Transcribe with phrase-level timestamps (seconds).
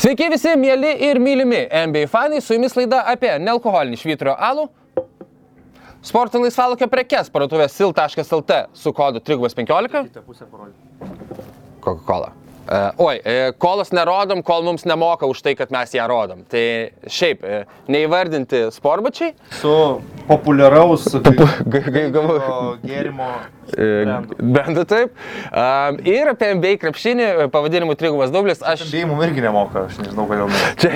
[0.00, 4.62] Sveiki visi, mėly ir mylimi NBA fanai, su jumis laida apie nealkoholinį švyturio alų.
[6.08, 10.00] Sporto laisvalokio prekes parduotuvės sil.lt su kodu 315.
[10.06, 11.12] Kitą pusę parodyti.
[11.84, 12.32] Coca-Cola.
[12.70, 16.46] Uh, oi, e, kolos nerodom, kol mums nemoka už tai, kad mes ją rodom.
[16.48, 16.64] Tai
[17.04, 17.60] šiaip, e,
[17.92, 19.34] neįvardinti sportbačiai.
[19.60, 19.74] Su
[20.30, 21.04] populiaraus
[22.14, 22.38] gavu-
[22.86, 23.26] gėrimo
[23.76, 23.88] e.
[24.40, 25.12] Bent taip.
[25.52, 28.62] Um, ir apie NBA krepšinį e, pavadinimu Trigubas Dublis.
[28.66, 30.50] Aš Bei mums irgi nemoka, aš nežinau kodėl.
[30.80, 30.90] Čia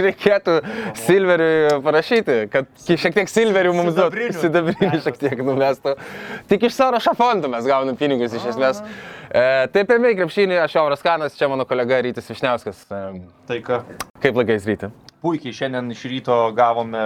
[0.00, 0.56] reikėtų
[1.02, 4.30] Silveriui parašyti, kad šiek tiek Silverių mums duotų.
[4.40, 5.94] Sidabrinių šiek tiek numestų.
[6.50, 8.82] Tik iš Sorošo fondo mes gaunam pinigus iš esmės.
[9.26, 12.84] E, taip, apie krepšinį, aš Auras Kanas, čia mano kolega Rytis Višniauskas.
[12.90, 13.02] E,
[13.46, 13.82] Tai ką,
[14.22, 14.90] kaip laikais ryti?
[15.26, 17.00] puikiai šiandien iš ryto gavome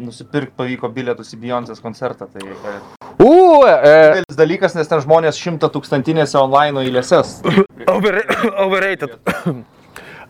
[0.00, 2.28] nusipirkti pavyko bilietus į Beyoncé's koncertą.
[2.32, 2.78] Tai e,
[3.20, 3.32] U,
[3.68, 7.38] e, didelis dalykas, nes ten žmonės šimta tūkstantinėse online eilėses.
[7.90, 8.22] over,
[8.64, 9.18] overrated.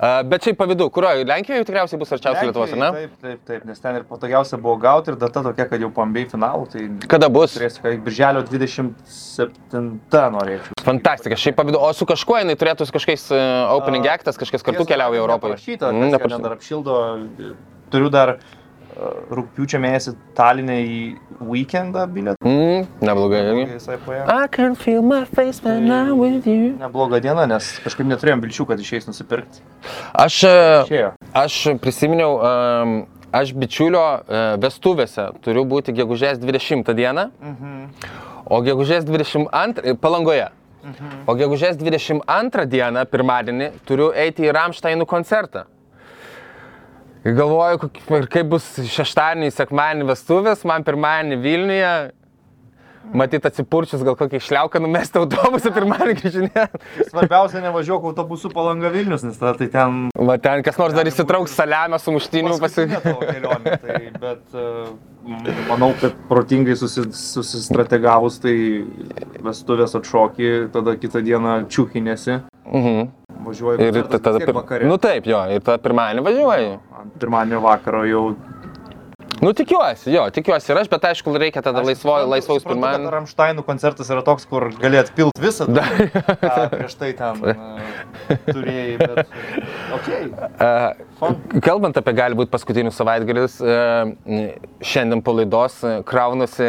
[0.00, 1.26] E, bet šiaip pavydu, kurioje?
[1.28, 2.90] Lenkijoje tikriausiai bus arčiausiai Lietuvos, ar ne?
[2.96, 6.06] Taip, taip, taip, nes ten ir patogiausia buvo gauti ir data tokia, kad jau po
[6.08, 7.54] MBA finalų, tai Kada bus?
[7.58, 9.90] turėsiu, kad birželio 27
[10.34, 10.78] norėčiau.
[10.86, 11.78] Fantastika, šiaip pavydu.
[11.80, 13.42] O su kažkuo jinai turėtų su kažkokiais uh,
[13.76, 15.56] opening actas, kažkas kartu keliauja Europoje.
[15.58, 16.42] Parašyta, Mm, neparašyta.
[16.48, 16.96] dar apšildo.
[17.90, 18.58] Turiu dar uh,
[19.30, 20.98] rūpiučio mėnesį Talinė į
[21.46, 22.36] weekendą bilietą.
[22.44, 23.40] Mm, neblogai.
[23.40, 23.78] irgi.
[24.26, 26.74] I can feel my face when I'm with you.
[26.80, 29.64] Nebloga diena, nes kažkaip neturėjom vilčių, kad išeis nusipirkti.
[30.12, 31.10] Aš, e, Išėjo.
[31.34, 32.94] aš prisiminiau, um,
[33.32, 37.30] aš bičiulio uh, vestuvėse turiu būti gegužės 20 dieną,
[38.46, 40.50] o gegužės 22 palangoje.
[41.28, 45.66] O gegužės 22 dieną, pirmadienį, turiu eiti į Ramšteinų koncertą.
[45.66, 45.79] Ir
[47.24, 47.90] galvoju,
[48.32, 51.92] kaip bus šeštadienį, sekmadienį vestuvės, man pirmadienį Vilniuje.
[53.16, 56.64] Matyt, atsipurčius gal kokį išliauką numesti autobusą pirmadienį grįžinė.
[57.08, 59.96] Svarbiausia, nevažiuok autobusu palanga Vilnius, nes tada tai ten...
[60.14, 62.84] Va ten kas nors dar įsitrauks saliamę su muštiniu pasi...
[62.86, 64.54] paskutinė tavo kelionė, Tai, bet
[65.26, 68.54] m- manau, kad protingai susi, susistrategavus, tai
[69.48, 73.08] vestuvės atšokį, tada kitą dieną čiūkinėsi, Mhm.
[73.50, 74.38] Važiuoji Ir ta- tada...
[74.44, 74.54] pir...
[74.56, 74.88] Vakarė.
[74.90, 76.72] Nu taip, jo, ir tada pirmadienį važiuoju.
[77.02, 78.24] Ant Pirmadienio vakaro jau
[79.40, 83.08] Nu tikiuosi, jo, tikiuosi ir aš, bet aišku, reikia tada laisvo, laisvaus kad pirmadienį.
[83.14, 85.86] Ramšteinų koncertas yra toks, kur gali atpilt visą, Da.
[86.42, 87.80] ką prieš tai ten uh,
[88.52, 89.32] turėjai, bet...
[89.96, 90.28] Okay.
[90.60, 91.32] Uh,
[91.64, 94.12] kalbant apie gali būti paskutinius savaitgalius, uh,
[94.84, 96.68] šiandien po laidos uh, kraunusi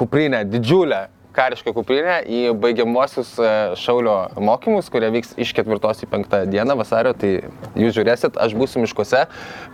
[0.00, 1.02] kuprinę, didžiulę
[1.36, 7.14] karišką kuprinę į baigiamuosius uh, šaulio mokymus, kurie vyks iš 4 į 5 dieną vasario.
[7.14, 7.32] Tai
[7.78, 9.26] jūs žiūrėsit, aš būsiu miškuose,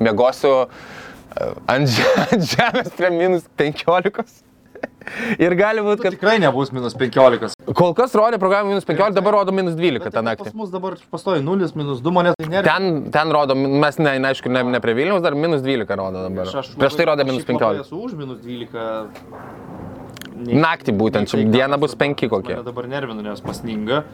[0.02, 1.88] mėgosiu uh, ant,
[2.30, 4.44] ant žemės prie minus 15.
[5.44, 7.54] Ir gali būti, Kad kad tikrai nebus minus 15.
[7.78, 10.48] kol kas rodė programą minus 15, dabar rodo minus 12 tą naktį.
[10.50, 12.66] Pas mus dabar pastoji 0, minus 2, mane tai nervina.
[12.66, 16.26] Ten, ten rodo, mes, ne, ne, aišku, ne, ne prie Vilniaus, dar minus 12 rodo
[16.26, 16.50] dabar.
[16.50, 17.86] Aš- aš Prieš tai rodė aš minus šiaip labai 15.
[17.86, 19.95] Esu už minus 12.
[20.36, 22.56] Nei- Naktį būtent, nei tai, diena ką bus 5 kokie.
[22.64, 24.04] Dabar nervina, nes pasninga.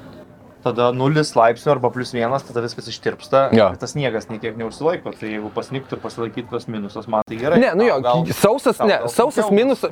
[0.63, 3.49] Tada 0 laipsnių arba plus 1, tada viskas ištirpsta.
[3.51, 3.65] Jo.
[3.81, 5.11] Tas sniegas niekiek neužsilaiko.
[5.19, 7.59] Tai jeigu pasnigtų ir pasilaikytų tas minusas, man tai gerai.
[7.59, 9.83] Ne, nu jo, Gal- sausas, gal- ne, gal sausas sunkiau minus,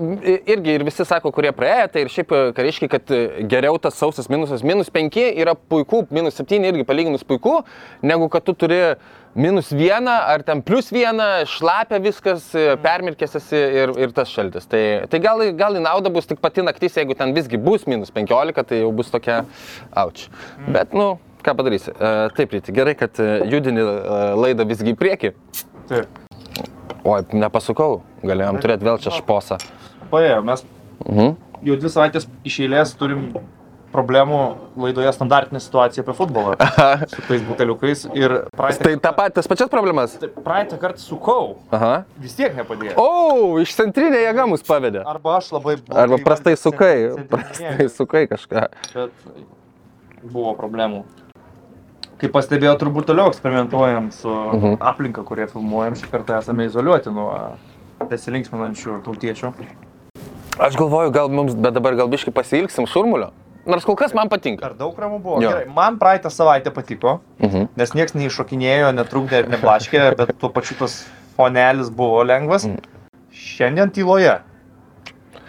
[0.47, 4.31] irgi ir visi sako, kurie praėjo, tai ir šiaip kariškiai, kad e, geriau tas sausas
[4.31, 7.65] minusas, minus 5 yra puiku, minus 7 irgi palyginus puiku,
[8.07, 8.95] negu kad tu turi
[9.35, 14.67] minus 1 ar ten plus 1, šlapia viskas, e, permirkęs esi ir, ir tas šaltis.
[14.71, 18.11] Tai, tai gal, gal į naudą bus tik pati naktis, jeigu ten visgi bus minus
[18.15, 19.43] 15, tai jau bus tokia
[20.03, 20.27] auč.
[20.67, 21.13] Bet, nu,
[21.47, 21.93] ką padarysi.
[21.95, 23.85] E, Taip, ryti, gerai, kad e, judini
[24.41, 25.33] laidą visgi į priekį.
[25.91, 26.19] Taip.
[27.07, 29.57] Oi, nepasukau, galėjom turėti vėl čia šposą.
[30.11, 30.67] Paėjo, mes
[31.07, 31.37] Mhm.
[31.65, 33.31] jau dvi savaitės iš eilės turim
[33.93, 34.39] problemų
[34.79, 36.55] laidoje standartinė situacija apie futbolą.
[37.13, 38.05] su tais buteliukais.
[38.15, 40.15] Ir praeitą, Tai ta pat, tas pačias problemas.
[40.21, 42.05] tai praeitą kartą sukau, Aha.
[42.23, 42.95] vis tiek nepadėjo.
[43.01, 45.03] O, iš centrinė jėga mus pavedė.
[45.07, 45.79] Arba aš labai...
[45.91, 46.95] Arba prastai sukai,
[47.31, 48.69] prastai sukai kažką.
[48.95, 49.33] Bet
[50.23, 51.03] buvo problemų.
[52.21, 54.75] Kaip pastebėjau, turbūt toliau eksperimentuojam su Mhm.
[54.85, 55.95] aplinka, kurie filmuojam.
[55.97, 57.31] Šį kartą esame izoliuoti nuo
[58.11, 59.53] besilinksminančių tautiečių.
[60.61, 63.31] Aš galvoju, gal mums, bet dabar gal biškai pasilgsim šurmulio.
[63.71, 64.67] Nors kol kas man patinka.
[64.71, 65.41] Ar daug ramų buvo?
[65.43, 65.51] Jo.
[65.55, 67.69] Gerai, man praeitą savaitę patiko, Mhm.
[67.77, 71.05] nes niekas neiššokinėjo, netrukdė ir neblaškė, bet tuo pačiu tas
[71.37, 72.67] fonelis buvo lengvas.
[72.67, 72.79] Mhm.
[73.33, 74.41] Šiandien tyloje.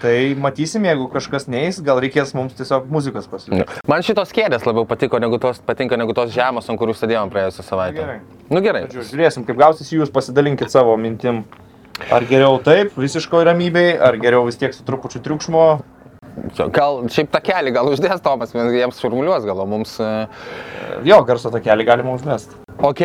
[0.01, 3.83] Tai matysim, jeigu kažkas neįs, gal reikės mums tiesiog muzikos pasiūlyti.
[3.89, 7.65] Man šitos kėdės labiau patiko, negu tos, patinka negu tos žemos, ant kurių sėdėjom praėjusią
[7.67, 7.99] savaitę.
[8.01, 8.19] Gerai.
[8.49, 8.81] Nu gerai.
[8.87, 11.43] Žodžiu, Žiūrėsim, kaip gausis jūs, pasidalinkit savo mintim.
[12.09, 15.65] Ar geriau taip, visiškoj ramybėj, ar geriau vis tiek su trupučiu triukšmo.
[16.73, 19.97] Gal šiaip tą kelią, gal uždės Tomas, jiems šurmuliuos, gal mums...
[19.99, 20.25] Uh,
[21.07, 22.59] Jo, garso takelį galima užmesti.
[22.81, 23.01] ok,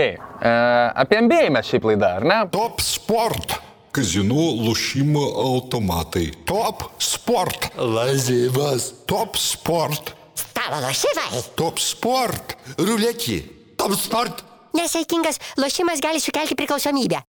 [1.00, 2.38] apie MBA mes šiaip laidą, ar ne?
[2.52, 3.56] Top Sport.
[3.96, 6.26] Kazinų lošimo automatai.
[6.49, 7.70] Top Sport.
[7.81, 8.90] Lazivas.
[9.08, 10.12] Top Sport.
[10.37, 11.40] Stalo lošimai.
[11.56, 12.56] Top Sport.
[12.76, 13.38] Ruletį.
[13.81, 14.44] Top Sport.
[14.76, 17.22] Nesaikingas lošimas gali sukelti priklausomybę.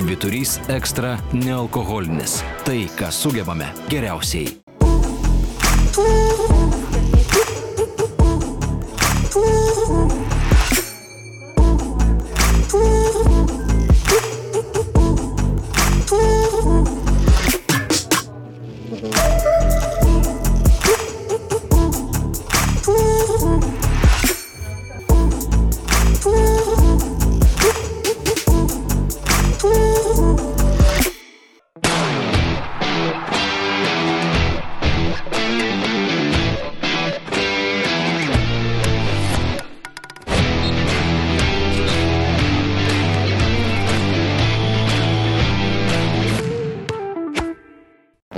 [0.00, 2.38] Šviturys ekstra nealkoholinis.
[2.64, 4.48] Tai, ką sugebame geriausiai.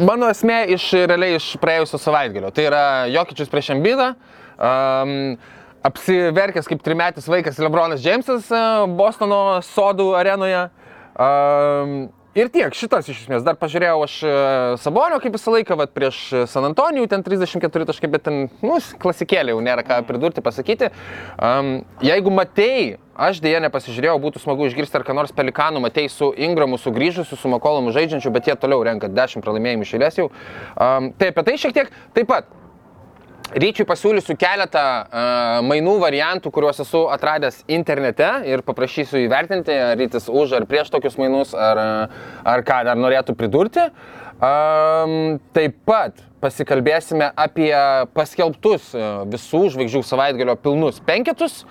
[0.03, 2.51] Mano esmė iš realiai iš praėjusio savaitgalio.
[2.53, 4.11] Tai yra Jokičius prieš Embidą.
[4.61, 5.39] Um,
[5.89, 8.51] apsiverkęs kaip trimetis vaikas Lebronas Džeimsas
[8.99, 10.67] Bostono sodų arenoje.
[11.13, 12.07] Um,
[12.39, 13.45] ir tiek, šitas iš esmės.
[13.45, 14.35] Dar pažiūrėjau aš uh,
[14.81, 19.53] Sabonio kaip visą laiką, vat, prieš San Antonijų, ten 34 taškai, bet ten, nu, klasikėlė,
[19.53, 20.89] jau nėra ką pridurti, pasakyti.
[21.37, 26.31] Um, jeigu matei, aš dėja nepasižiūrėjau, būtų smagu išgirsti, ar ką nors pelikanų matei su
[26.33, 30.33] Ingramu sugrįžusiu, su Makolomu žaidžiančiu, bet jie toliau renka 10 pralaimėjimų išėlės jau.
[30.81, 32.51] Um, tai apie tai šiek tiek taip pat.
[33.53, 40.31] Ryčiui pasiūlysiu keletą uh, mainų variantų, kuriuos esu atradęs internete ir paprašysiu įvertinti, ar rytis
[40.33, 41.81] už ar prieš tokius mainus, ar,
[42.49, 43.85] ar ką dar norėtų pridurti.
[44.41, 47.75] Um, taip pat pasikalbėsime apie
[48.17, 51.67] paskelbtus uh, visų žvaigždžių savaitgalio pilnus penketus,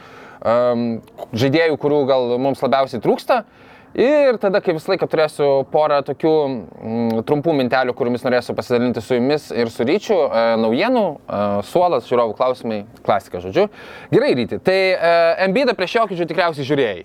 [0.45, 1.01] um,
[1.33, 3.41] žaidėjų, kurių gal mums labiausiai trūksta.
[3.91, 9.17] Ir tada, kaip visą laiką, turėsiu porą tokių mm, trumpų mintelių, kuriomis norėsiu pasidalinti su
[9.17, 10.15] jumis ir su ryčiu.
[10.31, 13.67] E, naujienų, e, suolas, žiūrovų klausimai, klasika, žodžiu.
[14.13, 14.61] Gerai, ryti.
[14.63, 15.11] Tai e,
[15.49, 17.03] MBD prieš jokičių tikriausiai žiūrėjai.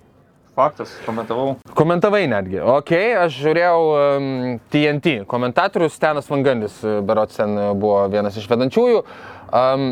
[0.56, 1.56] Faktas, komentavau.
[1.76, 2.62] Komentavai netgi.
[2.62, 2.94] Ok,
[3.26, 4.30] aš žiūrėjau um,
[4.72, 5.18] TNT.
[5.28, 9.02] Komentatorius Stenas Vangandis, berots ten buvo vienas iš vedančiųjų.
[9.50, 9.90] Um,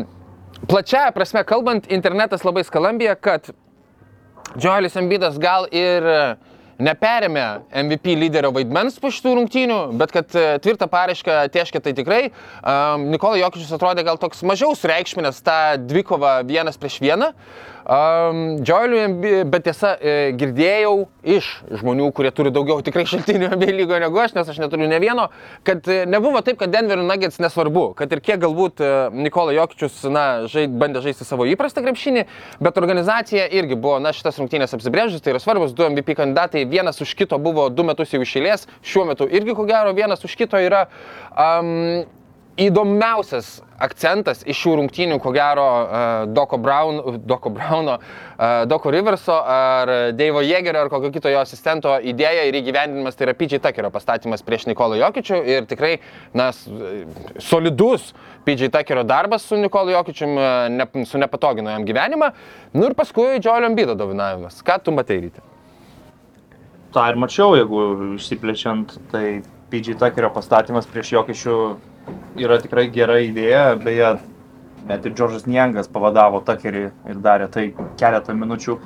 [0.71, 3.51] plačiaja prasme kalbant, internetas labai skalambija, kad
[4.55, 7.45] Džoelis Embidas gal ir uh, neperėmė
[7.83, 12.21] MVP lyderio vaidmens po šitų rungtynių, bet kad e, tvirtą paraišką tieškia tai tikrai.
[12.61, 17.31] Um, Nikola Jokičius atrodė gal toks mažiau sureikšminęs tą dvikovą vienas prieš vieną.
[17.85, 23.99] Um, Džoeliui, bet tiesa, e, girdėjau iš žmonių, kurie turi daugiau tikrai šaltinių NBA lygoje
[24.01, 25.27] negu aš, nes aš neturiu ne vieno,
[25.67, 29.99] kad e, nebuvo taip, kad Denverio Nuggets nesvarbu, kad ir kiek galbūt e, Nikola Jokičius,
[30.09, 32.25] na, žaid, bandė žaisti savo įprastą krepšinį,
[32.65, 36.97] bet organizacija irgi buvo, na, šitas rungtynės apsibrėžus, tai yra svarbus, du MVP kandidatai, vienas
[37.05, 40.57] už kito buvo du metus jau išėlės, šiuo metu irgi ko gero vienas už kito
[40.57, 40.87] yra.
[41.37, 42.07] Um,
[42.55, 49.35] įdomiausias akcentas iš šių rungtynių, ko gero, uh, Doko, Brown, Doko Browno, uh, Doko Riverso
[49.35, 53.91] ar Deivo Jėgerio ar kokio kito jo asistento idėja ir įgyvendinimas, tai yra PJ Tuckerio
[53.93, 55.97] pastatymas prieš Nikolą Jokičių ir tikrai,
[56.37, 56.51] na,
[57.43, 58.13] solidus
[58.45, 60.37] PJ Tuckerio darbas su Nikolu Jokičium,
[60.75, 62.31] ne, su nepatogino jam gyvenimą.
[62.73, 64.61] Nu ir paskui Džiolio Ambido dovinavimas.
[64.65, 65.43] Ką tu matai ryti?
[66.95, 67.81] Ta ir mačiau, jeigu
[68.15, 69.41] išsiplečiant, tai
[69.73, 71.57] PJ Tuckerio pastatymas prieš Jokičių
[72.39, 74.15] yra tikrai gera idėja, beje,
[74.89, 77.69] net ir Džordžas Niengas pavadavo Tuckerį ir darė tai
[77.99, 78.79] keletą minučių.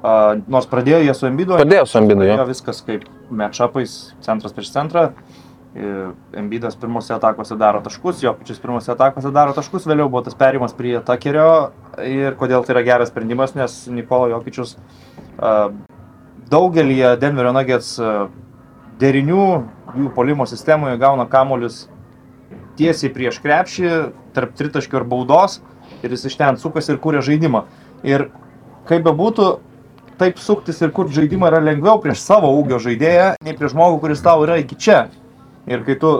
[0.00, 1.58] Uh, nors pradėjo jie su Embidu.
[1.60, 2.38] Pradėjo su Embidu, jo.
[2.48, 5.10] Viskas kaip matchupais, centras prieš centrą.
[6.34, 10.96] Embidas pirmose atakose daro taškus, Jokičius pirmose atakose daro taškus, vėliau buvo tas perimas prie
[11.06, 11.70] Tuckerio
[12.02, 15.68] ir kodėl tai yra geras sprendimas, nes Nikolo Jokičius uh,
[16.50, 17.92] daugelį Denverio Nuggets
[19.00, 19.46] derinių
[19.96, 21.84] jų polimo sistemoje gauna kamolius
[22.80, 23.90] tiesiai prieš krepšį,
[24.34, 25.60] tarp tritaškio ir baudos
[26.02, 27.64] ir jis iš ten sukasi ir kūrė žaidimą.
[28.06, 28.28] Ir
[28.88, 29.48] kaip bebūtų,
[30.20, 34.24] taip suktis ir kur žaidimą yra lengviau prieš savo ūgio žaidėją, nei prieš žmogų, kuris
[34.24, 35.02] tau yra iki čia.
[35.68, 36.14] Ir kai tu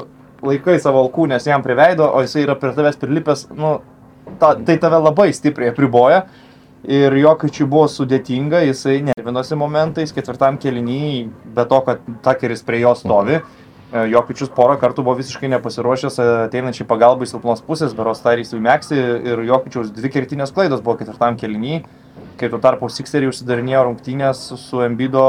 [0.45, 3.79] laikai savo alkūnės jam prie veido, o jisai yra prie tavęs prilipęs, nu,
[4.41, 6.25] ta, tai tave labai stipriai apriboja.
[6.81, 11.27] Ir Jokičiui buvo sudėtinga, jisai nervinosi momentais, ketvirtam keliniui,
[11.57, 13.41] be to, kad takeris prie jo stovi.
[13.41, 13.60] Mhm
[13.91, 19.43] Jokičius porą kartų buvo visiškai nepasiruošęs e, ateinančiai pagalbai silpnos pusės, beros Tarys Vimeksi ir
[19.49, 21.81] Jokičiaus dvi kertinės klaidos buvo ketvirtam keliniui,
[22.39, 25.27] kai tuo tarpu Sixeriai užsidarinėjo rungtynės su Embido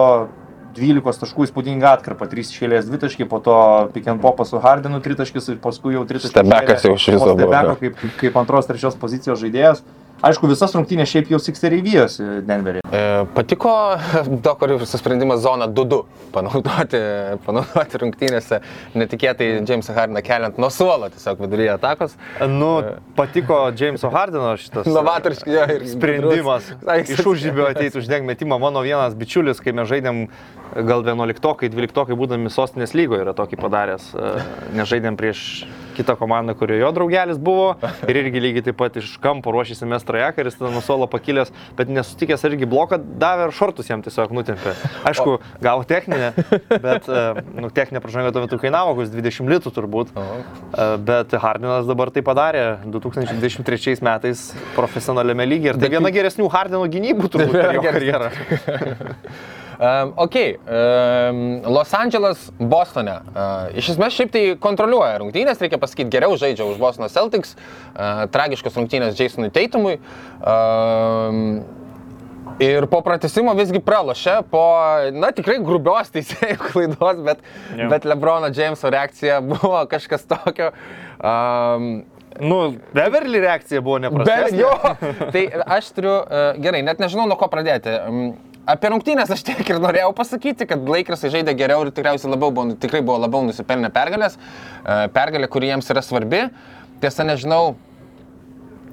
[0.78, 3.56] 12 taškų įspūdinga atkarpa, 3 išėlės 2 taškai, po to
[3.96, 6.46] pick and popas su Hardenu 3 taškis ir paskui jau 3 taškai.
[6.46, 7.76] Stebekas jau iš viso jo.
[7.82, 9.84] kaip, kaip antros, trečios pozicijos žaidėjas.
[10.22, 12.84] Aišku, visas rungtynės šiaip jau Sixeriai vyjosi Denverį.
[12.94, 13.00] E,
[13.34, 13.72] patiko
[14.46, 15.98] Dokorius sprendimas zoną 2-2
[16.36, 17.00] panaudoti,
[17.48, 18.60] panaudoti rungtynėse,
[19.02, 22.14] netikėtai Jamesą Hardiną keliant nuo suolo tiesiog viduryje atakos.
[22.54, 22.70] Nu,
[23.18, 26.70] patiko Jameso Hardino šitas Novatoriški jo ir sprendimas.
[27.16, 28.62] Iš užžybio ateiti uždegti metimą.
[28.62, 30.28] Mano vienas bičiulis, kai mes žaidėm
[30.86, 34.12] gal 11-okai, 12-okai būdami sostinės lygoje yra tokį padaręs.
[34.14, 34.36] E,
[34.78, 35.66] Nežaidėm prieš
[36.02, 37.76] kitą komandą, kurioje jo draugelis buvo
[38.10, 41.08] ir irgi lygiai taip pat iš kampo ruošėsi mes trajeką ir jis tada nuo suolo
[41.12, 44.76] pakilęs, bet nesutikęs irgi bloką davė ir šortus jam tiesiog nutempė.
[45.08, 46.34] Aišku, gavo techninę,
[46.72, 47.24] bet e,
[47.56, 50.14] nu, techninė pražanga tuo metu kainavo kokius 20 litų turbūt.
[50.16, 54.44] E, Bet Hardinas dabar tai padarė 2023 metais
[54.76, 58.32] profesionaliame lygyje ir tai viena geresnių Hardino gynybų turbūt per jo karjerą.
[59.82, 63.16] Um, ok, um, Los Andželas, Bostone.
[63.34, 68.28] Uh, iš esmės šiaip tai kontroliuoja rungtynės, reikia pasakyti, geriau žaidžia už Bostono Celtics, uh,
[68.30, 69.98] tragiškos rungtynės Jasonui Teitumui.
[70.46, 71.62] Um,
[72.62, 74.62] Ir po pratesimo visgi pralošė, po,
[75.16, 77.40] na, tikrai grubios teisėjų klaidos, bet,
[77.80, 77.88] Jo.
[77.90, 80.70] bet Lebrono Jameso reakcija buvo kažkas tokio.
[81.18, 82.04] Um,
[82.42, 82.62] Nu,
[82.96, 84.54] Beverly reakcija buvo neprasta.
[84.56, 84.70] jo,
[85.34, 85.42] tai
[85.76, 87.92] aš turiu, uh, gerai, net nežinau nuo ko pradėti.
[88.08, 88.22] Um,
[88.70, 92.76] apie rungtynės aš tiek ir norėjau pasakyti, kad Laikrasai žaidė geriau ir tikriausiai labiau buvo,
[92.82, 94.38] tikrai buvo labiau nusipelnę pergalės.
[94.38, 96.46] Uh, pergalė, kuri jiems yra svarbi.
[97.02, 97.76] Tiesa, nežinau,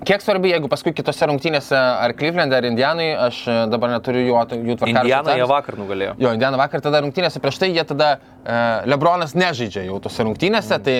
[0.07, 4.37] kiek svarbi, jeigu paskui kitose rungtynėse ar Cleveland, ar Indianai, aš e, dabar neturiu jų,
[4.69, 5.03] jų tvarkaraščio.
[5.03, 6.15] Indiana jie vakar nugalėjo.
[6.23, 8.61] Jo, Indiana vakar tada rungtynėse prieš tai jie tada e,
[8.91, 10.97] Lebronas nežaidžia jau tose rungtynėse, tai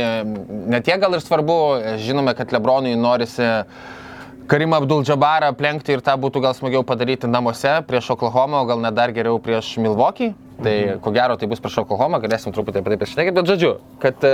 [0.75, 3.47] net tiek gal ir svarbu, e, žinome, kad Lebronui norisi
[4.49, 8.81] Karimą Abdul Džabarą aplenkti ir tą būtų gal smagiau padaryti namuose prieš Oklahoma, o gal
[8.81, 10.31] net dar geriau prieš Milwaukee.
[10.59, 13.69] Tai ko gero tai bus prieš Oklahoma, galėsim truputį apie tai pasišnekėti, bet žodžiu,
[14.03, 14.31] kad e,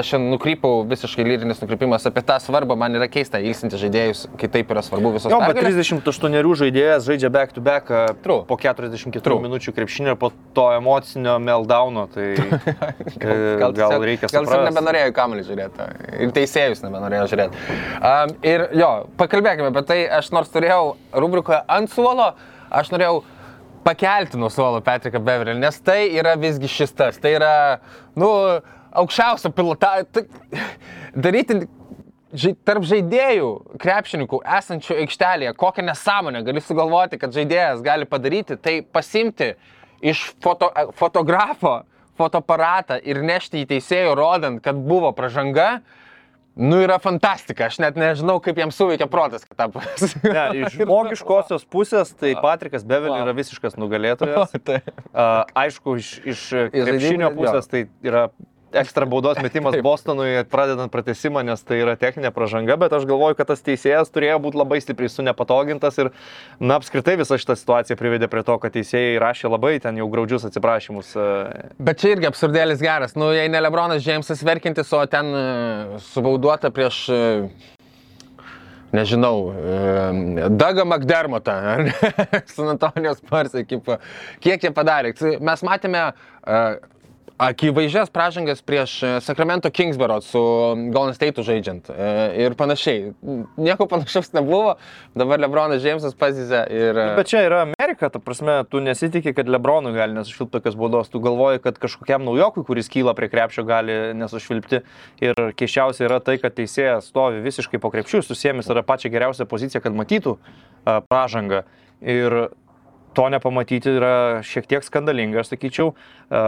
[0.00, 4.70] aš nukrypau visiškai lyrinis nukrypimas apie tą svarbą, man yra keista ilsinti žaidėjus, kai taip
[4.72, 5.76] yra svarbu visos Jo, bet pergalės.
[6.00, 8.46] 38 žaidėjas žaidžia back to back a, True.
[8.48, 9.36] po 44 True.
[9.44, 12.54] minučių krepšinio po to emocinio meldauno, tai gal,
[13.20, 14.70] gal, gal tiesiog- reikia Gal jis suprasti.
[14.70, 15.88] nebenorėjo į kamelį žiūrėti.
[16.24, 17.66] Ir teisėjus nebenorėjo žiūrėti.
[18.00, 18.90] Um, ir jo,
[19.20, 20.00] pakalbėkime apie tai.
[20.22, 22.30] Aš nors turėjau rubrikoje ant suolo,
[22.72, 23.20] aš norėjau
[23.84, 27.18] pakelti nuo suolo Patriką Beverly, nes tai yra visgi šis tas.
[27.20, 27.52] Tai yra,
[28.18, 28.30] nu,
[29.02, 29.92] aukščiausio pilota.
[30.12, 30.24] Tai,
[31.14, 31.62] daryti
[32.32, 38.80] žai, tarp žaidėjų, krepšininkų esančių aikštelėje, kokią nesąmonę gali sugalvoti, kad žaidėjas gali padaryti, tai
[38.82, 39.54] pasimti
[40.00, 41.80] iš foto, fotografo
[42.20, 45.80] fotoaparatą ir nešti į teisėjų, rodant, kad buvo pražanga,
[46.56, 47.68] nu yra fantastika.
[47.70, 49.82] Aš net nežinau, kaip jam suveikia protas, kad tą
[50.24, 54.56] Ne, iš žmogiškosios pusės, tai Patrikas Beverly yra visiškas nugalėtojas.
[55.10, 58.28] A, aišku, iš, iš krepšinio pusės tai yra
[58.72, 63.50] ekstra baudos metimas Bostonui, pradedant pratesimą, nes tai yra techninė pražanga, bet aš galvoju, kad
[63.50, 66.12] tas teisėjas turėjo būti labai stipriai sunepatogintas ir,
[66.60, 70.46] na, apskritai visa šita situacija privedė prie to, kad teisėjai rašė labai ten jau graudžius
[70.50, 71.12] atsiprašymus.
[71.16, 71.26] a,
[71.78, 73.16] Bet čia irgi absurdėlis geras.
[73.18, 75.44] Nu, jei ne Lebronas Džeimsas verkintis, o ten e,
[76.10, 77.20] subauduota prieš, e,
[78.96, 81.58] nežinau, e, Dagą McDermottą?
[82.54, 83.98] Su Antonijos Pars ekipa.
[84.44, 85.14] Kiek jie padarė?
[85.42, 86.62] Mes matėme e,
[87.40, 90.40] akivaizdžias pražangas prieš e, Sacramento Kingsboro su
[90.92, 92.08] Golden State žaidžiant e,
[92.44, 93.14] ir panašiai.
[93.56, 94.74] Nieko panašaus nebuvo.
[95.16, 97.00] Dabar Lebronas Džeimsas pazyzė ir...
[97.00, 101.08] e, Bet čia yra Amerika, ta prasme, tu nesitikė, kad Lebronui gali nesušvilpti tokios baudos,
[101.12, 104.84] tu galvoji, kad kažkokiam naujokui, kuris kyla prie krepšio, gali nesušvilpti.
[105.24, 109.80] Ir keiščiausia yra tai, kad teisėjas stovi visiškai po krepšių, susėmis yra pačia geriausia pozicija,
[109.80, 110.36] kad matytų
[111.08, 111.64] pražangą.
[112.00, 112.50] Ir
[113.14, 114.14] to nepamatyti yra
[114.46, 115.92] šiek tiek skandalinga, aš sakyčiau.
[116.30, 116.42] A,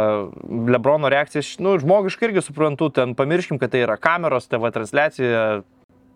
[0.73, 5.63] Lebrono reakcija, nu, žmogiškai irgi suprantu, ten pamirškim, kad tai yra kameros, TV transliacija.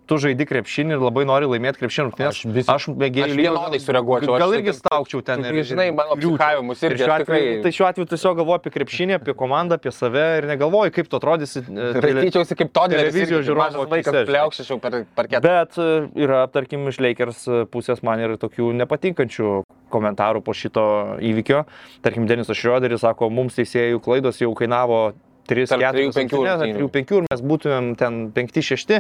[0.07, 2.37] Tu žaidi krepšinį ir labai nori laimėti krepšinį rungtynės.
[2.37, 5.43] Aš visi- aš mėgėjau aš vienodai sureaguočiau, aš Gal irgi staukčiau ten.
[5.43, 6.37] tu žinai mano griūčiau.
[6.39, 9.73] psichavimus irgi, Ir šiuo atveju, tikrai- Tai šiuo atveju tiesiog galvoju apie krepšinį, apie komandą,
[9.75, 11.59] apie save ir negalvoju, kaip tu atrodysi.
[11.67, 15.43] e, Raityčiausi kaip to televizijos žiūrovo vaikas pliaukščiau per parketą.
[15.43, 17.45] Bet e, yra, tarkim, iš Lakers
[17.75, 21.65] pusės man yra tokių nepatinkančių komentarų po šito įvykio.
[22.03, 25.15] Tarkim, Denisas Šrioderis sako, mums teisėjų klaidos jau kainavo
[25.51, 26.81] 3, Tarp 4, trijų, penkių 5, rungtynių.
[26.81, 28.97] 3, 5 ir mes būtumėm ten 5, 6.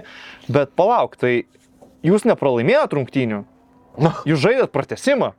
[0.57, 1.33] Bet palauk, tai
[2.07, 3.43] jūs nepralaimėjot rungtynių.
[4.29, 5.33] Jūs žaidėt pratesimą.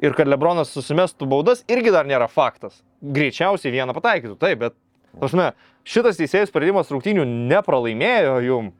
[0.00, 2.78] Ir kad Lebronas susimestų baudas irgi dar nėra faktas.
[3.04, 4.76] Greičiausiai vieną pataikytų, taip, bet,
[5.18, 5.50] prasme,
[5.84, 8.70] šitas teisėjų sprendimas rungtynių nepralaimėjo jum.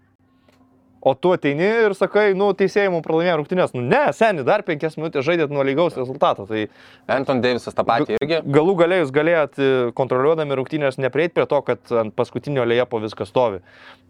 [1.00, 3.71] O tu ateini ir sakai, nu, teisėjai mums pralaimėjo rungtynės.
[3.73, 6.45] Nu, ne, seniai, dar penkias minutės žaidėt nuo lygaus rezultato.
[6.49, 6.66] Tai
[7.14, 8.42] Anton Davisas tą patį irgi.
[8.45, 13.33] galų galiai jūs galėjot e, kontroliuodami rungtynės neprieiti prie to, kad ant paskutinio lėjepo viskas
[13.33, 13.62] stovi.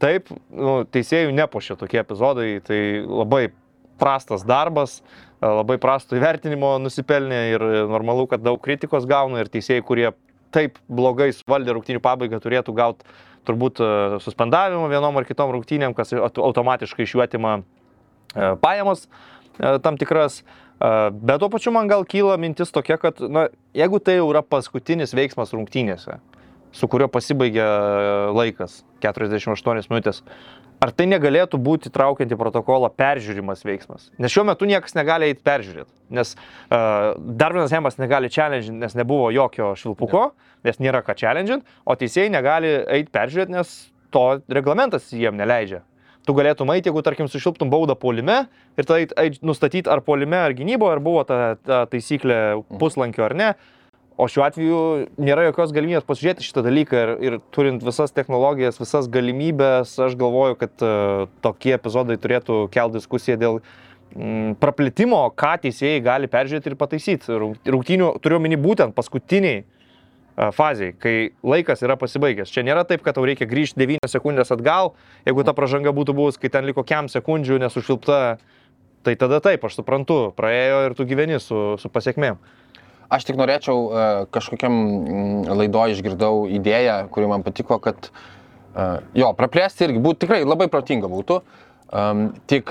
[0.02, 3.44] Taip, nu, teisėjų nepošė tokie epizodai, tai labai
[4.02, 9.86] prastas darbas, e, labai prasto įvertinimo nusipelnė ir normalu, kad daug kritikos gauna ir teisėjai,
[9.86, 10.08] kurie
[10.50, 13.06] taip blogai suvaldė rungtynių pabaigą, turėtų gauti
[13.48, 13.90] turbūt e,
[14.24, 20.00] suspendavimą vienom ar kitom rungtynėm, kas aut- automatiškai iš jų atima e, pajamas e, tam
[20.00, 20.42] tikras.
[20.80, 23.42] Bet tuo pačiu man gal kyla mintis tokia, kad na,
[23.76, 26.14] jeigu tai jau yra paskutinis veiksmas rungtynėse,
[26.72, 30.22] su kuriuo pasibaigia e, laikas 48 minutės,
[30.80, 34.08] ar tai negalėtų būti traukiant į protokolą peržiūrimas veiksmas?
[34.20, 39.28] Nes šiuo metu niekas negali eiti peržiūrėti, nes uh, Darvinas Hemas negali challenge, nes nebuvo
[39.34, 40.30] jokio švilpuko,
[40.64, 43.76] nes nėra ką challenge, o teisėjai negali eiti peržiūrėti, nes
[44.14, 45.84] to reglamentas jiem neleidžia.
[46.28, 48.42] Tu galėtum eiti, jeigu, tarkim, sušilptum baudą polime
[48.78, 52.40] ir eit nustatyti, ar polime, ar gynyboje, ar buvo ta, ta taisyklė
[52.80, 53.48] puslankio ar ne.
[54.20, 54.80] O šiuo atveju
[55.22, 60.58] nėra jokios galimybės pasižiūrėti šitą dalyką ir, ir turint visas technologijas, visas galimybės, aš galvoju,
[60.60, 63.60] kad uh, tokie epizodai turėtų kelti diskusiją dėl
[64.12, 67.32] mm, praplėtimo, ką teisėjai gali peržiūrėti ir pataisyti.
[67.32, 72.52] Rung- Rungtynių turiu omeny būtent paskutiniai a, faziai, kai laikas yra pasibaigęs.
[72.52, 74.92] Čia nėra taip, kad tau reikia grįžti 9 sekundės atgal,
[75.24, 78.22] jeigu ta pažanga būtų buvus, kai ten liko kiam sekundžių nesušilpta,
[79.06, 82.36] tai tada taip, aš suprantu, praėjo ir tu gyveni su, su pasiekmėm.
[83.10, 89.32] Aš tik norėčiau uh, kažkokiam mm, laidoje išgirdau idėją, kuri man patiko, kad uh, jo,
[89.34, 91.40] praplėsti irgi būtų tikrai labai protinga būtų.
[91.90, 92.70] Um, tik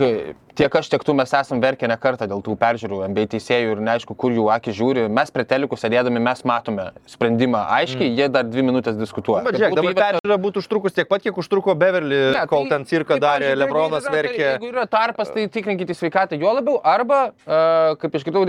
[0.59, 3.81] tiek aš, tiek tu mes esam verkę ne kartą dėl tų peržiūrų, MBA teisėjų ir
[3.83, 5.05] neaišku, kur jų akis žiūri.
[5.11, 8.17] Mes prie telikų sėdėdami mes matome sprendimą aiškiai, mm.
[8.19, 9.45] jie dar dvi minutės diskutuoja.
[9.47, 12.75] Bet žiūrėk, dabar įvesta- peržiūra būtų užtrukus tiek pat, kiek užtruko Beverly, Ne, kol tai-
[12.75, 14.45] ten cirką tai, darė, pavyzdžiui, Lebronas verkė.
[14.45, 18.47] Jeigu yra tarpas, tai tikrinkite sveikatą jo labiau, arba, uh, kaip išgirdau,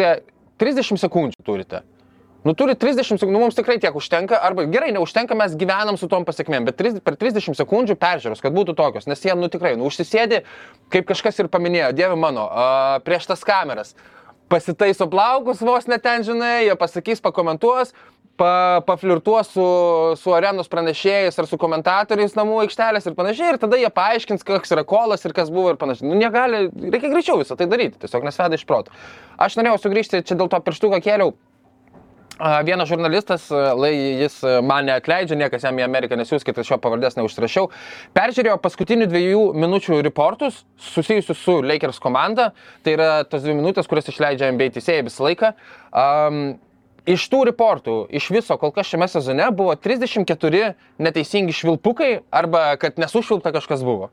[0.61, 1.83] 30 sekundžių turite.
[2.41, 6.09] Nu, turi 30 sekundžių, nu, mums tikrai tiek užtenka, arba gerai, neužtenka, mes gyvenam su
[6.09, 9.75] tom pasiekmėm, bet 30, per 30 sekundžių peržiūros, kad būtų tokios, nes jie, nu, tikrai,
[9.77, 10.41] nu, užsisėdi,
[10.93, 13.93] kaip kažkas ir paminėjo, Dieve mano, uh, prieš tas kameras,
[14.49, 17.93] pasitaiso plaukus vos net ten, žinai, jie pasakys, pakomentuos,
[18.41, 19.67] pa, paflirtuos su,
[20.21, 24.73] su arenos pranešėjais ar su komentatoriais namų aikštelės ir panašiai, ir tada jie paaiškins, koks
[24.77, 26.09] yra kolas ir kas buvo ir panašiai.
[26.09, 28.95] Nu, negali, reikia greičiau visą tai daryti, tiesiog nesveda iš proto.
[29.41, 31.37] Aš norėjau sugrįžti, čia dėl to pirštuką kėliau.
[32.65, 33.91] Vienas žurnalistas, lai
[34.23, 37.69] jis a, man neatleidžia, niekas jam į Ameriką nesiūs, kad aš jo pavardės neužsirašiau,
[38.17, 42.55] peržiūrėjo paskutinių dviejų minučių reportus susijusius su Lakers komanda.
[42.81, 45.53] Tai yra tos dvi minutės, kurias išleidžia NBA teisėjai visą laiką.
[45.93, 46.41] Um,
[47.11, 53.01] Iš tų reportų, iš viso kol kas šiame sezone buvo 34 neteisingi švilpukai arba kad
[53.01, 54.11] nesušvilpta kažkas buvo.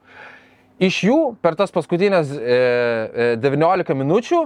[0.81, 4.43] Iš jų per tas paskutinės e, e, 19 minučių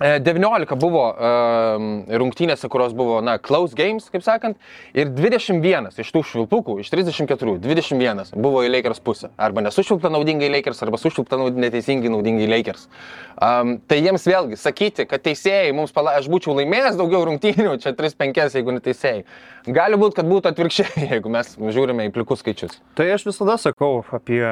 [0.00, 4.56] 19 buvo um, rungtynėse, kurios buvo, na, close games, kaip sakant,
[4.96, 9.30] ir 21 iš tų švilpukų, iš 34, 21 buvo į Lakers pusę.
[9.36, 12.88] Arba nesušvilpta naudingai Lakers, arba sušvilpta neteisingai naudingai Lakers.
[13.36, 16.16] Um, tai jiems vėlgi sakyti, kad teisėjai mums pala...
[16.22, 19.24] Aš būčiau laimėjęs daugiau rungtynių, čia 3-5, jeigu neteisėjai.
[19.72, 22.80] Gali būti, kad būtų atvirkščiai, jeigu mes žiūrime į plikus skaičius.
[22.98, 24.42] Tai aš visada sakau apie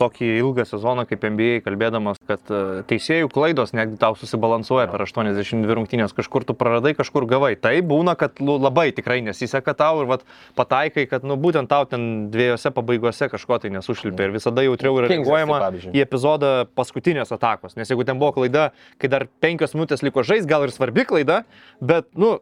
[0.00, 5.76] tokį ilgą sezoną kaip NBA, kalbėdamas, kad e, teisėjų klaidos netgi tau susibalansuoja per 82
[5.78, 7.52] rungtynės, kažkur tu praradai, kažkur gavai.
[7.60, 10.26] Tai būna, kad nu, labai tikrai nesiseka tau ir vat,
[10.58, 15.10] pataikai, kad nu, būtent tau ten dviejose pabaigose kažko tai nesušilpė ir visada jautriau yra
[15.12, 17.76] reaguojama į epizodą paskutinės atakos.
[17.78, 21.42] Nes jeigu ten buvo klaida, kai dar penkios minutės liko žais, gal ir svarbi klaida,
[21.80, 22.38] bet, nu,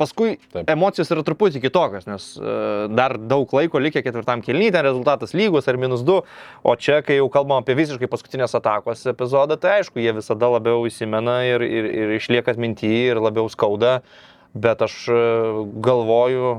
[0.00, 0.70] Paskui Taip.
[0.72, 5.68] Emocijos yra truputį kitokios, nes uh, dar daug laiko likę ketvirtam kelnyje, ten rezultatas lygus
[5.68, 6.16] ar minus 2,
[6.64, 10.88] o čia, kai jau kalbam apie visiškai paskutinės atakos epizodą, tai aišku, jie visada labiau
[10.88, 13.98] įsimena ir, ir, ir išlieka atminti ir labiau skauda,
[14.56, 15.18] bet aš e,
[15.84, 16.54] galvoju,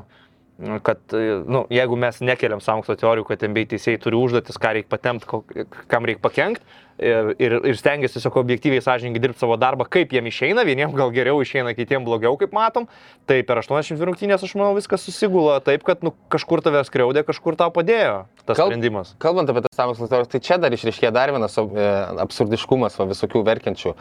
[0.85, 4.93] kad, e, nu, jeigu mes nekeliam sąmokslo teorijų, kad MBA teisėjai turi užduotis, ką reikia
[4.93, 5.41] patemti,
[5.91, 10.65] kam reikia pakengti ir, ir, stengiasi tiesiog objektyviai sąžininkai dirbti savo darbą, kaip jiem išeina,
[10.67, 12.87] vieniems gal geriau išeina, kitiems blogiau, kaip matom,
[13.29, 17.59] tai per 80 rungtynės, aš manau, viskas susigula taip, kad nu, kažkur tave skriaudė, kažkur
[17.59, 19.15] tau padėjo tas Kal- sprendimas.
[19.21, 21.87] Kalbant apie tas sąmokslo teorijas, tai čia dar išriškė dar vienas e,
[22.25, 23.95] absurdiškumas, va, visokių verkiančių.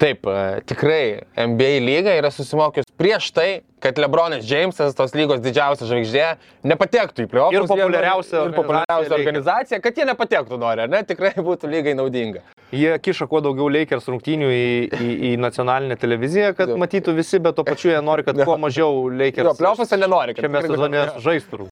[0.00, 1.02] Taip, e, tikrai
[1.36, 3.50] NBA lyga yra susimokius prieš tai,
[3.84, 6.24] kad Lebronas Jamesas, tos lygos didžiausia žvaigždė,
[6.68, 7.56] nepatektų į pliovus.
[7.56, 11.94] Ir populiariausia ir populiariausia organizacija organizacija, kad jie nepatektų nori, ar ne, tikrai būtų lygai
[11.98, 12.29] naudinga.
[12.70, 17.56] Jie kiša kuo daugiau Lakers rungtynių į, į, į nacionalinę televiziją, kad matytų visi, bet
[17.58, 19.48] to pačiu jie nori, kad kuo mažiau Lakers.
[19.48, 21.66] Jo, pliaufuose nenori, kad sezone būtų- žaistų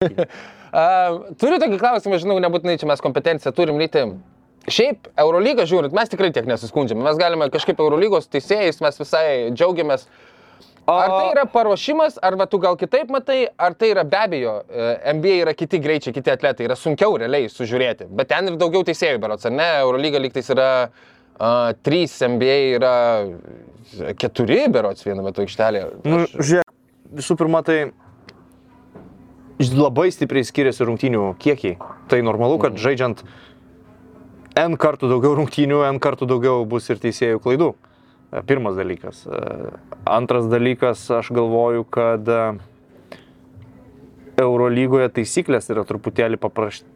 [1.38, 4.08] turiu tokį klausimą, žinau, nebūtinai čia mes kompetenciją turim lyti.
[4.68, 7.00] Šiaip Eurolygą žiūrint, mes tikrai tiek nesiskundžiame.
[7.06, 10.04] Mes galime kažkaip Eurolygos teisėjais, mes visai džiaugiamės.
[10.88, 14.54] Ar tai yra paruošimas, ar va, tu gal kitaip matai, ar tai yra be abejo,
[14.72, 18.06] e, NBA yra kiti greičiai, kiti atletai, yra sunkiau realiai sužiūrėti.
[18.16, 19.66] Bet ten ir daugiau teisėjų berots, ar ne?
[19.82, 22.94] Eurolyga lygtais yra uh, 3, NBA yra
[24.16, 25.90] 4 berots vienu metu aikštelėje.
[26.08, 26.72] Nu, žiūrėk,
[27.20, 27.90] visų pirma, tai
[29.60, 31.76] labai stipriai skiriasi rungtynių kiekiai.
[32.08, 33.22] Tai normalu, kad žaidžiant
[34.58, 37.70] N kartų daugiau rungtynių, N kartų daugiau bus ir teisėjų klaidų.
[37.76, 37.87] E,
[38.46, 39.22] Pirmas dalykas.
[39.26, 39.70] E,
[40.04, 42.40] Antras dalykas, aš galvoju, kad e,
[44.38, 46.36] Eurolygoje taisyklės yra truputėlį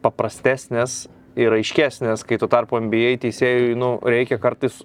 [0.05, 1.07] paprastesnės
[1.39, 4.77] ir aiškesnės, kai tuo tarpu NBA teisėjui nu, reikia kartais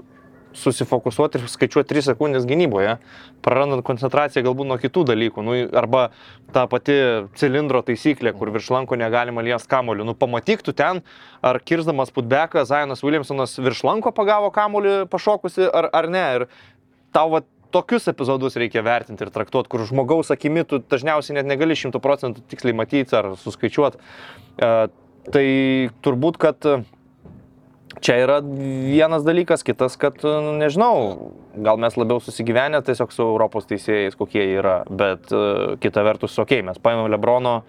[0.59, 2.97] susifokusuoti ir skaičiuoti 3 sekundės gynyboje,
[3.44, 5.44] prarandant koncentraciją galbūt nuo kitų dalykų.
[5.47, 6.09] Nu, arba
[6.55, 6.97] ta pati
[7.38, 10.07] cilindro taisyklė, kur virš lanko negalima lies kamoliu.
[10.09, 11.03] Nu, pamatyk tu ten,
[11.42, 16.27] ar kirsdamas putbeką Zainas Williamsonas virš lanko pagavo kamoliu pašokusi, ar, ar ne.
[16.38, 16.47] Ir
[17.14, 17.42] tau va,
[17.75, 22.44] tokius epizodus reikia vertinti ir traktuoti, kur žmogaus akimi tu dažniausiai net negali šimtų procentų
[22.51, 24.01] tiksliai matyti ar suskaičiuoti.
[24.01, 24.71] E,
[25.33, 25.47] tai
[26.05, 26.64] turbūt, kad
[28.04, 30.94] čia yra vienas dalykas, kitas, kad, e, nu, nežinau,
[31.56, 36.38] gal mes labiau susigyvenę tiesiog su Europos teisėjais, kokie jie yra, bet e, kita vertus,
[36.38, 37.61] okei, okay, mes paėmėm Lebrono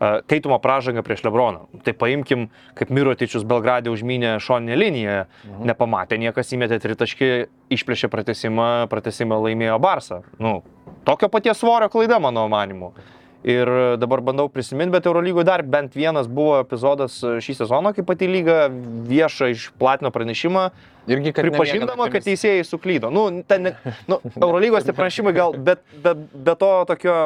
[0.00, 1.66] Teitumo pražangą prieš Lebroną.
[1.84, 2.46] Tai paimkim,
[2.78, 5.66] kaip Mirotičius Belgradė užmynė šoninę liniją, mhm.
[5.68, 7.28] nepamatė, niekas įmetė tritaškį,
[7.76, 10.22] išplėšė pratesimą, pratesimą laimėjo Barsą.
[10.40, 10.62] Nu,
[11.04, 12.94] tokio paties svorio klaida, mano manimu.
[13.40, 18.28] Ir dabar bandau prisiminti, bet Eurolygoje dar bent vienas buvo epizodas šį sezoną, kai pati
[18.28, 18.66] lyga
[19.08, 20.66] viešą išplatino pranešimą,
[21.08, 23.08] Irgi, kad pripažindama, kad teisėjai suklydo.
[23.12, 23.72] Nu, ten,
[24.10, 27.16] nu, Eurolygos tie pranešimai gal, bet be, be to tokio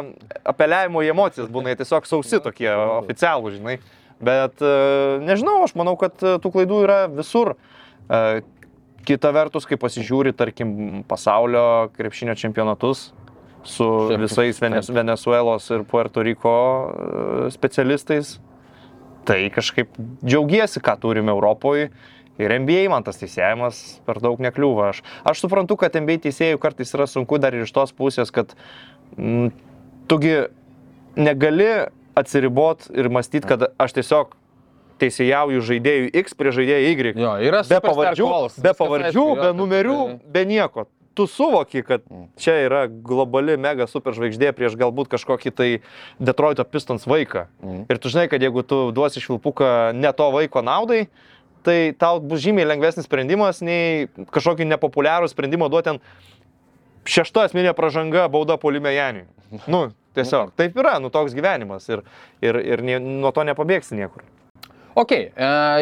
[0.46, 3.76] apeliavimo į emocijas būna jie tiesiog sausi tokie oficialūs, žinai.
[4.24, 4.74] Bet e,
[5.26, 7.56] nežinau, aš manau, kad e, tų klaidų yra visur.
[8.08, 8.42] E,
[9.04, 13.10] Kita vertus, kai pasižiūri, tarkim, pasaulio krepšinio čempionatus
[13.64, 13.86] su
[14.20, 18.38] visais Venes, Venezuelos ir Puerto Rico e, specialistais,
[19.24, 21.90] tai kažkaip džiaugiesi, ką turime Europoje.
[22.34, 24.88] Ir NBA man tas teisėjimas per daug nekliūva.
[24.90, 28.56] Aš, aš suprantu, kad NBA teisėjų kartais yra sunku dar ir iš tos pusės, kad
[29.14, 29.52] mm,
[30.10, 30.40] tugi
[31.14, 31.68] negali
[32.18, 34.34] atsiribot ir mąstyti, kad aš tiesiog
[35.02, 37.14] teisėjauju žaidėjų X prie žaidėjų Y.
[37.18, 39.98] Jo, yra be pavardžių, calls, be pavardžių, aišku, be numerių,
[40.34, 40.86] be nieko.
[41.14, 42.02] Tu suvoki, kad
[42.40, 45.68] čia yra globali mega superžvaigždė prieš galbūt kažkokį tai
[46.18, 47.46] Detroito Pistons vaiką.
[47.62, 47.84] Mhm.
[47.92, 51.06] Ir tu žinai, kad jeigu tu duosi švilpuką ne to vaiko naudai,
[51.64, 56.02] tai tau bus žymiai lengvesnis sprendimas nei kažkokį nepopuliarų sprendimą duoti ten
[57.08, 59.28] šešta asmenė pražanga bauda polime Janiui.
[59.70, 62.02] Nu, tiesiog taip yra, nu toks gyvenimas ir,
[62.42, 64.24] ir, ir nuo to nepabėgsi niekur.
[64.94, 65.30] Ok, e,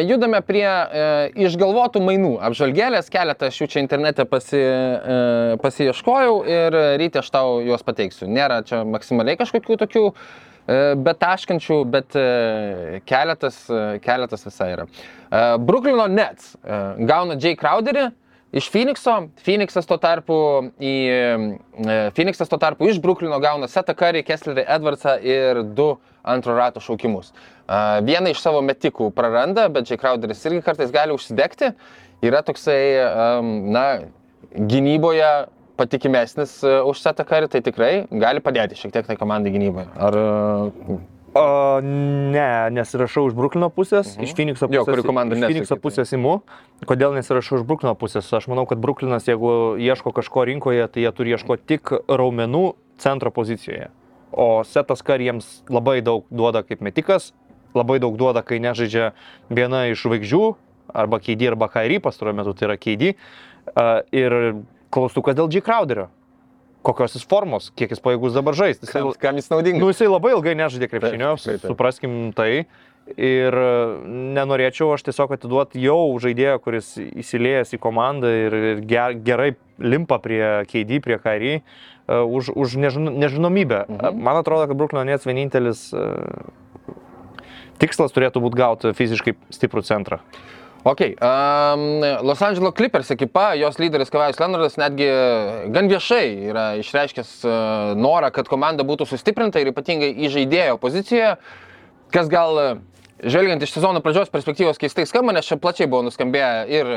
[0.09, 1.01] judame prie e,
[1.45, 2.31] išgalvotų mainų.
[2.47, 5.17] Apžvalgėlės keletą aš jų čia internete pasi, e,
[5.61, 8.25] pasieškojau ir ryte aš tau juos pateiksiu.
[8.25, 10.15] Nėra čia maksimaliai kažkokių tokių e,
[11.05, 14.87] betaškančių, bet e, keletas, e, keletas visai yra.
[14.89, 18.09] E, Bruklino Nets e, gauna Jay Crowderį.
[18.53, 20.35] Iš Phoenixo, Phoenixas tuo tarpu,
[20.77, 26.53] į, e, Phoenixas tuo tarpu iš Bruklino gauna Setą Curry, Kesslerį Edwardsą ir du antro
[26.53, 27.31] rato šaukimus.
[27.65, 31.71] A, Vieną iš savo metikų praranda, bet Jay Crowderis irgi kartais gali užsidegti.
[32.23, 32.77] Yra toksai,
[33.09, 33.87] am, na,
[34.53, 35.31] gynyboje
[35.81, 39.89] patikimesnis e, už Setą Curry, tai tikrai gali padėti šiek tiek tai komandai gynyboje.
[39.97, 40.19] Ar...
[41.33, 44.25] O, ne, nesirašau iš Bruklino pusės, mhm.
[44.27, 44.77] iš Phoenixo pusės.
[44.77, 45.81] Jo, kuri komanda nesakė, Phoenixo tai.
[45.81, 46.33] pusės imu.
[46.89, 48.29] Kodėl nesirašau iš Bruklino pusės?
[48.37, 52.65] Aš manau, kad Bruklinas, jeigu ieško kažko rinkoje, tai jie turi ieškoti tik raumenų
[53.01, 53.89] centro pozicijoje.
[54.33, 57.31] O setas kar jiems labai daug duoda kaip metikas,
[57.73, 59.11] labai daug duoda, kai nežaidžia
[59.49, 60.43] viena iš žvaigždžių,
[60.93, 63.13] arba keidį, arba kairį, pastaruoju metu tai yra keidį.
[64.13, 64.35] Ir
[64.93, 65.63] klaustukas dėl G.
[65.65, 66.09] Crowderio.
[66.83, 68.85] Kokios jis formos, kiek jis pajėgus dabar žaisti.
[68.87, 69.79] Jisai- Kam, kam jis naudingas?
[69.79, 71.69] Nu, jisai labai ilgai nežaidė krepšinio, Taip, taip, taip.
[71.71, 72.65] supraskim tai.
[73.19, 73.71] Ir e,
[74.35, 80.19] nenorėčiau aš tiesiog atiduoti jau žaidėją, kuris įsilėjęs į komandą ir ir ge- gerai limpa
[80.23, 81.57] prie keidį, prie karį,
[82.07, 83.85] už, už nežino, nežinomybę.
[83.89, 84.21] Mhm.
[84.23, 86.03] Man atrodo, kad Bruklino Nets vienintelis e,
[87.81, 90.19] tikslas turėtų būti gauti fiziškai stiprų centrą.
[90.83, 91.83] Ok, um,
[92.27, 95.07] Los Angeles Clippers ekipa, jos lyderis Kavajus Leonardas netgi
[95.71, 101.37] gan viešai yra išreiškęs uh, norą, kad komanda būtų sustiprinta ir ypatingai į žaidėjo poziciją,
[102.11, 102.73] kas gal uh,
[103.23, 106.91] žvelgiant iš sezono pradžios perspektyvos keistai skamba, nes čia plačiai buvo nuskambėję ir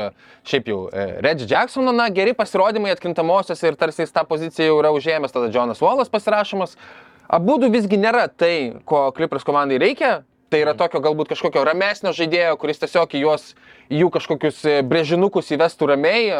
[0.47, 4.79] šiaip jau e, Reggie Jacksono, na, geri pasirodymai atkintamosios ir tarsi jis tą poziciją jau
[4.81, 6.75] yra užėmęs, tada Jonas Wallas pasirašomas.
[7.27, 10.21] Abu du visgi nėra tai, ko Clippers komandai reikia.
[10.47, 13.49] Tai yra tokio galbūt kažkokio ramesnio žaidėjo, kuris tiesiog į juos,
[13.91, 16.37] į jų kažkokius e, brėžinukus įvestų ramiai, e,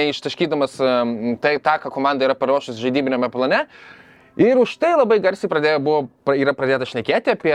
[0.00, 0.94] neištaškydamas e,
[1.44, 3.60] tai tą, ką komanda yra paruošus žaidybinėme plane.
[4.36, 6.00] Ir už tai labai garsiai pradėjo, buvo,
[6.34, 7.54] yra pradėta šnekėti apie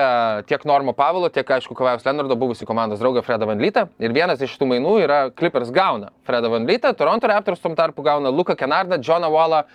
[0.50, 3.84] tiek Normo Pavilo, tiek, aišku, Kavajaus Leonardo buvusi komandos draugą Fredą Van Lytą.
[4.02, 8.02] Ir vienas iš tų mainų yra Clippers gauna Fredą Van Lytą, Toronto Raptors tom tarpu
[8.08, 9.66] gauna Luką Kenardą, Johną Wallą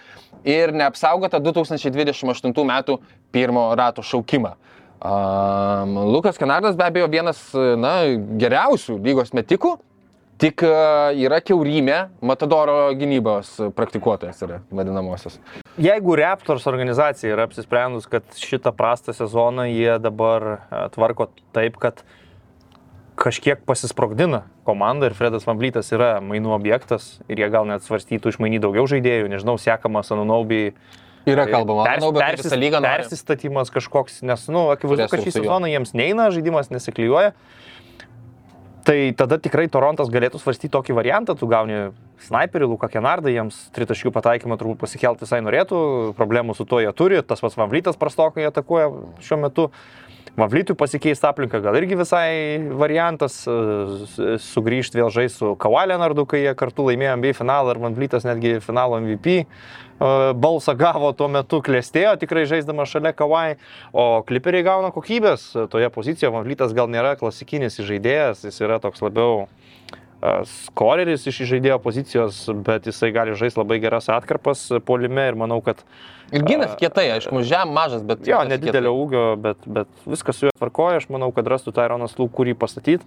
[0.48, 2.74] ir neapsaugotą 2028 m.
[3.31, 4.57] pirmo rato šaukimą.
[4.96, 7.40] Um, Lukas Kenardas be abejo vienas
[7.76, 7.98] na,
[8.40, 9.74] geriausių lygos metikų,
[10.40, 10.72] tik e,
[11.24, 15.38] yra keurymė, Matadoro gynybos praktikuotojas yra vadinamosios.
[15.80, 22.04] Jeigu Raptors organizacija yra apsisprendus, kad šitą prastą sezoną jie dabar e, tvarko taip, kad
[23.16, 28.64] kažkiek pasisprogdina komanda ir Fredas Vamblytas yra mainų objektas ir jie gal net svarstytų išmainyti
[28.66, 30.74] daugiau žaidėjų, nežinau, sekamas Anunaubiai.
[31.26, 33.02] Yra kalbama, Pers, manau, bet persis, lygą nori.
[33.02, 37.32] persistatymas kažkoks, nes, na, nu, akivaizdu, kad šį sezoną jiems neina, žaidimas nesiklyjuoja.
[38.86, 41.88] Tai tada tikrai Torontas galėtų svarstyti tokį variantą, tu gauni
[42.22, 45.80] sniperį, Luką Kenardą, jiems tritaškių pataikymą turbūt pasikelti visai norėtų,
[46.14, 48.92] problemų su tuo jie turi, tas pats Vavlytas prastokai atakuoja
[49.26, 49.66] šiuo metu.
[50.36, 52.30] Vavlytui pasikeisti aplinką gal irgi visai
[52.76, 53.38] variantas,
[54.44, 58.56] sugrįžti vėl žaisti su Kawhi Leonardu, kai jie kartu laimėjo NBA finalą ir Vavlytas netgi
[58.64, 59.44] finalo MVP e,
[60.36, 63.56] balsą gavo tuo metu, klėstėjo tikrai žaisdamas šalia Kawhi,
[63.96, 66.34] o kliperiai gauna kokybės toje pozicijoje.
[66.34, 69.65] Vavlytas gal nėra klasikinis žaidėjas, jis yra toks labiau e,
[70.48, 75.85] skoreris iš žaidėjo pozicijos, bet jisai gali žaisti labai geras atkarpas polime ir manau, kad
[76.35, 78.24] Ir ginas kietai, aišku, žem mažas, bet...
[78.26, 82.33] Jo, nedidelio ūgio, bet, bet viskas su juo tvarkoja, aš manau, kad rastų Tyronas Lūk,
[82.35, 83.07] kurį pastatyti.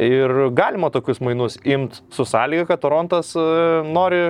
[0.00, 3.44] Ir galima tokius mainus imti su sąlyga, kad Torontas e,
[3.84, 4.22] nori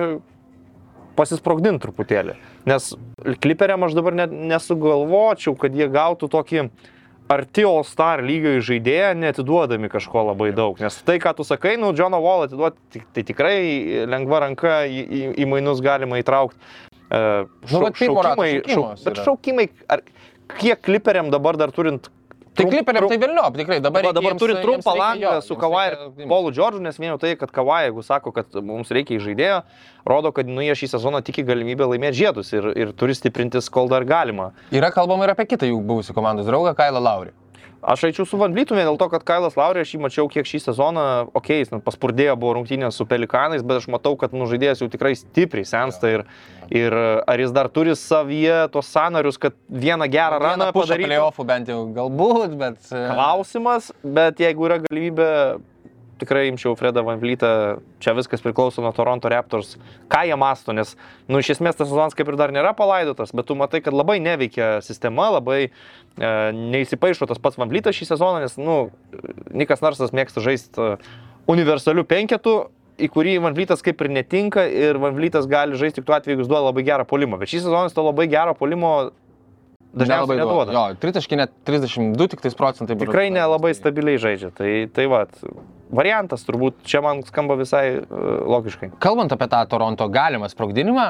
[1.15, 2.35] pasisprogdinti truputėlį.
[2.67, 2.91] Nes
[3.43, 6.67] kliperiam aš dabar net nesugalvočiau, kad jie gautų tokį
[7.29, 10.79] arti All Star lygio į žaidėją, netiduodami kažko labai daug.
[10.81, 13.59] Nes tai, ką tu sakai, nu, Džono Wall atiduoti, tai, tikrai
[14.09, 16.59] lengva ranka į, į, į mainus galima įtraukti.
[17.09, 20.03] Uh, Nu, vat pirmo rato šaukimas bet šaukimai, ar,
[20.59, 22.09] kiek kliperiam dabar dar turint...
[22.59, 26.53] Tai kliperiam tai vėliau, tikrai dabar, Va, dabar jiems trumpą langą su Kawhi ir Paulu
[26.55, 29.61] Džordžu, nes vien jau tai, kad Kawhi, jeigu sako, kad mums reikia žaidėjo,
[30.09, 33.91] rodo, kad nu, jie šį sezoną tiki galimybę laimėti žiedus ir, ir turi stiprintis, kol
[33.91, 34.51] dar galima.
[34.75, 37.35] Yra kalbama ir apie kitą jų buvusių komandos draugą, Kailą Laurį.
[37.81, 40.47] Aš eičiau su Van Vlytu vien dėl to, kad Kailas Laurė, aš jį mačiau kiek
[40.47, 44.83] šį sezoną, okei, okay, paspurdėjo buvo rungtynės su Pelikanais, bet aš matau, kad nu, žaidėjas
[44.83, 46.25] jau tikrai stipriai sensta ir,
[46.75, 51.07] ir ar jis dar turi savyje tos sanarius, kad vieną gerą raną padaryti.
[51.07, 52.81] playoffų bent jau galbūt, bet...
[52.91, 55.31] e, Klausimas, bet jeigu yra galimybė,
[56.19, 57.51] tikrai imčiau Fredą Van Vlytą,
[58.03, 59.75] čia viskas priklauso nuo Toronto Raptors,
[60.11, 60.95] ką jie masto, nes,
[61.27, 64.19] nu, iš esmės tas sezonas kaip ir dar nėra palaidotas, bet tu matai, kad labai
[64.23, 65.71] neveikia sistema, labai e,
[66.55, 68.81] neįsipaišo tas pats Van Vlytas šį sezoną, nes, nu,
[69.55, 70.91] Nikas Narsas mėgsta žaisti e,
[71.49, 72.57] universalių penketų,
[72.99, 76.35] į kurį Van Vlytas kaip ir netinka ir Van Vlytas gali žaisti tik tuo atveju,
[76.35, 78.93] jeigu jis duoda labai gerą polimą, bet šį sezoną to labai gero polimo
[79.93, 80.73] dažniausiai neduoda.
[80.73, 82.97] Jo, tritaškai net 32 tik tais procentai.
[82.99, 84.51] Tikrai nelabai stabiliai žaidžia.
[84.55, 85.23] Tai, tai va,
[85.89, 88.07] variantas turbūt čia man skamba visai uh,
[88.49, 88.91] logiškai.
[89.03, 91.05] Kalbant apie tą Toronto galimą sprogdinimą,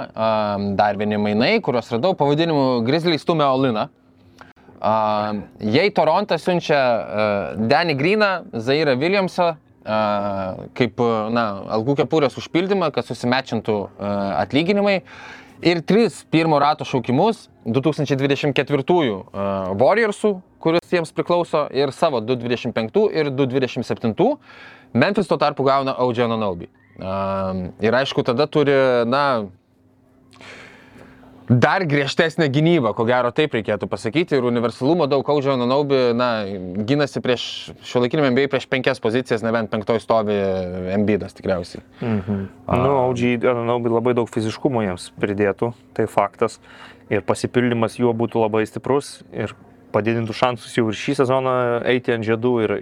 [0.79, 3.87] dar vieni mainai, kuriuos radau pavadinimu Grizzly stumia Oliną.
[4.79, 9.59] Um, jei Torontas siunčia uh, Danny Greeną, Zairą Williamsą, uh,
[10.77, 11.01] kaip,
[11.35, 15.01] na, algų kepurės užpildymą, kad susimečintų atlyginimai.
[15.59, 19.21] Ir tris pirmo rato šaukimus 2024 uh,
[19.79, 24.13] Warriorsų, kuris jiems priklauso, ir savo 225 ir 227.
[24.93, 26.69] Memphis tuo tarpu gauna Audžiano Naubi.
[26.99, 28.73] Um, ir aišku, tada turi,
[29.07, 29.47] na,
[31.49, 34.37] dar griežtesnę gynybą, ko gero taip reikėtų pasakyti.
[34.37, 36.29] Ir universalumo daug Audžiano Naubi, na,
[36.85, 37.43] gynasi prieš
[37.85, 40.37] šio laikinėme NBA prieš penkias pozicijas, nebent penktoji stovi
[41.01, 41.81] MBdas tikriausiai.
[42.01, 42.43] Mhm.
[42.69, 46.59] Nu, Audžiai, manau, labai daug fiziškumo jiems pridėtų, tai faktas.
[47.09, 49.55] Ir pasipildymas juo būtų labai stiprus ir
[49.89, 51.53] padidintų šansus jau ir šį sezoną
[51.89, 52.51] eiti ant žiedų.
[52.61, 52.73] Ir,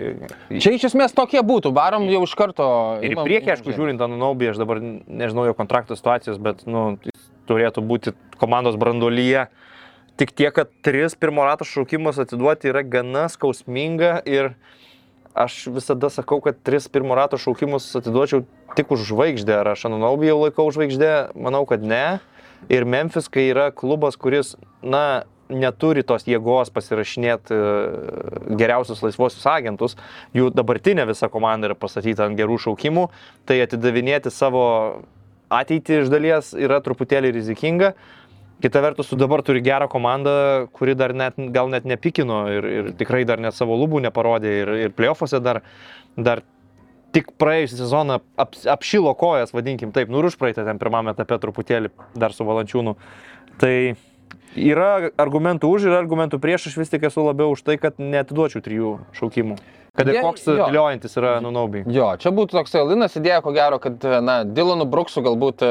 [0.60, 2.68] Čia iš esmės tokie būtų, varom jau iš karto.
[3.00, 6.98] Ir į priekį, aišku, žiūrint Anunaubį, aš dabar nežinau jo kontrakto situacijos, bet, nu,
[7.48, 9.48] turėtų būti komandos brandolyje.
[10.18, 14.56] Tik tiek, kad tris pirmo rato šaukimus atiduoti yra gana skausminga ir
[15.38, 18.44] aš visada sakau, kad tris pirmo rato šaukimus atiduočiau
[18.78, 19.60] tik už žvaigždę.
[19.62, 21.14] Ar aš Anunaubį jau laikau žvaigždę?
[21.38, 22.20] Manau, kad ne.
[22.74, 27.58] Ir Memphis, kai yra klubas, kuris, na, neturi tos jėgos pasirašinėti
[28.60, 29.96] geriausius laisvosius agentus,
[30.36, 33.08] jų dabartinė visa komanda yra pastatyta ant gerų šaukimų,
[33.48, 34.66] tai atidavinėti savo
[35.54, 37.94] ateitį iš dalies yra truputėlį rizikinga.
[38.64, 40.32] Kita vertus, tu dabar turi gerą komandą,
[40.74, 44.72] kuri dar net, gal net nepikino ir, ir tikrai dar net savo lubų neparodė ir,
[44.88, 45.62] ir playoffuose dar,
[46.18, 46.42] dar
[47.14, 51.94] tik praėjusią sezoną ap, apšilo kojas, vadinkim taip, nu ir užpraeitą ten pirmame etape truputėlį
[52.18, 52.96] dar su valančiūnu.
[53.62, 53.74] Tai
[54.58, 54.90] yra
[55.22, 58.98] argumentų už ir argumentų prieš, aš vis tik esu labiau už tai, kad netiduočiau trijų
[59.18, 59.58] šaukimų.
[59.98, 60.66] Kad ir koks jo.
[60.68, 61.82] viliojantis yra Nunaubi.
[61.90, 65.70] Jo, čia būtų toks Linas idėja, ko gero, kad, na, Dilonu Bruksu galbūt e,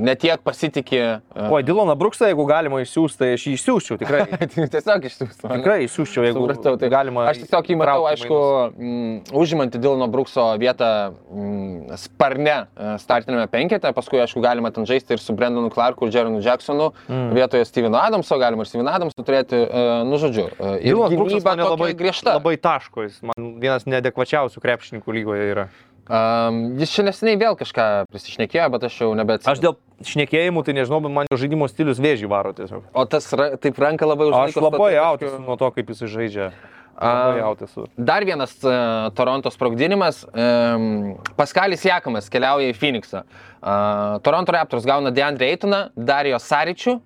[0.00, 1.02] netiek pasitikė.
[1.20, 4.22] e, O Diloną Bruksą, jeigu galima išsiųsti, tai aš jį išsiųsčiau tikrai.
[4.74, 5.50] Tiesiog išsiųstų.
[5.52, 7.26] Tikrai išsiųsčiau, jeigu Supratau, tai galima.
[7.28, 8.80] Aš tiesiog jį matau, aišku, mainus.
[8.80, 15.18] mm, užimantį Dilano Brukso vietą mm, sparne e, startinėme penkete, paskui, aišku, galima ten žaisti
[15.18, 17.28] ir su Brendonu Clarku ir Jeronu Jacksonu, mm.
[17.36, 19.60] vietoje Steveno Adamso, galima ir Steven Adamsų turėti,
[20.08, 20.48] nu, žodžiu.
[20.80, 22.36] Ir Dilonas Bruksas tokia labai griežta.
[22.38, 25.68] Labai taško, jis man vienas neadekvačiausių krepšininkų lygoje yra.
[26.06, 29.50] Um, jis čia neseniai vėl kažką prisišnekėjo, bet aš jau nebeatsimenu.
[29.56, 29.74] Aš dėl
[30.06, 32.84] šnekėjimų, tai nežinau, bet man jo žaidimo stilius vėžį varo tiesiog.
[32.94, 34.66] O tas ra, taip ranka labai Aš užlaiko.
[34.68, 36.50] labai jautis nuo to, kaip jis žaidžia.
[36.96, 37.74] Jautis.
[37.98, 40.22] Dar vienas uh, Toronto sprogdinimas.
[40.32, 43.26] Um, Paskalis Jakamas keliauja į Phoenixą.
[43.60, 46.96] Uh, Toronto Raptors gauna Deandre Eitoną, Darijo Saričių.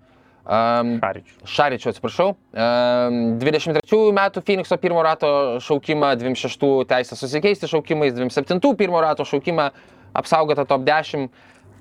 [0.41, 1.43] Um, Šaričius.
[1.53, 2.29] Šaričių, atsiprašau.
[2.57, 9.69] Um, 23 metų Phoenixo pirmo rato šaukimą, 26 teisę susikeisti šaukimais, 27 pirmo rato šaukimą
[10.17, 11.29] apsaugota top 10,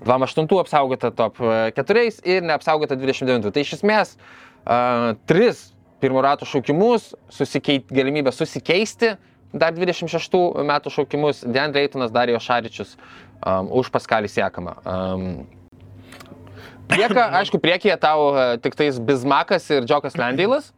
[0.03, 1.39] 28 apsaugota top
[1.79, 3.49] 4 ir neapsaugota 29.
[3.55, 5.55] Tai iš esmės uh, 3
[6.03, 9.15] pirmo rato šaukimus, susikeit, galimybę susikeisti,
[9.53, 10.35] dar 26
[10.67, 14.75] metų šaukimus, Deandre Eitonas, Darijo Šaričius um, už Paskalį Siekamą.
[14.83, 15.31] Um,
[16.89, 20.73] Prieka, aišku, priekyje tau e, tik tais Bizmakas ir Džokas Landėlas.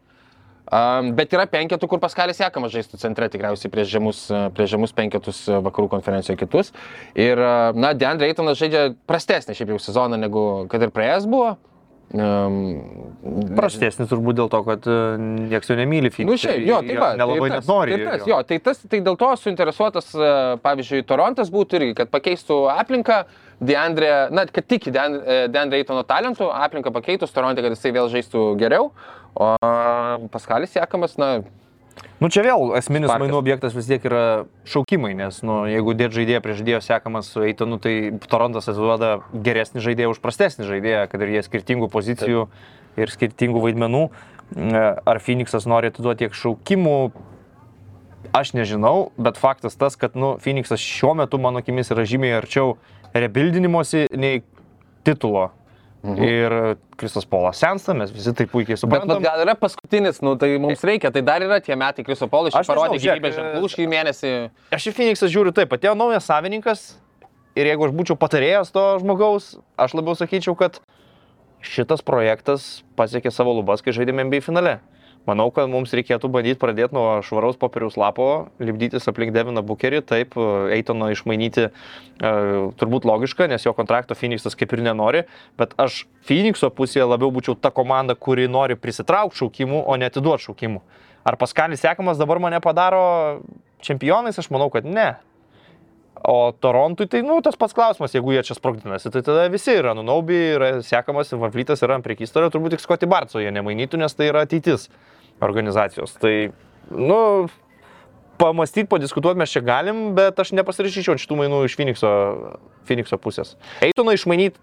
[0.71, 4.93] Um, bet yra penketų, kur Paskalis Jekamas žaistų centre tikriausiai prieš žemus, e, prieš žemus
[4.95, 6.71] penketus e, vakarų konferencijoje kitus.
[7.19, 7.41] Ir,
[7.75, 11.57] na, Deandre Eitonas žaidžia prastesnį šiaip jau sezoną, negu kad ir praėjęs buvo.
[12.11, 14.95] Um, Prastesnis turbūt dėl to, kad e,
[15.47, 16.41] nieks jo nemyli Nu, Phoenix.
[16.43, 17.19] šiaip, jo, taip pat.
[17.21, 17.93] Nelabai tai net tas, nori.
[17.93, 18.33] Tai, tas, jo.
[18.33, 20.33] jo, tai, tas, tai dėl to suinteresuotas, e,
[20.65, 23.21] pavyzdžiui, Torontas būtų irgi, kad pakeistų aplinką,
[23.61, 28.45] Deandre, na, kad tik Deandre, Deandre Eitono talentų, aplinką pakeitus Toronte, kad jisai vėl žaistų
[28.59, 28.89] geriau.
[29.37, 29.53] O
[30.33, 31.35] Paskalis Jekamas, na,
[32.21, 33.23] Nu čia vėl esminis Sparkas.
[33.25, 37.41] mainų objektas vis tiek yra šaukimai, nes nu, jeigu dėt žaidėją prie žaidėjo sekamas su
[37.47, 37.95] Eitonu, tai
[38.29, 42.45] Torontas atiduoda geresnį žaidėją už prastesnį žaidėją, kad ir jie skirtingų pozicijų
[43.01, 44.03] ir skirtingų vaidmenų.
[44.53, 46.97] E, Ar Phoenixas nori atiduoti tiek šaukimų,
[48.37, 52.75] aš nežinau, bet faktas tas, kad nu, Phoenixas šiuo metu mano akimis yra žymiai arčiau
[53.17, 54.43] rebildinimosi nei
[55.07, 55.49] titulo.
[56.01, 56.23] Mhm.
[56.25, 56.53] Ir
[56.97, 59.19] Kristos Polas sensta, mes visi tai puikiai bet suprantam.
[59.19, 62.49] vat gal yra paskutinis, nu, tai mums reikia, tai dar yra tie metai Kriso Paulo,
[62.49, 64.31] Aš parodė gyvybės e, ženklų šį mėnesį.
[64.73, 66.87] Aš į Phoenixą žiūriu taip, atėjo naujas savininkas
[67.53, 70.81] ir jeigu aš būčiau patarėjęs to žmogaus, aš labiau sakyčiau, kad
[71.61, 74.79] šitas projektas pasiekė savo lubas, kai žaidėme NBA finale.
[75.29, 80.33] Manau, kad mums reikėtų bandyti pradėti nuo švaraus popieriaus lapo, lipdytis aplink Deviną Bukerį, taip,
[80.73, 81.71] Eitono išmainyti e,
[82.81, 85.21] turbūt logiška, nes jo kontrakto Phoenixas kaip ir nenori,
[85.61, 90.49] bet aš Phoenixo pusėje labiau būčiau ta komanda, kuri nori prisitraukti šaukimų, o ne atiduoti
[90.49, 90.81] šaukimų.
[91.21, 93.03] Ar Paskalis Sekamas dabar mane padaro
[93.85, 95.11] čempionais, aš manau, kad ne.
[96.23, 99.95] O Torontui tai, nu, tas pats klausimas, jeigu jie čia sprogdinasi, tai tada visi yra,
[99.97, 104.13] nu, Naubi yra sekamas, Vavlytas yra ant priekystorio, turbūt tik Skoti Barco jie nemainytų, nes
[104.13, 104.85] tai yra ateitis
[105.41, 106.13] organizacijos.
[106.21, 106.35] Tai,
[106.93, 107.17] nu,
[108.41, 112.11] pamastyti, padiskutuoti mes čia galim, bet aš nepasirašyčiau šitų mainų iš Phoenixo,
[112.89, 113.55] Phoenixo pusės.
[113.85, 114.59] Eitoną išmainyti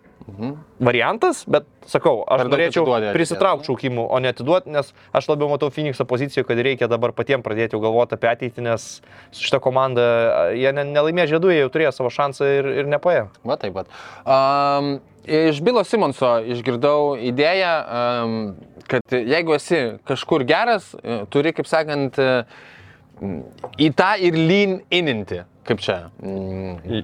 [0.79, 5.71] variantas, bet sakau, aš daug norėčiau prisitraukti šaukimų, o ne atiduoti, nes aš labiau matau
[5.73, 8.89] Phoenixo poziciją, kad reikia dabar patiems pradėti galvoti apie ateitį, nes
[9.33, 10.09] su šita komanda
[10.57, 13.29] jie ne, nelaimė žiedų, jie jau turėjo savo šansą ir, ir nepaėjo.
[13.49, 13.93] Va taip pat.
[14.25, 18.41] Um, iš Bilo Simonso išgirdau idėją, um,
[18.89, 22.45] kad jeigu esi kažkur geras, e, turi, kaip sakant, m,
[23.79, 25.43] į tą ir lean ininti.
[25.69, 25.99] Kaip čia?
[26.25, 27.03] Mm,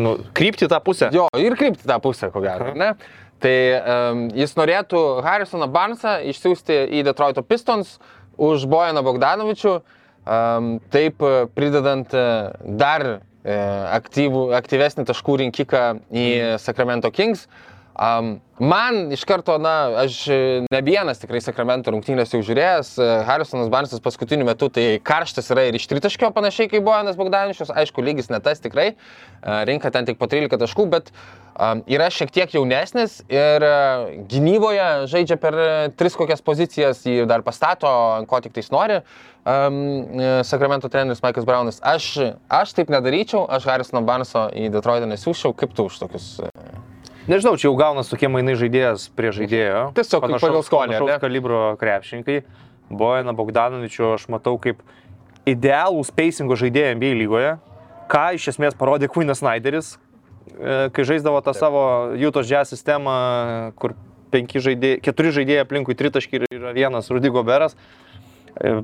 [0.00, 1.10] Nu, krypti tą pusę.
[1.12, 2.94] Jo, ir krypti tą pusę, ko gero, ne?
[3.38, 7.98] Tai um, jis norėtų Harrisoną Barnesą išsiųsti į Detroito Pistons
[8.38, 12.24] už Bojaną Bogdanovičių, um, taip e, pridedant e,
[12.80, 13.18] dar e,
[13.98, 16.26] aktyvų, aktyvesnį taškų rinkiką į
[16.62, 17.46] Sacramento Kings.
[17.98, 20.36] Um, man iš karto, na, aš e,
[20.70, 25.64] ne vienas tikrai Sakramento rungtynės jau žiūrėjęs, e, Harrisonas Barnesas paskutiniu metu tai karštas yra
[25.66, 30.06] ir iš tritaškio panašiai kaip Bojanas Bogdaničius, aišku, lygis ne tas tikrai, e, rinka ten
[30.06, 31.10] tik po 13 taškų, bet
[31.58, 35.56] um, yra šiek tiek jaunesnis ir uh, gynyboje žaidžia per
[35.98, 37.90] tris kokias pozicijas, jį dar pastato,
[38.30, 39.00] ko tik tais nori.
[39.48, 41.82] Um, Sakramento treneris Maikas Braunas.
[41.82, 42.12] Aš,
[42.46, 46.36] aš taip nedaryčiau, aš Harrisono Barneso į Detroitą nesiūščiau, kaip tu už tokius.
[46.46, 46.97] e,
[47.28, 49.90] Nežinau, čia jau gaunas tokie mainai žaidėjas prie žaidėjo.
[49.98, 50.94] Tiesiog kaip pagal skonį?
[50.96, 52.38] Panašaus kalibro krepšininkai.
[52.88, 54.80] Bojana Bogdanovičiu aš matau kaip
[55.48, 57.50] idealų spacingo žaidėją NBA lygoje,
[58.08, 59.90] ką iš esmės parodė Queenas Snyderis,
[60.56, 61.82] e, kai žaisdavo tą savo
[62.16, 63.18] Jutos Jazz sistemą,
[63.76, 63.92] kur
[64.32, 67.76] penki žaidėjai, keturi žaidėjai aplinkui tritaškį ir yra vienas Rudy Goberas.
[68.56, 68.78] E,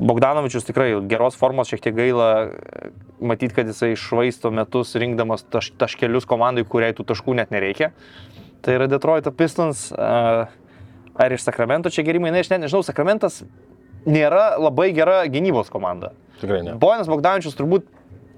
[0.00, 2.32] Bogdanovičius tikrai geros formos, šiek tiek gaila
[3.22, 7.92] matyti, kad jisai išvaisto metus rinkdamas taš, taškelius komandai, kuriai tų taškų net nereikia.
[8.62, 9.90] Tai yra Detroit Pistons.
[11.12, 13.42] Ar iš Sakramento čia gerimai, na, aš net nežinau, Sakramentas
[14.08, 16.14] nėra labai gera gynybos komanda.
[16.40, 16.76] Tikrai ne.
[16.80, 17.84] Bojanas Bogdanovičius turbūt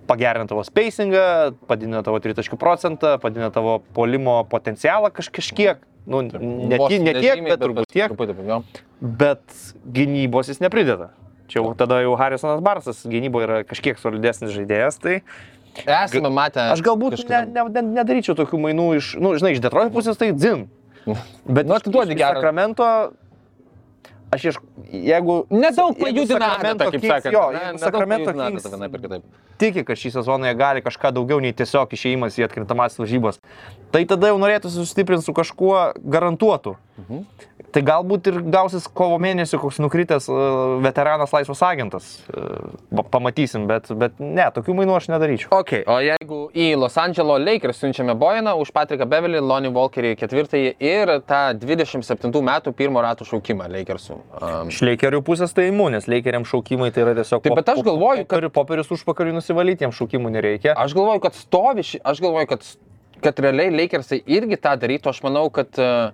[0.09, 5.85] pagerina tavo spacingą, padidina tavo tritaškių procentą, padidina tavo polimo potencialą kaž, kažkiek.
[6.05, 8.13] Nu, ne, ne tiek, nežymiai, bet turbūt tiek.
[8.13, 8.59] Truputį.
[9.01, 9.61] Bet
[9.97, 11.15] gynybos jis neprideda.
[11.49, 15.19] Čia jau tada jau Harrisonas Barsas gynyboje yra kažkiek solidesnis žaidėjas, tai
[15.85, 16.71] Esame matę.
[16.73, 19.93] aš galbūt ne, kažkada- ne, ne, nedaryčiau tokių mainų iš, na, nu, žinai, iš Detroit
[19.93, 20.69] pusės tai dzin.
[21.45, 22.39] Bet Nu, atiduodi gerą.
[22.41, 22.87] Sakramento,
[24.33, 24.57] aš iš,
[24.91, 25.45] jeigu...
[25.51, 27.33] Nedaug pajudina kaip sakant.
[27.35, 29.27] Jo, ne, pajudina Kings vienaip ir kitaip.
[29.59, 33.39] tiki, kad šį sezoną jie gali kažką daugiau nei tiesiog išėjimas į atkrintamasis varžybas,
[33.95, 36.77] tai tada jau norėtų sustiprinti su kažkuo garantuotu.
[36.99, 37.27] Mhm.
[37.75, 40.35] Tai galbūt ir gausis kovo mėnesį koks nukritęs e,
[40.85, 42.07] veteranas laisvas agentas.
[42.31, 42.43] E,
[42.95, 45.51] pa- Pamatysim, bet, bet ne, tokių mainų aš nedaryčiau.
[45.57, 50.71] Ok, o jeigu į Los Angeles Lakers siunčiame Bojaną už Patriką Bevelį, Lonnie Walkerį ketvirtąjį
[50.79, 54.21] ir tą 27 metų pirmo ratų šaukimą Lakersų.
[54.39, 57.43] Um, Iš leikerių pusės tai imu, nes leikeriam šaukimai tai yra tiesiog...
[57.43, 58.51] Taip, bet aš galvoju, kad-.
[58.55, 60.77] Popierius už pakarį nusivalyti, jiems šaukimų nereikia.
[60.79, 62.67] aš galvoju, kad stovi, aš galvoju, kad,
[63.25, 66.13] kad realiai Lakersai irgi tą darytų, aš manau, kad uh,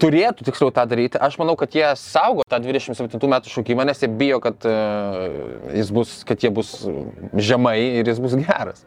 [0.00, 1.18] turėtų tiksliau tą daryti.
[1.20, 5.92] Aš manau, kad jie saugo tą 27 metų šaukimą, nes jie bijo, kad, uh, jis
[5.94, 6.74] bus, kad jie bus
[7.34, 8.84] žemai ir jis bus geras.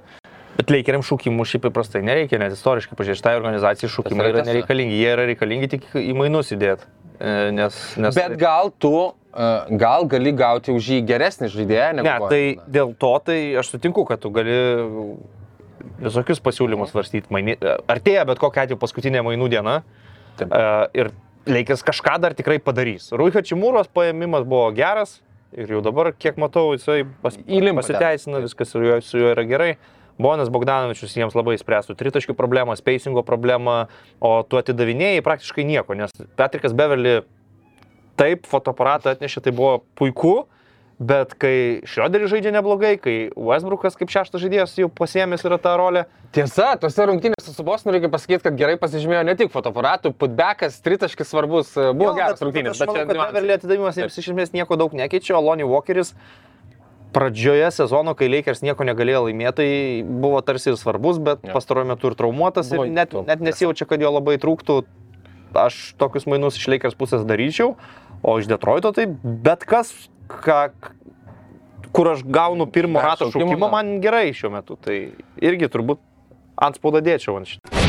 [0.58, 4.50] Bet leikeriam šaukimų šiaip įprastai nereikia, nes istoriškai pažiūrėjau, šitai organizacijai šaukimai Tas yra yra
[4.50, 5.00] nereikalingi.
[5.00, 6.90] Jie yra reikalingi tik į mainus įdėti.
[7.56, 8.18] Nes, nes...
[8.18, 8.92] Bet gal tu,
[9.82, 12.34] gal gali gauti už jį geresnį žaidėją negu Ne, Bojanas.
[12.34, 14.58] tai dėl to tai aš sutinku, kad tu gali
[16.02, 17.30] visokius pasiūlymus svarstyti.
[17.34, 17.56] Maini...
[17.90, 19.82] Artėja bet kokia atveju paskutinė mainų diena.
[20.42, 20.56] Taip.
[20.56, 21.14] Uh, ir
[21.50, 23.08] Leikės kažką dar tikrai padarys.
[23.18, 25.18] Rūicho Čimūros paėmimas buvo geras
[25.58, 27.34] ir jau dabar, kiek matau, jisai pas...
[27.48, 27.96] Įlimpa ten.
[27.96, 29.72] pasiteisina, viskas su juo, su juo yra gerai.
[30.22, 33.88] Bonas Bogdanovičius jiems labai spręstų tritaškių problemą, spacingo problemą,
[34.22, 37.22] o tu atidavinėjai praktiškai nieko, nes Patrikas Beverly
[38.20, 40.44] taip fotoaparatą atnešė, tai buvo puiku,
[41.02, 46.04] bet kai Šrioderis žaidžia neblogai, kai Westbrookas kaip šeštas žaidėjas jau pasiemęs yra tą rolę,
[46.32, 51.28] Tiesa, tose rungtynėse su Bosnu reikia pasakyti, kad gerai pasižymėjo ne tik fotoaparatų, putbekas, tritaškis
[51.34, 53.26] svarbus, e, buvo Jo, geras bet- rungtynės, bet bet aš čia.
[53.34, 56.14] Beverly atidavimas jiems iš esmės nieko daug nekeičia, o Lonnie Walkeris
[57.12, 59.68] pradžioje sezono, kai Lakers nieko negalėjo laimėti, tai
[60.08, 61.52] buvo tarsi ir svarbus, bet Jo.
[61.58, 64.84] pastaruoju metu ir traumuotas Buvo ir net, net nesijaučia, kad jo labai trūktų.
[65.52, 67.76] Aš tokius mainus iš Lakers pusės daryčiau,
[68.24, 69.92] o iš Detroito tai bet kas,
[70.46, 70.60] ką,
[71.92, 74.80] kur aš gaunu pirmo rato šaukimą, man gerai šiuo metu.
[74.80, 74.98] Tai
[75.44, 76.02] irgi turbūt
[76.62, 77.82] ant spaudą dėčiau ant šitą.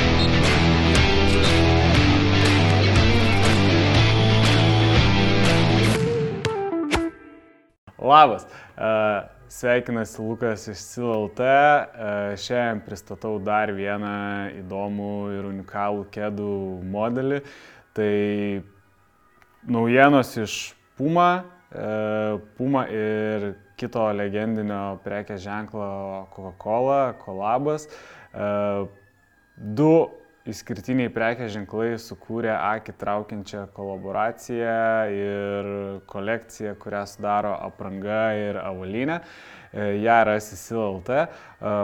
[8.02, 8.46] Labas.
[8.76, 8.90] E,
[9.52, 11.40] Sveikinasi Lukas iš CLT.
[11.40, 14.14] E, Šiandien pristatau dar vieną
[14.62, 16.52] įdomų ir unikalų kėdų
[16.88, 17.42] modelį.
[17.94, 18.12] Tai
[19.68, 20.56] naujienos iš
[20.96, 21.44] Puma,
[22.58, 25.86] Puma ir kito legendinio prekės ženklo
[26.34, 27.88] Coca-Cola, kolabas.
[28.32, 28.50] E,
[29.56, 30.08] Du
[30.48, 34.78] išskirtiniai prekės ženklai sukūrė akį traukiančią kolaboraciją
[35.14, 35.68] ir
[36.10, 39.20] kolekciją, kurią sudaro apranga ir avalinė.
[39.72, 41.08] E, Ja rasi SLT.
[41.08, 41.26] E,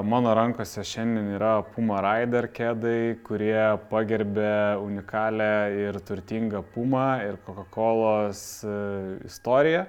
[0.05, 5.55] Mano rankose šiandien yra Puma Rider kėdai, kurie pagerbė unikalią
[5.87, 8.29] ir turtingą Puma ir Coca-Cola
[9.25, 9.87] istoriją.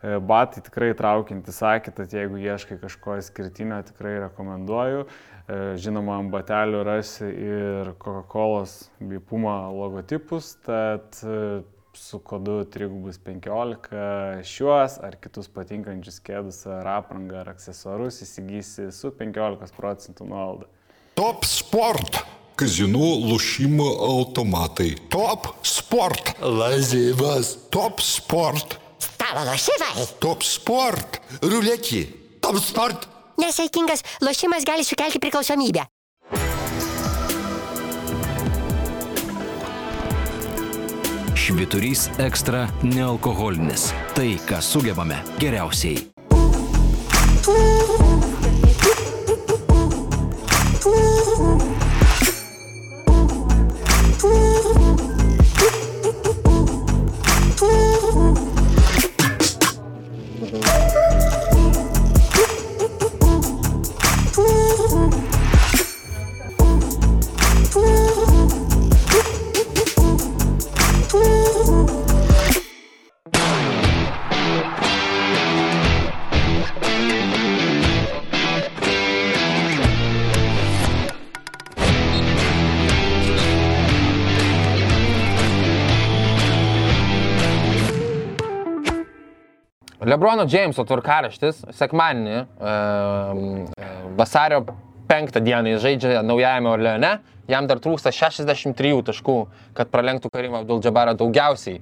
[0.00, 5.04] E, Batai tikrai traukiantis akį, tad jeigu ieškai kažko išskirtinio, tikrai rekomenduoju.
[5.52, 8.64] Žinoma, ant batelių rasi ir Coca-Cola
[9.02, 11.18] bei Puma logotipus, tad
[11.96, 19.76] su kodu 315 šiuos ar kitus patinkančius kėdus ar aprangą ar aksesuarus įsigysi su 15
[19.76, 20.68] procentų nuolaida.
[21.18, 22.22] Top sport.
[22.56, 24.92] Kazino lošimo automatai.
[25.12, 26.34] Top sport.
[26.40, 27.56] Lazivas.
[27.72, 28.78] Top sport.
[29.00, 30.06] Stalo lošimai.
[30.20, 31.20] Top sport.
[31.42, 32.04] Ruletį.
[32.44, 33.08] Top sport.
[33.40, 35.88] Nesaikingas lošimas gali sukelti priklausomybę.
[41.42, 43.88] Šviturys ekstra nealkoholinis.
[44.14, 45.98] Tai, ką sugebame geriausiai.
[90.22, 92.74] Lebrono Jameso tvarkaraštis sekmadienį, e,
[94.14, 94.60] vasario
[95.10, 97.10] 5 dieną jis žaidžia naujajame Orleane,
[97.50, 99.34] jam dar trūksta 63 taškų,
[99.74, 101.80] kad pralenktų Karimą Abdul-Jabarą daugiausiai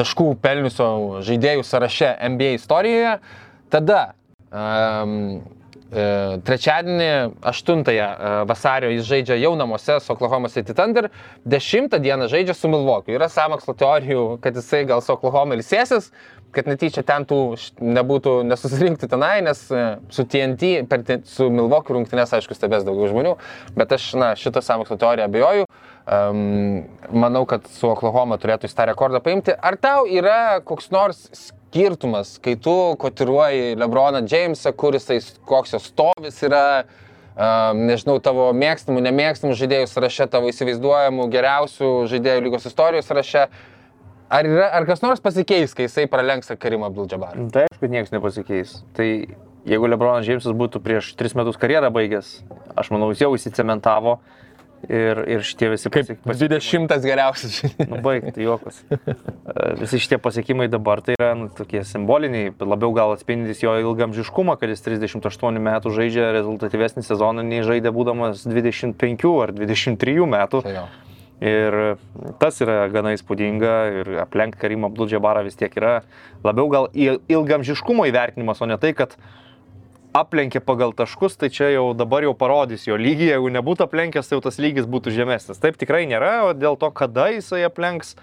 [0.00, 3.18] taškų pelniusio žaidėjų sąraše NBA istorijoje.
[3.68, 4.00] Tada
[4.48, 5.42] um,
[5.94, 7.08] trečiadienį
[7.46, 8.06] 8 e,
[8.50, 11.10] vasario jis žaidžia jau namuose su Oklahoma City Thunder,
[11.46, 13.14] 10 dieną žaidžia su Milwaukee.
[13.14, 16.10] Yra samokslo teorijų, kad jisai gal su Oklahoma ilsėsis,
[16.54, 17.38] kad netyčia ten tų
[17.82, 23.34] nebūtų nesusirinkti tenai, nes e, su TNT, per, su Milwaukee rungtynės, aišku, stebės daugiau žmonių,
[23.78, 25.68] bet aš, na, šitą samokslo teoriją abejoju.
[26.04, 26.82] Um,
[27.16, 29.54] manau, kad su Oklahoma turėtų jis tą rekordą paimti.
[29.56, 31.62] Ar tau yra koks nors skirtumas,
[32.42, 32.72] kai tu
[33.02, 35.18] kotiruoji Lebroną Jamesą, kuris tai,
[35.48, 36.84] koks jo stovis yra,
[37.34, 43.48] um, nežinau, tavo mėgstamų, nemėgstamų žaidėjų sąraše, tavo įsivaizduojamų geriausių žaidėjų lygos istorijos sąraše.
[44.34, 47.48] Ar, yra, ar kas nors pasikeis, kai jisai pralenks Karimą Abdul-Jabarą?
[47.54, 48.78] Tai aišku, niekas nepasikeis.
[48.96, 49.08] Tai
[49.68, 52.38] jeigu Lebronas Džeimsas būtų prieš 3 metus karjerą baigęs,
[52.78, 54.18] aš manau, jis jau įsicementavo
[54.88, 57.60] ir, ir šitie visi pasiek- pasiekimai- 20 geriausias.
[57.88, 58.82] Nu, baigti, juokas.
[59.54, 64.56] E, Visi šitie pasiekimai dabar tai yra nu, tokie simboliniai, labiau gal atspindys jo ilgamžiškumą,
[64.58, 70.62] kad jis 38 metų žaidžia rezultatyvesnį sezoną nei žaidė būdamas 25 ar 23 metų.
[70.64, 70.86] Tai jo.
[71.44, 71.76] Ir
[72.40, 75.98] tas yra gana įspūdinga ir aplenk Karimą Abdul-Jabarą vis tiek yra
[76.46, 79.16] labiau gal il- ilgamžiškumo įvertinimas, o ne tai, kad
[80.14, 84.38] aplenkė pagal taškus, tai čia jau dabar jau parodys jo lygį, jeigu nebūtų aplenkęs, tai
[84.38, 85.60] jau tas lygis būtų žemesnis.
[85.62, 88.14] Taip tikrai nėra, o dėl to, kada jisai aplenks,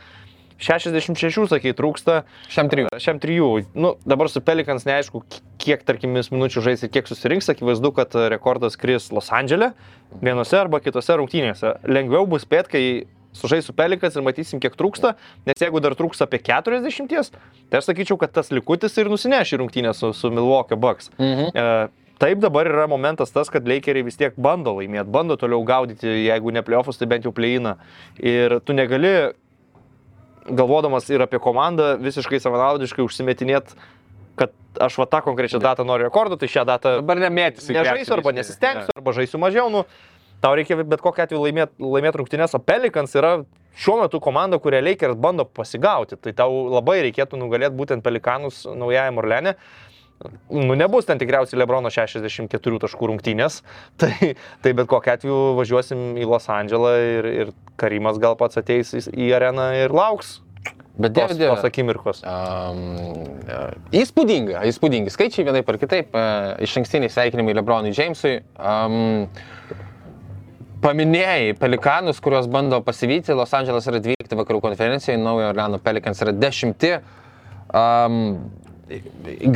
[0.61, 2.21] 66, sakai, trūksta.
[2.53, 2.91] Šiam trijų.
[3.01, 3.47] Šiam trijų.
[3.73, 5.23] Nu, dabar su Pelikans neaišku,
[5.61, 7.49] kiek, tarkim, jis minučių žais ir kiek susirinks.
[7.49, 9.71] Akivaizdu, kad rekordas kris Los Andželė
[10.21, 11.79] vienose arba kitose rungtynėse.
[11.89, 12.83] Lengviau bus spėt, kai
[13.37, 15.15] sužais su Pelikans ir matysim, kiek trūksta.
[15.47, 17.31] Nes jeigu dar trūksta apie 40,
[17.71, 21.11] tai aš sakyčiau, kad tas likutis ir nusineš į rungtynę su, su Milwaukee Bucks.
[21.17, 21.51] Mhm.
[21.55, 21.89] E,
[22.21, 26.51] Taip dabar yra momentas tas, kad Lakeriai vis tiek bando laimėti, bando toliau gaudyti, jeigu
[26.53, 27.79] ne playoffus, tai bent jau pleiną.
[28.21, 29.09] Ir tu negali,
[30.45, 33.73] galvodamas ir apie komandą, visiškai savanaudiškai užsimetinėti,
[34.37, 34.53] kad
[34.85, 37.73] aš va tą konkrečią datą noriu rekordą, tai šią datą Dabar nemėtysi.
[37.73, 39.73] nežaisiu arba nesistengsiu, arba žaisiu mažiau.
[39.73, 39.83] Nu,
[40.41, 43.37] tau reikia bet kokiu atveju laimėti laimėt rungtynės, o Pelikans yra
[43.81, 46.19] šiuo metu komanda, kurią Lakers bando pasigauti.
[46.19, 49.55] Tai tau labai reikėtų nugalėti būtent Pelikanus naujajam Orlenė.
[50.53, 53.63] Nu, nebus ten tikriausiai Lebrono 64 taškų rungtynės,
[54.01, 58.93] tai, tai bet kokiu atveju važiuosim į Los Andželą ir, ir Karimas gal pats ateis
[58.93, 60.39] į- areną ir lauks
[61.01, 62.19] Bet Dieve, tos akimirkos.
[62.27, 62.81] Um,
[63.95, 66.11] įspūdinga, įspūdingi skaičiai vienai par kitaip.
[66.11, 68.41] Uh, iš ankstiniai sveikinimai Lebronui Jamesui.
[68.59, 69.25] Um,
[70.81, 73.35] paminėjai Pelikanus, kuriuos bando pasivyti.
[73.37, 76.87] Los Andželas yra 12 vakarų konferencijoje, Naujo Orleano Pelikans yra 10.
[77.71, 78.17] Um,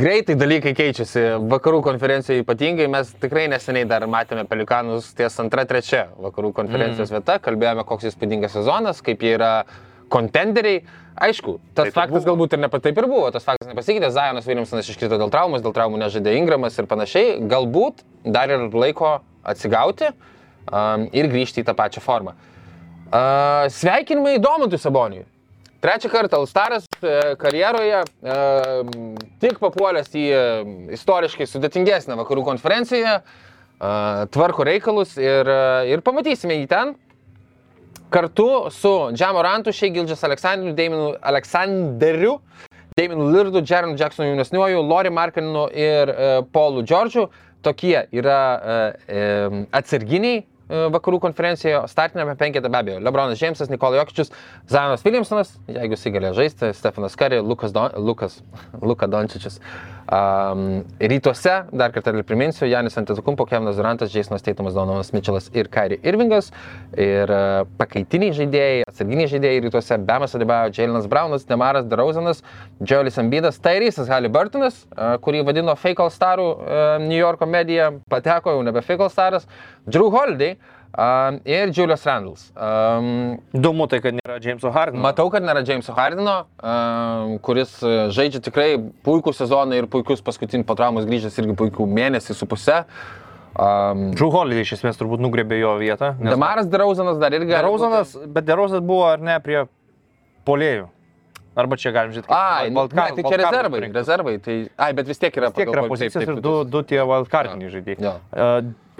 [0.00, 1.24] greitai dalykai keičiasi.
[1.50, 7.18] Vakarų konferencijoje ypatingai mes tikrai neseniai dar matėme Pelikanus ties antra, trečia vakarų konferencijos mm.
[7.18, 7.40] vieta.
[7.42, 9.50] Kalbėjome, koks įspūdingas sezonas, kaip jie yra
[10.12, 10.84] kontenderiai.
[11.26, 14.90] Aišku, tas Taip faktas galbūt ir nepa, taip ir buvo, tas faktas nepasikeitė, Zajonas Williamsonas
[14.92, 18.02] iškrito dėl traumos, dėl traumų nežaidė Ingramas ir panašiai, galbūt
[18.36, 20.10] dar ir laiko atsigauti
[20.70, 22.36] um, ir grįžti į tą pačią formą.
[23.06, 25.24] Uh, sveikinimai Domantui Saboniui.
[25.84, 33.20] Trečią kartą Alstaras uh, karjeroje uh, tik papuolęs į uh, istoriškai sudėtingesnę vakarų konferenciją,
[34.32, 35.44] tvarko reikalus ir,
[35.84, 36.94] ir pamatysime jį ten.
[38.08, 42.38] Kartu su Džamo Rantu, Šeigildžias Aleksandriu, Daminu Aleksandriu,
[42.96, 47.26] Daminu Lirdu, Jeronu Jacksonu jaunesniuoju, Lori Markaninu ir e, Paulu Džordžu.
[47.62, 48.76] Tokie yra e,
[49.08, 53.00] e, atsarginiai e, vakarų konferencijoje, startinėme penketą be abejo.
[53.04, 54.32] Lebronas Džeimsas, Nikola Jokičius,
[54.70, 58.40] Zanas Williamsonas, jeigu jis galėjo žaisti, Stefanas Kari, Lukas, Don, Lukas
[58.82, 59.60] Luka Dončičius.
[60.06, 65.66] Um, rytuose, dar kartą ir priminsiu, Janis Antetokumpo, Kevinas Durantas, Jasonas Teitumas, Dononas Mitčelas ir
[65.66, 66.52] Kairi Irvingas.
[66.94, 72.44] Ir uh, pakaitiniai žaidėjai, atsarginiai žaidėjai rytuose, Bemas Adibajo, Jalinas Braunas, Demaras Darauzanas,
[72.78, 78.54] Džiolis Ambidas, Tairysas Haliburtonas, uh, kurį vadino Fake All Starų uh, New Yorko medija, pateko
[78.54, 79.50] jau nebe Fake All Staras,
[79.90, 80.54] Drew Holiday.
[80.96, 82.46] Um, ir Julius Randalls.
[82.56, 85.02] Um, Įdomu tai, kad nėra Jameso Hardino.
[85.04, 90.64] Matau, kad nėra Jameso Hardino, um, kuris e, žaidžia tikrai puikų sezoną ir puikius paskutinį
[90.68, 92.84] po traumos grįžęs irgi puikų mėnesį su pusę.
[93.56, 96.14] Um, Drew Holiday iš esmės turbūt nugrebė jo vietą.
[96.20, 97.52] nes- Demaras Darauzanas dar irgi.
[97.52, 99.66] Derauzanas, bet Derauzas buvo ar ne prie
[100.48, 100.88] polėjų.
[101.56, 102.28] Arba čia galim žiūrėti.
[102.36, 104.34] Ai, ne, tai čia rezervai, rezervai.
[104.44, 106.72] Tai, ai, bet vis tiek yra Tiek yra pozicijos taip, taip, ir du, taip.
[106.74, 108.02] du tie wildcardiniai žaidėjai.
[108.04, 108.12] Jo.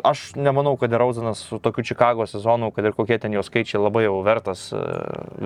[0.04, 4.04] Aš nemanau, kad Derauzanas su tokiu Čikago sezonu, kad ir kokie ten jo skaičiai, labai
[4.04, 4.80] jau vertas e,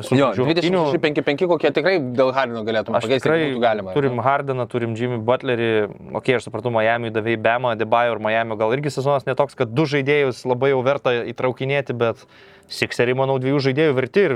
[0.01, 0.83] visų Jo, žvaigždžių rungtynių.
[0.97, 3.95] 26-5 kokie tikrai dėl Hardino galėtume pakeisti, galima.
[3.95, 5.71] turim Hardiną, turim Jimmy Butlerį,
[6.19, 9.87] ok, aš supratau, Miami davėjai Bemą, Debajo ir Miami gal irgi sezonas netoks, kad du
[9.89, 12.27] žaidėjus labai jau verta įtraukinėti, bet
[12.71, 14.35] Sikseriai, manau, dviejų žaidėjų verti ir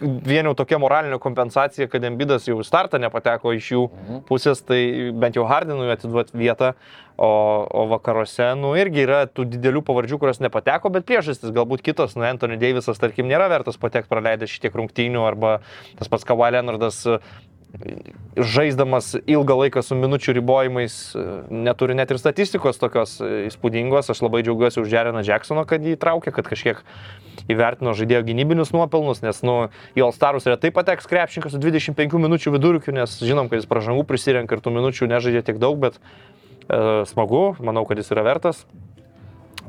[0.00, 3.82] vien jau tokia moralinė kompensacija, kad Embidas jau startą nepateko iš jų
[4.28, 6.72] pusės, tai bent jau Hardinui atiduoti vietą,
[7.18, 7.30] o,
[7.66, 12.22] o vakaruose, nu, irgi yra tų didelių pavardžių, kurios nepateko, bet priežastis galbūt kitos, nu,
[12.28, 15.58] Anthony Davisas, tarkim, nėra vertas patekti praleidęs šitiek rungtynių, arba
[15.98, 17.02] tas pats Kawhi Leonardas
[18.36, 24.10] žaisdamas ilgą laiką su minučių ribojimais, e, neturi net ir statistikos tokios e, įspūdingos.
[24.12, 26.82] Aš labai džiaugiuosi už Jereną Jacksoną, kad jį traukė, kad kažkiek
[27.52, 29.56] įvertino žaidėjo gynybinius nuopelnus, nes nu,
[29.96, 34.56] į Alstarus retai pateks krepšininkas su 25 minučių vidurkiu, nes žinom, kad jis pražangų prisirenka
[34.56, 38.66] ir tų minučių nežaidžia tiek daug, bet e, smagu, manau, kad jis yra vertas.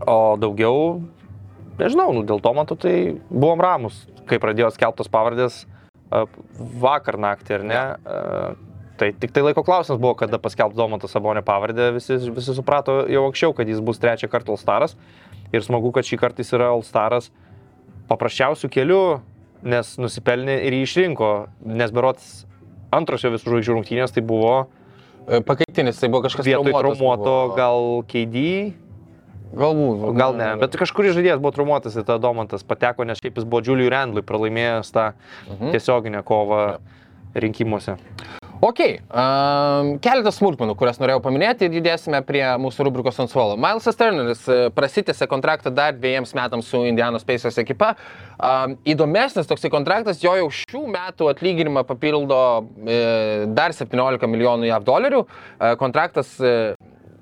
[0.04, 1.04] O daugiau,
[1.80, 5.64] nežinau, nu, dėl to matau, tai buvom ramus, kai pradėjo skelbtos pavardės
[6.84, 7.82] vakar naktį, ar ne?
[8.06, 13.00] E, Tai tik tai laiko klausimas buvo, kada paskelbs Domantas Sabonio pavardę, visi, visi suprato
[13.10, 14.94] jau anksčiau, kad jis bus trečią kartą Alstaras.
[15.50, 17.32] Ir smagu, kad šį kartą jis yra Alstaras
[18.08, 19.02] paprasčiausių kelių,
[19.66, 21.32] nes nusipelnė ir jį išrinko.
[21.74, 22.46] Nes berots
[22.94, 24.54] antros jo visų žvaigždžių rungtynės tai buvo
[25.24, 27.56] Pakaitinis, tai buvo kažkas vietoj traumuoto buvo.
[27.56, 28.74] gal KD,
[29.54, 30.18] Galbūt.
[30.18, 33.62] gal ne, bet kažkuris žaidėjas buvo traumuotas ir tada Domantas pateko, nes šiaip jis buvo
[33.66, 35.12] Juliui Randlui pralaimėjęs tą
[35.50, 35.72] Mhm.
[35.72, 36.78] tiesioginę kovą
[37.36, 37.98] rinkimuose.
[38.64, 38.80] Ok,
[39.12, 43.58] um, keletas smulkmenų, kurias norėjau paminėti ir judėsime prie mūsų rubrikos ant suolo.
[43.60, 47.90] Milesas Turneris e, prasitėsi kontraktą dar dviejiems metams su Indianos Pacers ekipa.
[48.40, 52.40] Um, įdomesnis toksai kontraktas, jo jau šių metų atlyginimą papildo
[52.88, 55.26] e, dar 17 milijonų JAV dolerių.
[55.60, 56.56] E, kontraktas e,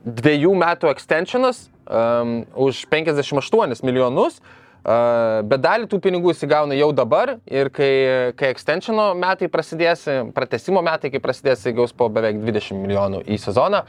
[0.05, 4.39] dviejų metų extensionas um, už 58 milijonus.
[4.81, 7.91] Uh, bet dalį tų pinigų įsigauna jau dabar ir kai,
[8.33, 13.37] kai extensiono metai prasidės, pratesimo metai, kai prasidės, jis gaus po beveik 20 milijonų į
[13.43, 13.83] sezoną.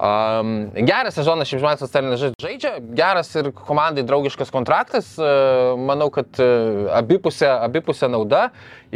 [0.00, 6.40] Um, geras sezonas, šiaip žmonės Stalinas žaidžia, geras ir komandai draugiškas kontraktas, uh, manau, kad
[6.40, 8.46] uh, abipusė, abipusė nauda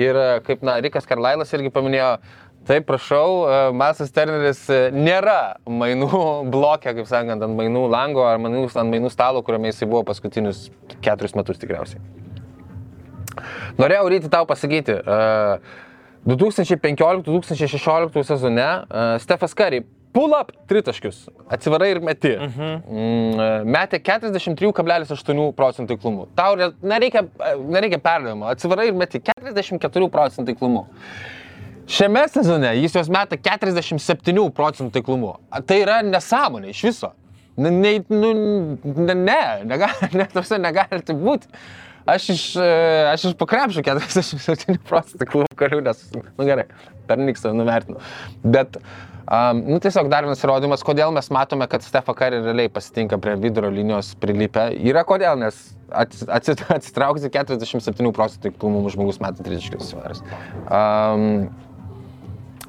[0.00, 2.14] ir uh, kaip na, Rikas Karlailas irgi paminėjo,
[2.64, 3.44] Taip, prašau,
[3.76, 6.08] Masas Turneris e, nėra mainų
[6.54, 10.70] blokė, kaip sakant, ant mainų lango ar mainų, ant mainų stalo, kuriame jisai buvo paskutinius
[11.04, 12.00] keturis metus tikriausiai.
[13.76, 15.60] Norėjau ryti tau pasakyti, e,
[16.30, 19.82] 2015-2016 sezone e, Stefas Kari
[20.14, 22.32] pull-up tritaškius, atsivarai ir meti.
[22.38, 22.74] Mhm.
[22.88, 26.28] Mm, metė 43,8 procentų įklumų.
[26.38, 27.26] Tau re- nereikia,
[27.60, 30.86] nereikia perdavimo, atsivarai ir meti 44 procentų įklumų.
[31.86, 35.34] Šiame sezone jis jos meta 47 procentų taiklumu.
[35.68, 37.12] Tai yra nesąmonė iš viso.
[37.56, 38.30] Ne, ne, nu,
[38.82, 41.50] ne, ne, negali, ne, tose negali tai būti.
[42.04, 42.68] Aš iš, e,
[43.12, 46.66] aš iš pakrepšių 47 procentų klubų karių, nes, nu gerai,
[47.08, 48.02] per niksą nuvertinu.
[48.44, 48.76] Bet,
[49.24, 53.38] um, nu tiesiog dar vienas įrodymas, kodėl mes matome, kad Stefa Kari realiai pasitinka prie
[53.40, 54.66] vidurio linijos prilipę.
[54.84, 55.62] Yra kodėl, nes
[55.94, 60.20] ats- atsit- atsitrauksi 47 procentų klubų žmogus meta 30 svaras.
[60.68, 61.48] Um,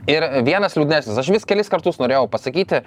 [0.10, 2.82] Ir vienas liūdnesnis, aš vis kelis kartus norėjau pasakyti,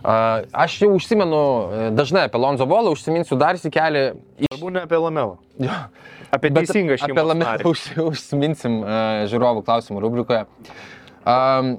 [0.00, 4.04] aš jau užsimenu e, dažnai apie Lonzo Bolą, užsiminsiu dar įsikelį.
[4.46, 5.36] Svarbu ne apie Lamelą.
[6.32, 8.96] Apie teisingą šį Apie Lamelą už, užsiminsim uh,
[9.28, 10.46] žiūrovų klausimų rubrikoje.
[11.28, 11.74] Um,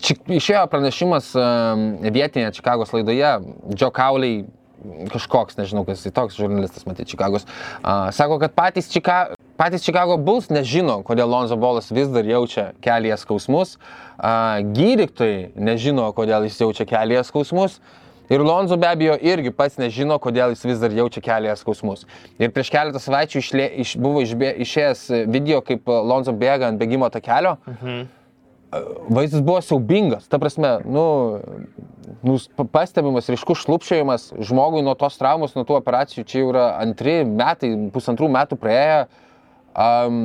[0.00, 3.32] išėjo pranešimas vietinėje Čikagos laidoje,
[3.74, 4.46] Džo Kauliai
[5.12, 10.18] kažkoks, nežinau, kas jis toks žurnalistas, matyti, Čikagos, uh, sako, kad patys, Čika, patys Čikago
[10.22, 16.60] Bulls nežino, kodėl Lonzo Bolas vis dar jaučia kelyje skausmus, uh, gydytojai nežino, kodėl jis
[16.66, 17.80] jaučia kelyje skausmus
[18.28, 22.04] Ir Lonzo be abejo irgi pats nežino, kodėl jis vis dar jaučia kelią skausmus.
[22.36, 27.08] Ir prieš keletą savaičių išlė, iš, buvo išbė, išėjęs video, kaip Lonzo bėga ant bėgimo
[27.14, 27.56] takelio.
[27.64, 28.04] Mhm.
[29.08, 31.04] Vaizdas buvo siaubingas, ta prasme, nu,
[32.20, 32.34] nu,
[32.68, 37.72] pastebimas ryškus šlupšėjimas žmogui nuo tos traumos, nuo tų operacijų, čia jau yra antri metai,
[37.94, 39.00] pusantrų metų praėję.
[39.78, 40.18] Um,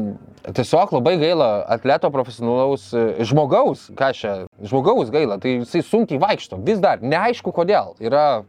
[0.56, 4.32] tiesiog labai gaila atleto profesionalaus e, žmogaus, ką čia,
[4.66, 8.42] žmogaus gaila, tai jisai sunkiai vaikšto, vis dar, neaišku kodėl, yra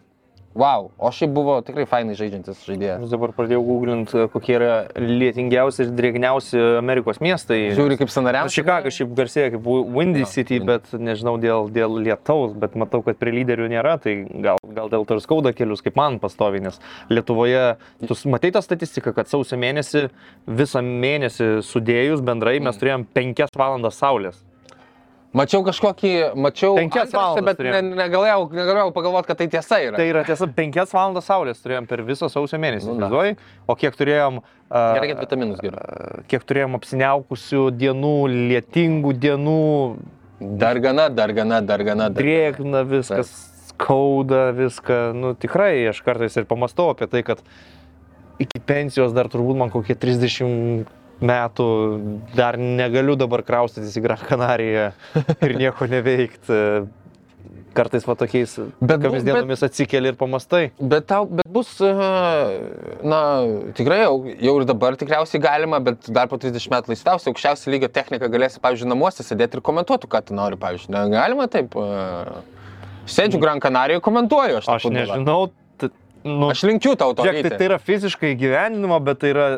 [0.54, 3.00] Wow, o šiaip buvo tikrai fainai žaidžiantis žaidėjas.
[3.02, 7.72] Aš dabar pradėjau googlinti, kokie yra lietingiausi ir drėgniausi Amerikos miestai.
[7.74, 8.54] Žiūri kaip sanariausias.
[8.54, 10.68] Čikaga šiaip garsėja kaip Windy no, City, windy.
[10.70, 15.08] bet nežinau dėl, dėl lietaus, bet matau, kad prie lyderių nėra, tai gal, gal dėl
[15.10, 16.78] to ir skauda kelius, kaip man pastovi, nes
[17.10, 17.66] Lietuvoje,
[18.06, 20.06] tu matai tą statistiką, kad sausio mėnesį,
[20.46, 24.38] visą mėnesį sudėjus bendrai mes turėjom 5 valandas saulės.
[25.34, 29.98] Mačiau kažkokį, mačiau penkias valandas, bet ne, negalėjau, negalėjau pagalvoti, kad tai tiesa yra.
[29.98, 33.08] Tai yra tiesa, penkias valandas saulės turėjom per visą sausio mėnesį, nu,
[33.66, 34.38] o kiek turėjom...
[34.68, 35.82] Uh, Gerai, kad vitaminus gerai.
[35.82, 38.14] Uh, kiek turėjom apsiniaukusių dienų,
[38.54, 39.58] lietingų dienų.
[40.62, 42.08] Dar gana, dar gana, dar gana.
[42.14, 43.34] Drėgna viskas,
[43.72, 45.00] skauda viską.
[45.18, 47.42] Nu tikrai, aš kartais ir pamastau apie tai, kad
[48.38, 50.86] iki pensijos dar turbūt man kokie 30
[51.26, 51.68] metų
[52.36, 54.90] dar negaliu dabar kraustytis į Gran Canariją
[55.44, 56.60] ir nieko neveikti.
[57.74, 60.68] Kartais va tokiais, bet tokiamis dienomis atsikeli ir pamastai.
[60.78, 63.18] Bet, tau, bet bus, na,
[63.74, 67.90] tikrai jau, jau ir dabar tikriausiai galima, bet dar po 30 metų laisviausia, aukščiausio lygio
[67.90, 70.94] technika galėsi, pavyzdžiui, namuose sėdėti ir komentuoti, ką tu nori, pavyzdžiui.
[70.94, 71.74] Negalima taip.
[73.10, 74.62] Sėdžiu Gran Canarijoje, komentuoju.
[74.62, 75.50] Aš, aš nežinau.
[76.24, 77.26] Nu, aš linkiu tau to.
[77.26, 79.48] Žiūrėk, tai, tai yra fiziškai gyvenimo, bet tai yra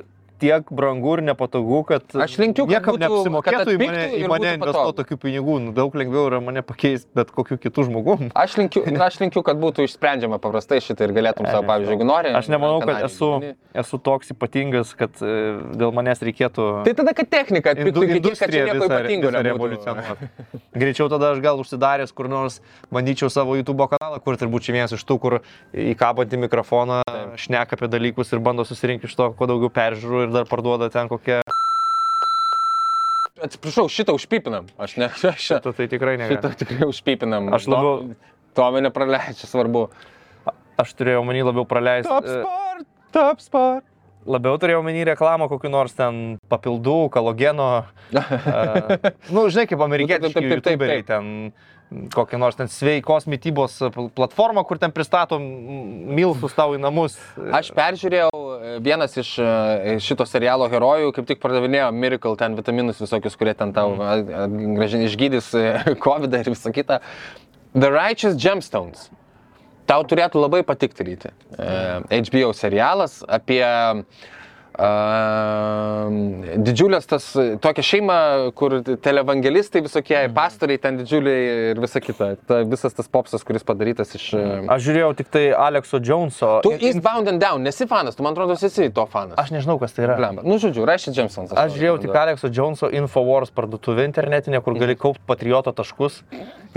[0.41, 4.99] tiek brangu ir nepatogu, kad aš linkiu, kad niekam neapsimokėtų į mane, į mane investuoti
[5.01, 5.57] tokių pinigų.
[5.67, 8.29] Nu, daug lengviau yra mane pakeisti bet kokiu kitų žmogum.
[8.47, 12.33] Aš linkiu, aš linkiu, kad būtų išsprendžiama paprastai šitą ir galėtum savo, pavyzdžiui, jeigu nori.
[12.37, 13.31] Aš nemanau, kad esu,
[13.77, 16.67] esu toks ypatingas, kad e, dėl manęs reikėtų...
[16.87, 20.31] Tai tada, kad technika iki tiek, kad čia nieko ypatingo revoliucionuoti.
[20.81, 22.61] Greičiau tada aš gal užsidaręs kur nors,
[22.93, 25.39] bandyčiau savo YouTube kanalą, kur turbūt čia vienas iš tų, kur
[25.73, 27.01] įkabantį mikrofoną,
[27.41, 31.09] šneka apie dalykus ir bando susirinkti iš to, kuo daugiau peržiūrų ir dar parduoda ten
[31.11, 31.41] kokią...
[33.47, 34.69] Atsiprašau, šitą užpipinam.
[34.81, 35.11] Aš ne.
[35.17, 36.29] Šitą, šitą tai tikrai ne.
[36.33, 37.53] Šitą tikrai užpipinam.
[37.57, 38.15] Aš labiau...
[38.57, 39.91] To mane praleidžia, svarbu.
[40.81, 42.09] Aš turėjau manį labiau praleisti.
[42.09, 43.93] Top sport, top sport.
[44.27, 47.69] Labiau turėjau menį reklamą kokį nors ten papildų, kalogeno.
[48.17, 48.97] uh,
[49.35, 50.33] nu, žinai, kaip amerikiečiai.
[50.33, 51.07] Taip, taip, taip, taip.
[51.07, 51.53] Ten
[52.15, 53.79] kokią nors ten sveikos mytybos
[54.17, 55.45] platformą, kur ten pristatom
[56.17, 57.15] milsus tau į namus.
[57.55, 58.36] Aš peržiūrėjau e,
[58.85, 63.75] vienas iš e, šito serialo herojų, kaip tik pardavinėjo Miracle ten vitaminus visokius, kurie ten
[63.77, 64.73] tau mm.
[64.79, 65.67] gražiai išgydys e,
[66.07, 67.01] COVID ir visą kitą.
[67.77, 69.11] The Righteous Gemstones.
[69.87, 71.29] Tau turėtų labai patikti ryti.
[72.11, 74.01] HBO serialas apie uh,
[74.77, 77.31] Uh, didžiulės tas,
[77.65, 78.17] tokia šeima,
[78.59, 80.35] kur televangelistai visokie, mhm.
[80.37, 82.35] pastoriai ten didžiuliai ir visa kita.
[82.49, 84.27] Ta, visas tas popsas, kuris padarytas iš...
[84.37, 84.69] Mhm.
[84.75, 86.59] Aš žiūrėjau tik tai Alekso Joneso.
[86.67, 89.39] Tu Eastbound and Down, nesi fanas, tu man atrodo esi to fanas.
[89.41, 90.19] Aš nežinau, kas tai yra.
[90.21, 90.45] Blemba.
[90.47, 91.49] Nu, žodžiu, Rashid Jameson.
[91.57, 96.21] Aš, žiūrėjau tik Alekso Joneso Infowars parduotuvę internetinę, kur gali kaupti patrioto taškus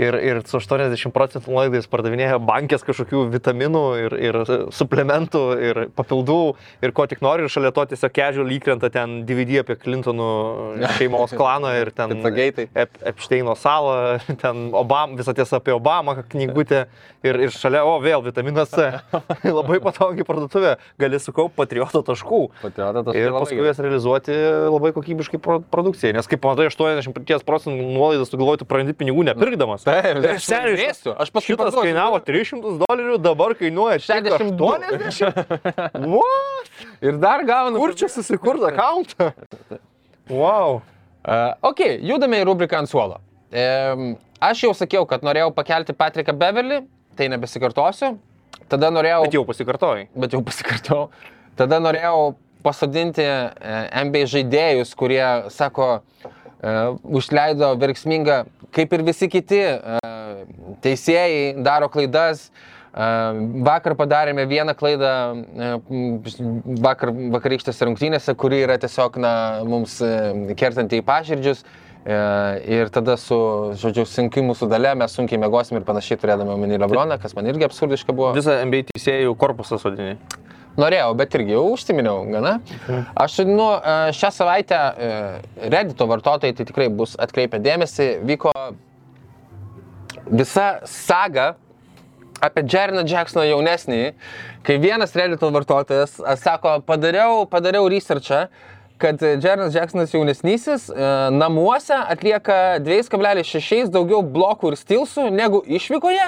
[0.00, 4.40] ir, ir su 80 procentų laidais pardavinėja bankės kažkokių vitaminų ir, ir
[4.74, 6.40] suplementų ir papildų
[6.84, 10.28] ir ko tik nori ir šalia to tiesiog casual įkrenta ten DVD apie Clintonų
[10.98, 16.84] šeimos klaną ir ten Ep, Epsteino salą, ten Obama, visą tiesą apie Obamą knygutę
[17.26, 18.88] ir, ir šalia, o vėl vitaminas C.
[19.58, 22.42] labai patogiai parduotuvė, gali sukaupti patrioto taškų.
[22.62, 23.20] Patrioto taškų.
[23.20, 24.36] Ir paskui jas realizuoti
[24.70, 25.40] labai kokybiškai
[25.72, 26.14] produkcijai.
[26.16, 29.86] Nes kaip matai, 80 procentų nuolaidas tu galvoji, tu prarandi pinigų nepirkdamas.
[29.86, 30.90] Taip, aš seniai.
[30.90, 34.60] Aš paskui šitas kainavo 300 dolerių, dabar kainuoja 60.
[34.60, 36.70] What?
[37.04, 37.79] Ir dar gaunu.
[37.80, 39.30] Kur čia susikurti akantą?
[40.28, 40.82] Wow.
[41.24, 43.16] Uh, ok, judame į rubriką ant suolo.
[43.48, 46.82] Um, aš jau sakiau, kad norėjau pakelti Patriką Beverly,
[47.16, 48.18] tai nebesikartosiu.
[48.68, 49.22] Tada norėjau...
[49.24, 50.04] Bet jau pasikartojai.
[50.12, 51.06] Bet jau pasikartojau.
[51.56, 53.40] Tada norėjau pasodinti e,
[54.04, 55.88] NBA žaidėjus, kurie, sako,
[56.20, 58.42] uh, užleido verksmingą,
[58.76, 60.44] kaip ir visi kiti uh,
[60.84, 65.10] teisėjai, daro klaidas, uh, Vakar padarėme vieną klaidą
[66.82, 69.34] vakar, vakarykštėse rungtynėse, kuri yra tiesiog na,
[69.68, 70.00] mums
[70.58, 71.62] kertanti į paširdžius.
[72.00, 73.36] Ir tada su,
[73.78, 77.68] žodžiu, sunkiai mūsų dalė mes sunkiai mėgosim ir panašiai turėdami omeny Lebroną, kas man irgi
[77.68, 78.32] absurdiška buvo.
[78.34, 80.16] Visą NBA teisėjų korpusą sodinį.
[80.80, 82.56] Norėjau, bet irgi jau užsiminiau gana.
[83.18, 83.68] Aš nu,
[84.16, 84.78] šią savaitę
[85.60, 88.54] Reddito vartotojai tai tikrai bus atkreipę dėmesį, vyko
[90.30, 91.52] visa saga
[92.44, 94.02] apie Jeremy Jacksoną jaunesnį,
[94.66, 98.46] kai vienas Reddito vartotojas sako, padariau, padariau researchą,
[99.00, 106.26] kad Jeremy Jacksonas jaunesnysis e, namuose atlieka 2,6 daugiau blokų ir stilsų negu išvykoje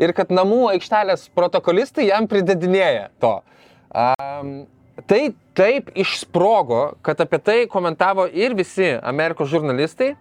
[0.00, 3.34] ir kad namų aikštelės protokolistai jam pridedinėja to.
[3.92, 4.54] Um,
[5.10, 10.14] tai taip išsprogo, kad apie tai komentavo ir visi Amerikos žurnalistai.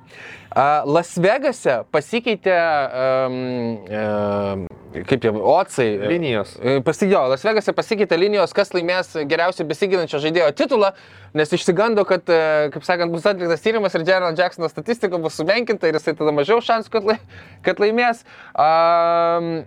[0.86, 2.54] Las Vegase pasikeitė,
[3.26, 4.68] um,
[5.10, 5.88] kaip jau, otsai.
[6.12, 6.54] Linijos.
[6.86, 10.94] Pasigėjo, Las Vegase pasikeitė linijos, kas laimės geriausiai besiginančio žaidėjo titulą,
[11.34, 15.90] nes išsigando, kad, e, kaip sakant, bus atliktas tyrimas ir Jeremy Jacksono statistika bus sumenkinta
[15.90, 17.18] ir jisai tada mažiau šansų, kad, lai,
[17.66, 18.22] kad laimės.
[18.54, 19.64] Um,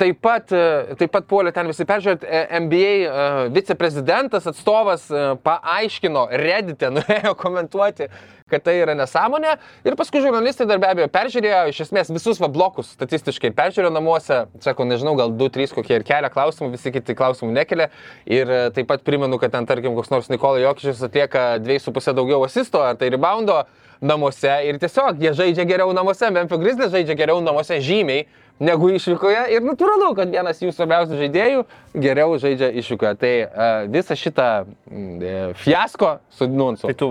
[0.00, 2.28] Taip pat, e, taip pat puolė ten visi peržiūrėti,
[2.64, 5.07] NBA e, viceprezidentas, atstovas e,
[5.44, 8.08] paaiškino, Reddit'e nuėjo komentuoti,
[8.48, 9.56] kad tai yra nesąmonė.
[9.86, 14.40] Ir paskui žurnalistai dar be abejo peržiūrėjo iš esmės visus va blokus statistiškai, peržiūrėjo namuose,
[14.64, 17.90] sako, nežinau, gal 2-3 kokie ir kelia klausimų, visi kiti klausimų nekelia.
[18.28, 22.82] Ir taip pat primenu, kad ten, tarkim, koks nors Nikola Jokičius atlieka 2,5 daugiau asisto,
[22.84, 23.62] ar tai reboundo
[24.00, 28.28] namuose ir tiesiog jie žaidžia geriau namuose, Memphis Grizzlies žaidžia geriau namuose žymiai
[28.62, 31.64] negu išvykoje ir natūralu, kad vienas jų svarbiausių žaidėjų
[32.02, 33.14] geriau žaidžia išvykoje.
[33.22, 36.90] Tai uh, visą šitą mm, fiasko sudinunsu.
[36.90, 37.10] Tai tu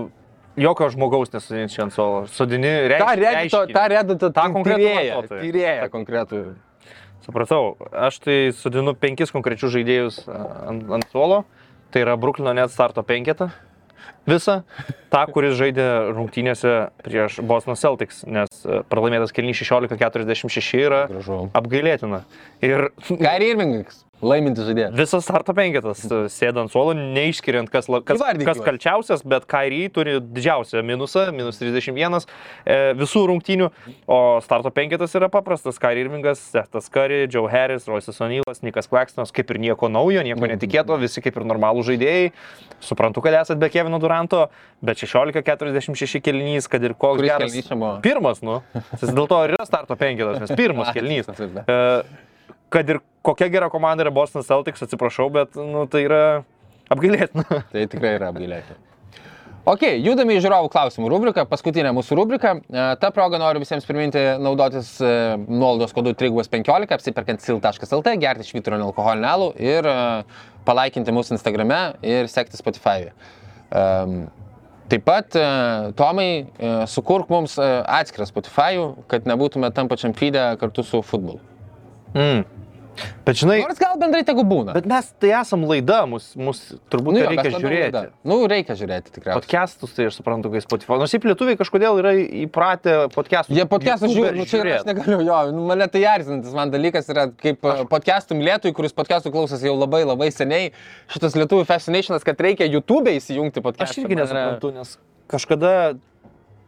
[0.58, 2.24] jokio žmogaus nesudini čia ant suolo.
[2.32, 3.04] Sudini reiškia.
[3.04, 4.48] Ta redito, ta redito, tą
[5.92, 6.42] konkretų.
[7.28, 11.42] Supratau, aš tai sudinu penkis konkrečius žaidėjus ant, ant suolo.
[11.92, 13.50] Tai yra Bruklino net starto penketą.
[14.28, 14.58] Visą.
[15.08, 16.72] Ta, kuris žaidė rungtynėse
[17.04, 21.38] prieš Boston Celtics, nes a, pralaimėtas kelnys 16-46 yra Gražu.
[21.56, 22.22] apgailėtina.
[22.64, 24.94] Ir Gary Irvingas, laimintis žaidėjas.
[24.98, 29.80] Visas starto penketas e, sėda ant suolo, neišskiriant, kas, kas, Įvardyk kas kalčiausias, bet Kairį
[29.94, 33.70] turi didžiausią minusą, minus 31 e, visų rungtynių,
[34.10, 35.80] o starto penketas yra paprastas.
[35.82, 40.50] Kairį Irvingas, Seftas Kari, Joe Harris, Roisas O'Neillas, Nikas Klekstonas, kaip ir nieko naujo, nieko
[40.50, 42.30] netikėto, visi kaip ir normalų žaidėjai.
[42.84, 44.46] Suprantu, kad esate be Kevino Duranto,
[44.84, 47.54] bet 16-46 kelnys, kad ir koks geras.
[48.04, 48.60] Pirmas, nu.
[49.18, 51.30] Dėl to ir yra starto penketas, nes pirmas kelnys.
[52.72, 56.22] Kad ir kokia gera komanda yra Boston Celtics, atsiprašau, bet nu, tai yra
[56.92, 57.46] apgailėtina.
[57.72, 58.76] Tai tikrai yra apgailėti.
[59.68, 62.54] Ok, judame į žiūrovų klausimų rubriką, paskutinę mūsų rubriką.
[62.72, 65.10] E, Ta proga noriu visiems priminti naudotis e,
[65.44, 69.98] nuolaidos kodu 315, apsiperkant sil.lt, gerti švyturio nealkoholinį alų ir e,
[70.64, 73.10] palaikinti mūsų Instagrame ir sekti Spotify.
[73.68, 74.22] Um,
[74.88, 75.36] Taip pat,
[75.98, 76.46] Tomai,
[76.88, 81.42] sukurk mums atskirą Spotify, kad nebūtume tam pačiam feedė kartu su futbolu.
[82.14, 82.46] Mm.
[83.26, 84.72] Bet žinai, Nors gal bendrai tegu būna.
[84.74, 87.82] bet mes tai esam laida, mus, mus turbūt Nu nu, jo, reikia žiūrėti.
[87.84, 88.02] laida.
[88.26, 89.38] Nu, reikia žiūrėti tikriausiai.
[89.38, 90.98] Podcastus tai aš suprantu, kai Spotify.
[90.98, 93.54] Nors šiaip lietuviai kažkodėl yra įpratę podcastus.
[93.54, 97.10] Jie podcastų YouTube'e žiūri, nu čia aš negaliu, jo, nu, mane tai erzinantis man dalykas
[97.14, 97.84] yra, kaip aš...
[97.92, 100.72] podcastų mylėtojui, kuris podcastų klausosi jau labai labai seniai,
[101.12, 103.94] šitas lietuvių fascinationas, kad reikia YouTube įsijungti podcastą.
[103.94, 104.96] Aš irgi nesuprantu, nes
[105.30, 105.74] kažkada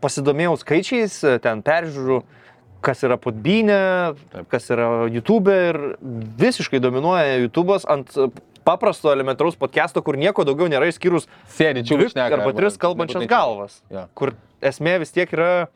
[0.04, 2.22] pasidomėjau skaičiais, ten peržiūrų,
[2.84, 3.80] kas yra podbynė,
[4.52, 5.78] kas yra YouTube ir
[6.40, 8.14] visiškai dominuoja YouTube'as ant
[8.64, 13.80] paprasto elementaraus podcast'o, kur nieko daugiau nėra išskyrus Sėdi, čia dvi arba tris kalbančias galvas,
[13.90, 14.06] Jo.
[14.14, 15.68] kur esmė vis tiek yra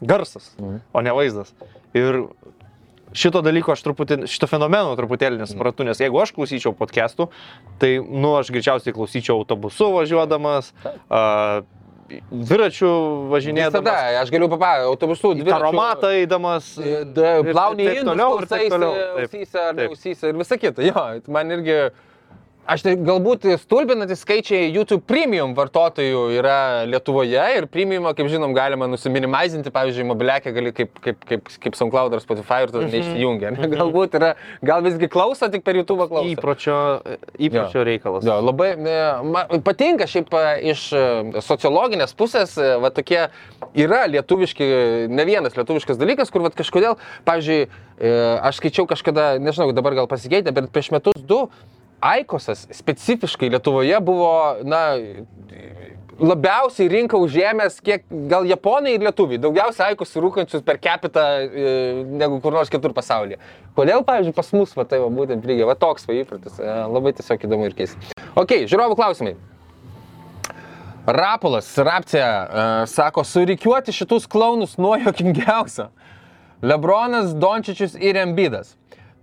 [0.00, 0.80] garsas, Mhm.
[0.92, 1.52] o ne vaizdas.
[1.94, 2.26] Ir
[3.12, 7.28] šito dalyko aš truputį, šito fenomeno truputėlį nesuprantu, nes jeigu aš klausyčiau podcastų,
[7.78, 10.72] tai, nu, aš greičiausiai klausyčiau autobusu važiuodamas,
[12.08, 16.70] a, dviračiu Tada, važinėdamas, aš galiu papasakoti, autobusų į taromatą eidamas.
[16.80, 18.92] E, Da, ir Plauni taip toliau, ir taip toliau.
[18.96, 19.90] Taip, ausyse ar taip.
[19.94, 20.86] ausyse ir visa kita.
[20.88, 21.78] Jo, man irgi,
[22.68, 26.56] aš tai galbūt stulbinantys skaičiai YouTube premium vartotojų yra
[26.88, 32.14] Lietuvoje ir premiumą, kaip žinom, galima nusiminimizinti, pavyzdžiui, mobiliakę gali kaip, kaip, kaip, kaip SoundCloud
[32.18, 32.92] ar Spotify ir tada Mhm.
[32.94, 33.50] neišjungia.
[33.56, 33.68] ne?
[33.72, 36.28] Galbūt yra, gal visgi klauso tik per YouTube klauso.
[36.34, 36.76] Įpročio,
[37.38, 38.24] įpročio reikalas.
[38.28, 40.44] Jo, labai e, man patinka šiaip e,
[40.74, 41.02] iš e,
[41.44, 43.28] sociologinės pusės, va tokie
[43.74, 47.68] yra lietuviški, ne vienas lietuviškas dalykas, kur va kažkodėl, pavyzdžiui,
[48.46, 51.48] aš skaičiau kažkada, nežinau, dabar gal pasikeitė, bet prieš metus du
[52.00, 54.30] Aikosas specifiškai Lietuvoje buvo,
[54.66, 54.82] na,
[56.18, 61.74] labiausiai rinką užėmęs, kiek gal japonai ir lietuviai, daugiausiai aikosų rūkančius per capitą e,
[62.10, 63.38] negu kur nors kitur pasaulyje.
[63.78, 67.14] Kodėl, pavyzdžiui, pas mus, va tai va būtent lygiai, va toks va įpratis, e, labai
[67.18, 68.18] tiesiog įdomu ir keista.
[68.38, 69.36] Ok, žiūrovų klausimai.
[71.08, 75.86] Rapolas, Rapcija, uh, sako, surikiuoti šitus klaunus nuo jokingiausio.
[76.60, 78.74] Lebronas, Dončičius ir Embidas.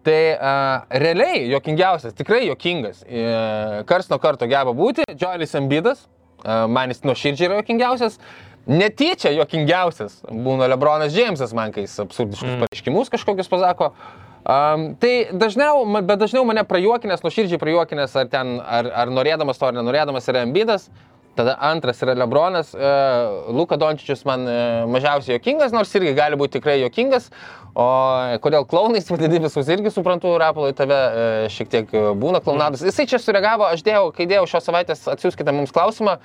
[0.05, 6.03] Tai uh, realiai jokingiausias, tikrai jokingas, uh, kars nuo karto geba būti, Džoelis Embidas,
[6.43, 8.19] uh, man jis nuoširdžiai yra jokingiausias.
[8.69, 12.61] Netyčia jokingiausias būna Lebronas Džeimsas, man kai jis absurdiškus mm.
[12.63, 13.91] pareiškimus kažkokius pasako.
[14.45, 19.69] Um, tai dažniau, bet dažniau mane prajuokinęs, nuoširdžiai prajuokinęs, ar, ten, ar, ar norėdamas to,
[19.69, 20.85] ar nenorėdamas yra Embidas.
[21.35, 22.69] Tada antras yra Lebronas.
[22.73, 27.27] Uh, Luka Dončičius man uh, mažiausiai jokingas, nors irgi gali būti tikrai jokingas.
[27.75, 27.85] O
[28.39, 32.85] kodėl klaunais vadini visus irgi suprantu, Rapolai tave uh, šiek tiek e, būna klaunadas.
[32.87, 36.15] Jisai čia sureagavo, aš dėjau, kai dėjau šios savaitės, atsiųskite mums klausimą.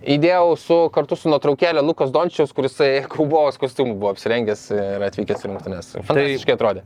[0.00, 2.74] Įdėjau su, kartu su nuotraukėlė Lukas Dončičius, kuris
[3.12, 5.90] kaubojos kostiumų buvo apsirengęs ir atvykęs į rungtynes.
[6.08, 6.82] Fantastiškai atrodė.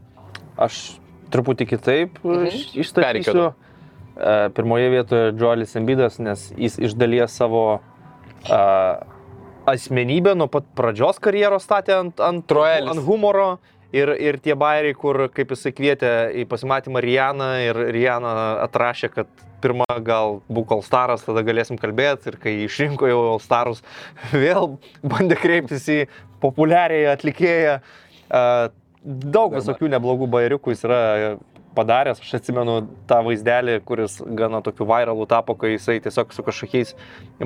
[0.60, 0.98] Aš
[1.32, 2.48] truputį kitaip Mhm.
[2.50, 3.52] iš- išstatysiu.
[3.54, 3.73] E,
[4.54, 7.64] Pirmoje vietoje Joelis Embidas, nes jis iš dalies savo
[8.46, 8.60] a,
[9.66, 12.92] asmenybę nuo pat pradžios karjeros statė ant, ant, Troelis.
[12.92, 13.54] ant humoro.
[13.94, 16.08] Ir, ir tie bairiai, kur, kaip jisai kvietė
[16.42, 18.32] į pasimatymą Rianą ir Riana
[18.64, 22.32] atrašė, kad pirmą gal būk Alstaras, tada galėsim kalbėti.
[22.32, 23.84] Ir kai išrinko jau Alstarus,
[24.44, 26.00] vėl bandė kreiptis į
[26.42, 27.76] populiariąją atlikėją.
[28.34, 28.42] A,
[29.04, 31.00] Daug visokių neblogų bairiukų jis yra
[31.76, 32.22] padaręs.
[32.22, 36.94] Aš atsimenu tą vaizdelį, kuris gana tokiu viralų tapo, kai jisai tiesiog su kažkokiais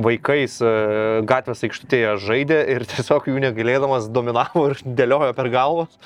[0.09, 0.73] vaikais e,
[1.29, 6.01] gatvės aikštutėje žaidė ir tiesiog jų negalėdamas dominavo ir dėliojo per galvas.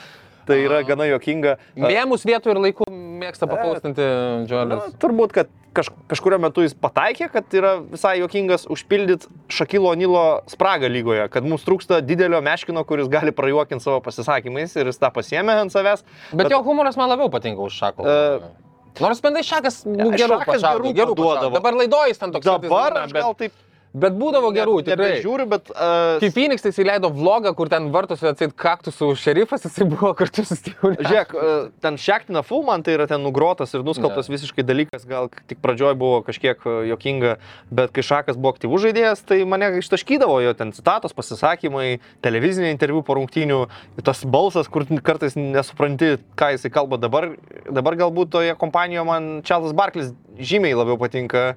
[0.46, 1.56] Tai yra gana jokinga.
[1.78, 4.96] Mėmus vietų ir laikų mėgsta papaustinti Na, Džoelis.
[5.02, 10.90] turbūt, kad kaž, kažkurio metu jis pataikė, kad yra visai jokingas užpildyti Šakilo Nilo spragą
[10.92, 15.60] lygoje, kad mums trūksta didelio meškino, kuris gali prajuokinti savo pasisakymais ir jis tą pasiemė
[15.62, 16.04] ant savęs.
[16.34, 18.06] Bet jo humoras man labiau patinka už šako.
[18.06, 18.52] E,
[19.00, 21.54] Nors bendrai šakas nu, Ja, gerų pašaudavo, gerų paduodavo.
[21.56, 22.44] Dabar laidojas ten toks.
[22.44, 23.54] Dabar aš bet, gal taip
[23.92, 25.20] bet būdavo gerų, tikrai.
[25.22, 25.70] Žiūriu, bet...
[25.72, 30.44] Uh, Kai Phoenix tai įleido vlogą, kur ten vartus atsit kaktusų šerifas, jisai buvo kartu
[30.48, 30.94] su Steve'u.
[30.96, 34.36] Žiūrėk, e, ten Šektina Full man tai yra ten nugrotas ir nuskaltas Ne.
[34.36, 37.36] visiškai dalykas, gal tik pradžioj buvo kažkiek e, jokinga,
[37.70, 43.04] bet kai Šakas buvo aktyvus žaidėjas, tai mane ištaškydavo jo ten citatos, pasisakymai, televiziniai interviu
[43.04, 43.60] po rungtynių,
[44.06, 47.32] tas balsas, kur kartais nesupranti, ką jisai kalba dabar.
[47.68, 51.52] Dabar galbūt toje kompanijoje man Čarlis Barklis žymiai labiau patinka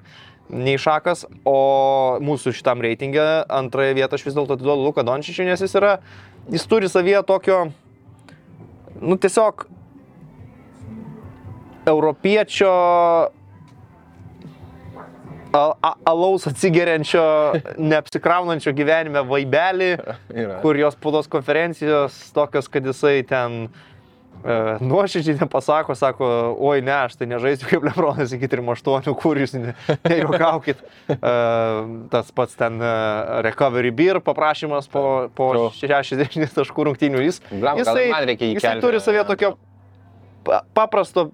[0.50, 5.64] nei Šakas, o mūsų šitam reitingė antrąją vietą aš vis dėlto atiduodu Luką Dončičiui, nes
[5.64, 5.96] jis yra,
[6.54, 7.64] jis turi savyje tokio
[9.02, 9.66] nu tiesiog
[11.90, 12.72] europiečio
[16.06, 17.24] alaus atsigeriančio,
[17.92, 19.92] neapsikraunančio gyvenime vaibelį,
[20.64, 23.95] kur jos spaudos konferencijos tokios, kad jisai ten e,
[24.82, 26.28] nuoširdžiai nepasako, sako,
[26.62, 29.74] oi ne, aš tai nežaisiu kaip Lebronas iki 3-8, kur jūs ne-
[30.06, 30.84] nejuokaukit.
[31.10, 31.18] E,
[32.14, 32.92] tas pats ten e,
[33.48, 35.72] recovery beer paprašymas po, po True.
[35.80, 37.24] 60 taškų rungtynių.
[37.26, 38.06] Jis, gal jisai,
[38.60, 39.56] jisai turi savie tokio
[40.46, 41.32] pa- paprasto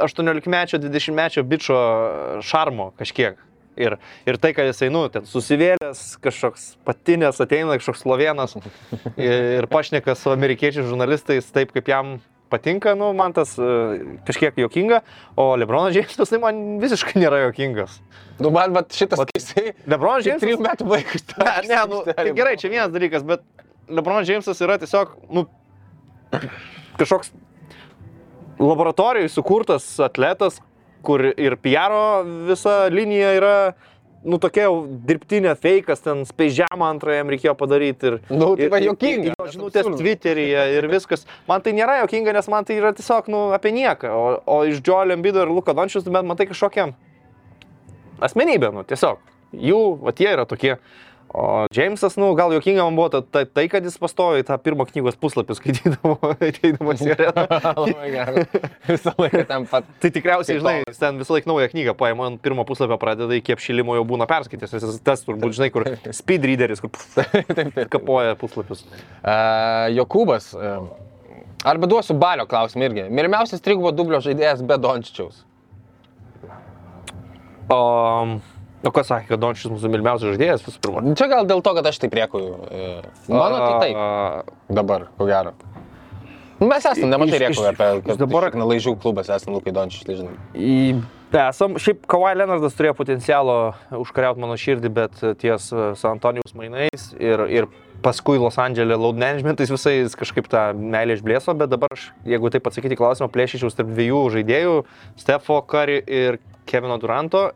[0.00, 1.80] 18-mečio, 20-mečio bičio
[2.42, 3.36] šarmo kažkiek.
[3.74, 8.54] Ir, ir tai, kad jisai, nu, ten susivėlęs, kažkoks patinės ateina, kažkoks slovėnas
[9.18, 12.12] ir, ir pašneka su amerikiečių žurnalistais taip, kaip jam
[12.52, 13.68] patinka, nu, man tas e,
[14.26, 15.00] kažkiek jokinga,
[15.40, 17.98] o Lebronas Džeimsas tai man visiškai nėra jokingas.
[18.38, 20.62] Nu, man vat, šitas, kai jisai Lebronas Džeimsas...
[20.68, 21.26] metų vaikas.
[21.40, 23.44] Ne, ne, nu, tai gerai, čia vienas dalykas, bet
[23.88, 25.46] Lebronas Džeimsas yra tiesiog, nu,
[27.00, 27.32] kažkoks
[28.60, 30.60] laboratorijai sukurtas atletas,
[31.04, 31.94] kur ir PR
[32.48, 33.56] visa linija yra,
[34.24, 34.76] nu, tokia jau
[35.08, 38.10] dirbtinė fejkas, ten speižiamą antrąją jam reikėjo padaryti.
[38.10, 38.94] Ir, Nu, tai va ir jo
[39.54, 39.88] Žinutės.
[40.00, 41.26] Twitteryje ir viskas.
[41.48, 44.10] Man tai nėra jokinga, nes man tai yra tiesiog, nu, apie nieką.
[44.10, 44.24] O,
[44.56, 46.90] o iš Joel Embido ir Luka Dončius, bet man tai kažkokia
[48.24, 49.20] asmenybė, nu, tiesiog.
[49.54, 50.78] Jų, va tie yra tokie.
[51.34, 54.54] O Džeimsas, nu, gal jokinga man buvo ta, ta, tai, kad jis pastojo į tą
[54.62, 57.44] pirmą knygos puslapį skaitydavo, ateidamas į areną.
[57.80, 58.44] Labai gerai.
[58.86, 59.88] Visą laiką ten pat.
[60.04, 63.56] Tai tikriausiai, žinai, jis ten visą laiką naują knygą paima, ant pirmo puslapio pradeda, iki
[63.56, 64.76] apšilimo jau būna perskaitęs.
[64.78, 65.88] Jis tas turbūt, žinai, kur
[66.20, 68.86] speed readeris, kur pf, kapoja puslapius.
[68.86, 70.52] Uh, Jokūbas.
[70.54, 70.86] Uh,
[71.66, 73.08] arba duosiu balio klausimą irgi.
[73.10, 75.42] Mylimiausias trigubo dublio žaidėjas be Dončičiaus.
[77.74, 77.82] O,
[78.86, 81.04] o kas sakė, kad Dončius mūsų mylimiausias žaidėjas visų pirma?
[81.18, 82.52] Čia gal dėl to, kad aš taip rėkuoju.
[82.68, 84.54] Uh, mano tai taip.
[84.80, 85.54] Dabar, ko gero.
[86.60, 90.18] Nu, Mes esame nemažai rėkuoju apie, kad dabar- dabar laižių klubas esame Lukai Dončičius, tai
[90.20, 90.36] žinai.
[90.54, 90.78] Į...
[91.34, 93.54] Esam, šiaip Kawhi Leonardas turėjo potencialo
[93.98, 97.66] užkariauti mano širdį, bet ties e, San Antonijos mainais ir, ir
[98.04, 102.70] paskui Los Andželė load managementais visais kažkaip tą meilę išblėso, bet dabar aš, jeigu taip
[102.70, 104.76] atsakyti klausimą, plėšyčiau tarp dviejų žaidėjų-
[105.24, 106.38] Stefo Curry ir
[106.70, 107.48] Kevino Duranto.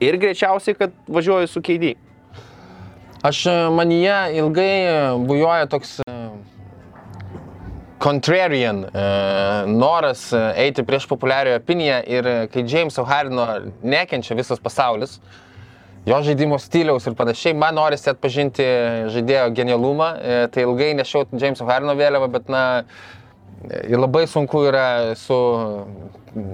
[0.00, 1.94] Ir greičiausiai, kad važiuoju su KD.
[3.22, 4.92] Aš e, manyje ilgai e,
[5.26, 6.12] bujoja toks e,
[7.98, 9.08] contrarian e,
[9.66, 13.48] noras eiti prieš populiarioją opiniją ir kai Jameso Hardino
[13.82, 15.18] nekenčia visas pasaulis,
[16.06, 18.64] jo žaidimo stiliaus ir panašiai, man norisi atpažinti
[19.12, 22.62] žaidėjo genialumą, e, tai ilgai nešiau Jameso Hardino vėliavą, bet na,
[23.66, 25.36] Ir labai sunku yra su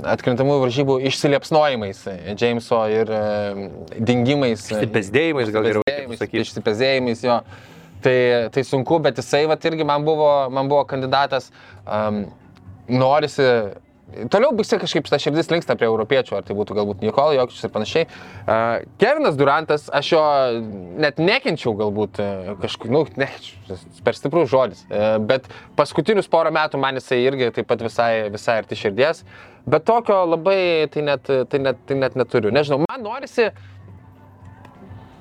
[0.09, 2.01] atkrintamųjų varžybų išsiliepsnojimais
[2.41, 3.25] Jameso ir e,
[4.01, 4.65] dingimais.
[4.71, 5.85] Išsipesdėjimais, gal geriau
[6.17, 6.45] sakyti.
[6.47, 7.39] Išsipesdėjimais jo.
[8.05, 8.17] Tai,
[8.53, 11.51] tai sunku, bet jisai vat, irgi man buvo, man buvo kandidatas.
[11.85, 12.25] Um,
[12.89, 13.49] norisi.
[14.31, 17.73] Toliau bus kažkaip ta širdis linksta prie europiečių, ar tai būtų galbūt Nikola Jokičius ir
[17.75, 18.05] panašiai.
[18.45, 20.23] Uh, Kevinas Durantas, aš jo
[21.03, 23.29] net nekenčiau galbūt uh, kažkur, nu, ne,
[24.07, 25.49] per stiprus žodis, uh, bet
[25.79, 29.25] paskutinius porą metų man jisai irgi taip pat visai, visai arti širdies,
[29.67, 30.59] bet tokio labai
[30.95, 32.55] tai net, tai net, tai net neturiu.
[32.55, 33.51] Nežinau, man norisi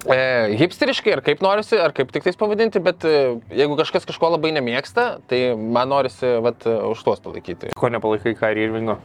[0.09, 3.17] e, hipsteriškai, ar kaip norisi, ar kaip tik tais pavadinti, bet e,
[3.55, 7.73] jeigu kažkas kažko labai nemėgsta, tai man norisi vat, už tuos palaikyti.
[7.77, 8.97] Ko nepalaikai Kairį Irvingo?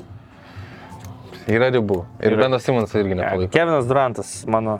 [1.48, 2.02] Yra ribų.
[2.20, 2.44] Ir Yra.
[2.44, 3.52] Benas Simons irgi nepalaiko.
[3.54, 4.78] Kevinas Durantas, mano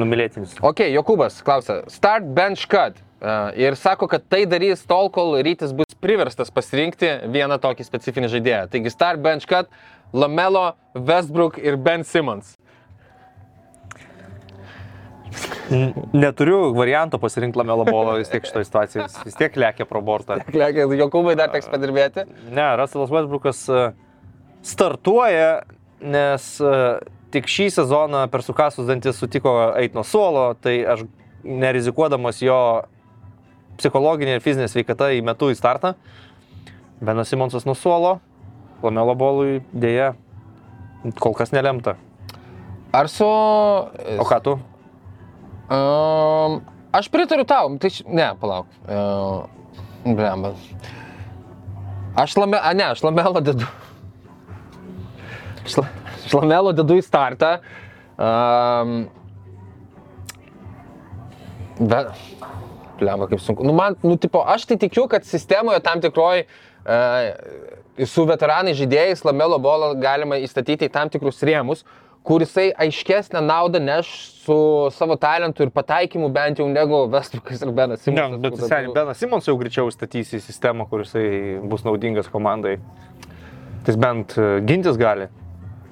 [0.00, 0.56] numylėtinis.
[0.64, 3.00] Ok, Jokubas klausia, start bench cut.
[3.24, 8.28] Uh, ir sako, kad tai darys tol, kol rytis bus priverstas pasirinkti vieną tokį specifinį
[8.34, 8.64] žaidėją.
[8.74, 9.70] Taigi start bench cut,
[10.12, 12.53] Lamelo, Westbrook ir Ben Simmons.
[16.12, 19.08] Neturiu varianto pasirinkti Lamelo bolo vis tiek šitoje situacijoje.
[19.24, 20.38] Vis tiek lėkia pro bortą.
[20.44, 22.26] Klekia, Jokubai dar teks padirbėti.
[22.52, 23.84] Ne, Russellas Westbrookas e,
[24.66, 25.62] startuoja,
[26.04, 26.74] nes e,
[27.34, 31.06] tik šį sezoną per sukasus dantis sutiko eiti nuo suolo, tai aš
[31.44, 32.58] nerizikuodamas jo
[33.80, 35.94] psichologinė ir fizinė sveikata įmetu į startą.
[37.04, 38.18] Benas Simonsas nuo suolo,
[38.84, 40.12] Lamelo bolui dėja
[41.20, 41.96] kol kas nelemta.
[42.94, 43.26] Ar su...
[43.26, 44.54] O ką tu?
[45.64, 46.60] Um,
[46.92, 48.04] aš pritariu tau, tai š...
[48.04, 48.68] ne, palauk.
[48.84, 49.48] Uh,
[50.04, 50.52] Blemba.
[52.14, 53.66] Aš lame, a ne, aš lamelo dedu.
[55.64, 55.86] Aš, la,
[56.20, 57.56] aš lamelo dedu į startą.
[58.14, 59.08] Um,
[61.80, 62.12] bet,
[63.00, 63.64] blemba, kaip sunku.
[63.66, 69.24] Nu, man, nu, tipo, aš tai tikiu, kad sistemoje tam tikroj uh, su veteranai žaidėjais
[69.26, 71.82] lamelo bolą galima įstatyti į tam tikrus rėmus,
[72.24, 74.08] kur jisai aiškesnę naudą neš
[74.44, 74.56] su
[74.96, 78.40] savo talentu ir pataikymu bent jau negu Westbrookas ir Benas Ne, Simonsas.
[78.40, 82.78] bet kur seniai Benas Simons jau greičiau statys į sistemą, kur jisai bus naudingas komandai.
[83.84, 85.28] Tai jis bent e, gintis gali.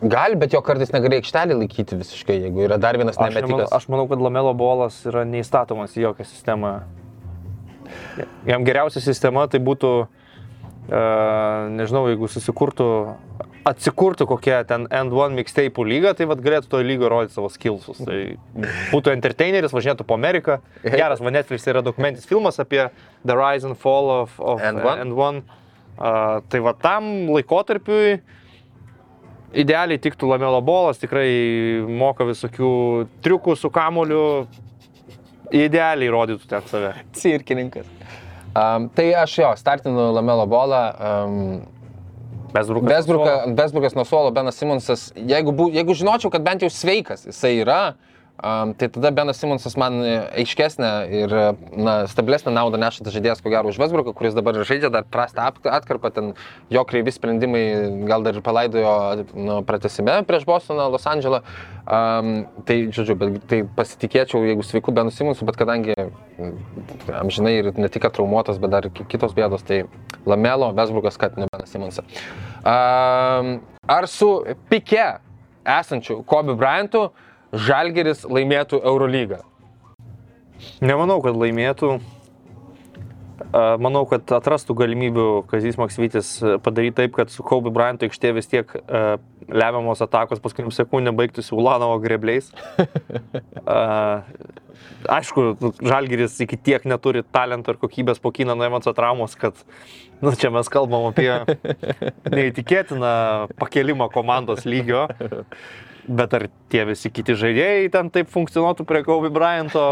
[0.02, 3.76] Gali, bet jo kartais negali aikštelį laikyti visiškai, jeigu yra dar vienas Aš, nemanau, nemetikas.
[3.76, 6.72] aš manau, kad Lamelo bolas yra neįstatomas į jokią sistemą.
[8.48, 9.90] Jam geriausia sistema tai būtų,
[10.88, 11.02] e,
[11.76, 12.88] nežinau, jeigu susikurtų,
[13.68, 18.00] atsikurtų kokia ten N1 mixtape lyga, tai vad galėtų toje lygoje rodyti savo skillsus.
[18.02, 18.18] Tai
[18.92, 20.58] būtų entertaineris, važinėtų po Ameriką.
[20.84, 22.88] Geras, va Netflix yra dokumentis filmas apie
[23.22, 25.04] The Rise and Fall of, of N1.
[25.08, 25.42] N1.
[25.92, 28.16] Uh, tai va tam laikotarpiui
[29.62, 31.28] idealiai tiktų Lamelo bolas, tikrai
[31.84, 32.72] moka visokių
[33.24, 34.24] triukų su kamoliu,
[35.52, 36.94] idealiai rodytų ten save.
[37.18, 37.86] cirkininkas.
[38.52, 40.82] Um, tai aš jo, startinu Lamelo bolą.
[40.96, 41.81] Um,
[42.52, 42.88] Besbrukas.
[42.88, 45.08] Besbrukas, Besbrukas nuo suolo, Benas Simonsas.
[45.16, 47.94] Jeigu, bu, jeigu žinočiau, kad bent jau sveikas jisai yra,
[48.38, 49.98] um, tai tada Benas Simonsas man
[50.38, 51.34] aiškesnė ir
[51.76, 56.12] na, stabilesnė naudą nešantas žaidėjas, ko gero, už Vesbruką, kuris dabar žaidžia dar prastą atkarpą,
[56.14, 56.32] ten
[56.72, 57.64] jo kreivi sprendimai
[58.08, 58.94] gal dar ir palaidojo
[59.34, 61.42] nu, pratesime prieš Bostoną, Los Andželą.
[61.82, 66.52] Um, tai, žodžiu, bet tai pasitikėčiau, jeigu sveiku Benu Simonsu, bet kadangi mm,
[67.18, 69.82] amžinai ir ne tik traumuotas, bet dar kitos bėdos, tai
[70.26, 72.22] Lamelo, Vesbrukas, kad ne Benas Simonsas.
[72.62, 73.56] Um,
[73.90, 74.30] ar su
[74.70, 75.08] Pike
[75.66, 77.08] esančiu Kobe Bryantu
[77.52, 79.42] Žalgeris laimėtų Eurolygą?
[80.80, 81.98] Nemanau, kad laimėtų.
[83.52, 88.48] Manau, kad atrastų galimybių Kazys Maksvytis a, padaryti taip, kad su Kobe Bryantu aikštė vis
[88.48, 89.18] tiek a,
[89.50, 92.52] lemiamos atakos paskutiniam sekundėm baigtųsi Ulanovo grebliais.
[93.66, 94.22] A,
[95.10, 99.58] Aišku, nu, Žalgiris iki tiek neturi talento ir kokybės po Kino Nemanso traumos, kad
[100.22, 101.30] nu, čia mes kalbam apie
[102.30, 103.12] neįtikėtiną
[103.60, 105.08] pakelimą komandos lygio.
[106.02, 109.82] Bet ar tie visi kiti žaidėjai ten taip funkcionuotų prie Kobe Bryanto,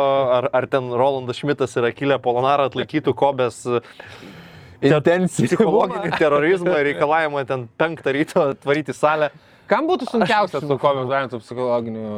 [0.41, 3.63] ar, ar ten Rolandas Šmitas ir Akilė Polonara atlaikytų Kobės
[4.81, 9.31] psichologinį terorizmą ir reikalavimą ten penktą ryto atvaryti salę.
[9.71, 12.09] Kam būtų sunkiausia su Kobe Bryantu psichologiniu?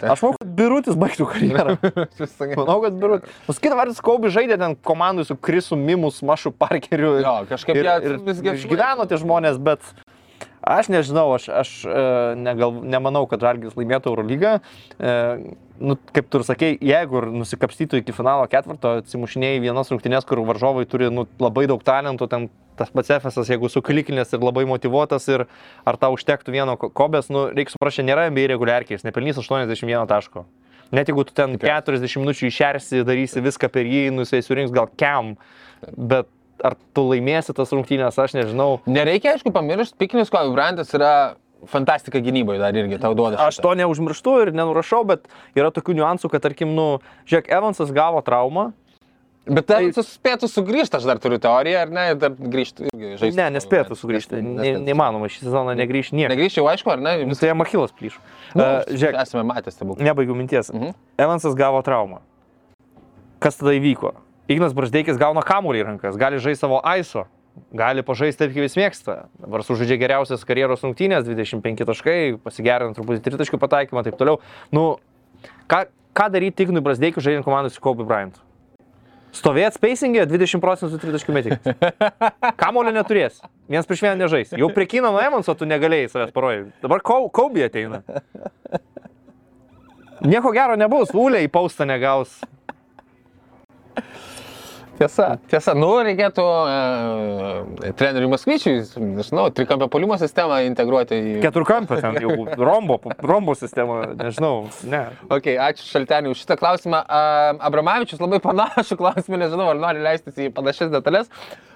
[0.00, 1.74] Aš manau, kad Birutis baigtų karjerą.
[2.62, 3.34] Manau, kad Birutis.
[3.44, 7.18] Nors kitą vertus, Kobe žaidė ten komandai su Krisu Mimus, Mašu Parkeriu.
[7.20, 9.84] Jo, kažkaip ir, jie ir, visgi ir išgyveno tie žmonės, bet
[10.62, 12.06] aš nežinau, aš, aš e,
[12.38, 14.56] negal, nemanau, kad Žalgis laimėtų Eurolygą.
[14.98, 15.14] E,
[15.82, 20.42] nu, kaip tu ir sakei, jeigu ir nusikapstytų iki finalo ketvirto, atsimušinėjai vienas rungtynės, kur
[20.46, 22.48] varžovai turi nu, labai daug talentų, ten
[22.78, 25.46] tas pats Efesas, jeigu suklikinės ir labai motivuotas ir
[25.88, 30.46] ar tau užtektų vieno ko- kobės, nu, reikia suprasti, nėra NBA reguliarkiais, nepelnys 81 taško.
[30.92, 34.90] Net jeigu tu ten 40 minučių išersi, darysi viską per jį, nu, jisai surinks gal
[35.00, 35.34] kem,
[35.96, 36.28] bet
[36.64, 38.80] ar tu laimėsi tas rungtynės, aš nežinau.
[38.86, 41.34] Nereikia, aišku, pamiršti, pikinis Kobe Bryantas yra
[41.70, 43.38] fantastika gynyboje dar irgi tau duoda.
[43.48, 45.28] Aš to neužmirštu ir nenurašau, bet
[45.58, 46.86] yra tokių niuansų, kad tarkim, nu,
[47.30, 48.72] žiūrėk, Evansas gavo traumą.
[49.42, 53.38] Bet tai suspėtų sugrįžti, aš dar turiu teoriją, ar ne, ir dar grįžti irgi žaisti.
[53.40, 54.38] Ne, nespėtų sugrįžti.
[54.38, 56.30] Ne, neįmanoma, šį sezoną negrįžti niekas.
[56.36, 57.16] Negrįžčiau, aišku, ar ne?
[57.26, 58.20] Nu, tai jam Achilas plyš.
[58.54, 60.04] Nu, Uh, žiūrėk, esame matę stebuklą.
[60.06, 60.70] nebaigiu minties.
[60.70, 60.94] Mhm.
[61.18, 62.20] Evansas gavo traumą.
[63.42, 64.12] Kas tada įvyko?
[64.50, 67.26] Ignas Brasdeikis gauna kamuolį į rankas, gali žaisti savo aiso,
[67.76, 69.16] gali pažaisti taip, kaip jis mėgsta.
[69.38, 74.40] Dabar sužaidžia geriausias karjeros rungtynės, 25 taškai, pasigerina truputį 3 taškų pataikymą, taip toliau.
[74.74, 74.96] Nu,
[75.70, 75.84] ką,
[76.16, 78.40] ką daryti Ignui Brasdeikiu žaidžiant komandą su Kobe Bryant?
[79.32, 81.92] Stovėt spacingė 20 procentų 3 taškų metikis.
[82.60, 83.38] Kamolio neturės.
[83.70, 84.52] Vienas prieš vieną nežais.
[84.58, 86.74] Jau prie Kino nuo Evanso tu negalėjai savęs parodyti.
[86.84, 88.02] Dabar Kobe ateina.
[90.22, 92.42] Nieko gero nebus, Ulė į paustą negaus.
[95.02, 101.32] Tiesa, tiesa, nu reikėtų uh, treneriui Maskvyčiui, nežinau, trikampio polimo sistemą integruoti į...
[101.42, 102.36] Keturkampio ten jau
[102.68, 105.02] rombo, rombo sistema, nežinau, ne.
[105.26, 107.02] Ok, ačiū Šalteniui už šitą klausimą.
[107.66, 111.32] Abramavičius labai panašų klausimą, nežinau, ar nori leistis į panašias detalės.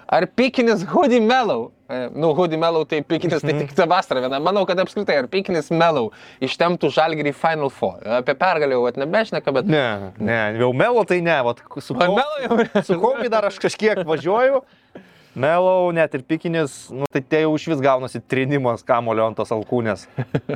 [0.07, 4.39] Ar pikinis Hoodie Mellow, e, nu Hoodie Mellow tai pikinis, tai tik ta vasara viena,
[4.39, 6.13] manau, kad apskritai, ar pikinis Mellow
[6.47, 7.99] ištemptų žalgerį Final Four.
[8.21, 9.67] Apie pergalę jau nebešneka, bet...
[9.67, 12.83] Ne, ne, jau melo tai ne, vat, su, O Kau- Mellow jau...
[12.87, 14.63] su Kobe dar aš kažkiek važiuoju.
[15.37, 19.51] Melau, net ir pikinis, nu, tai tai jau iš vis gaunasi trinimas kamulio ant tos
[19.53, 20.07] alkūnės.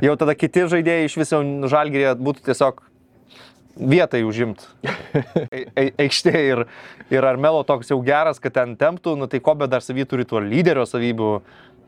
[0.01, 2.79] Jau tada kiti žaidėjai iš viso žalgyrė būtų tiesiog
[3.75, 4.67] vietai užimti
[6.03, 6.63] aikštėje ir,
[7.13, 10.27] ir ar Melo toks jau geras, kad ten temptų, nu, tai Kobe dar savy turi
[10.27, 11.33] tuo lyderio savybių,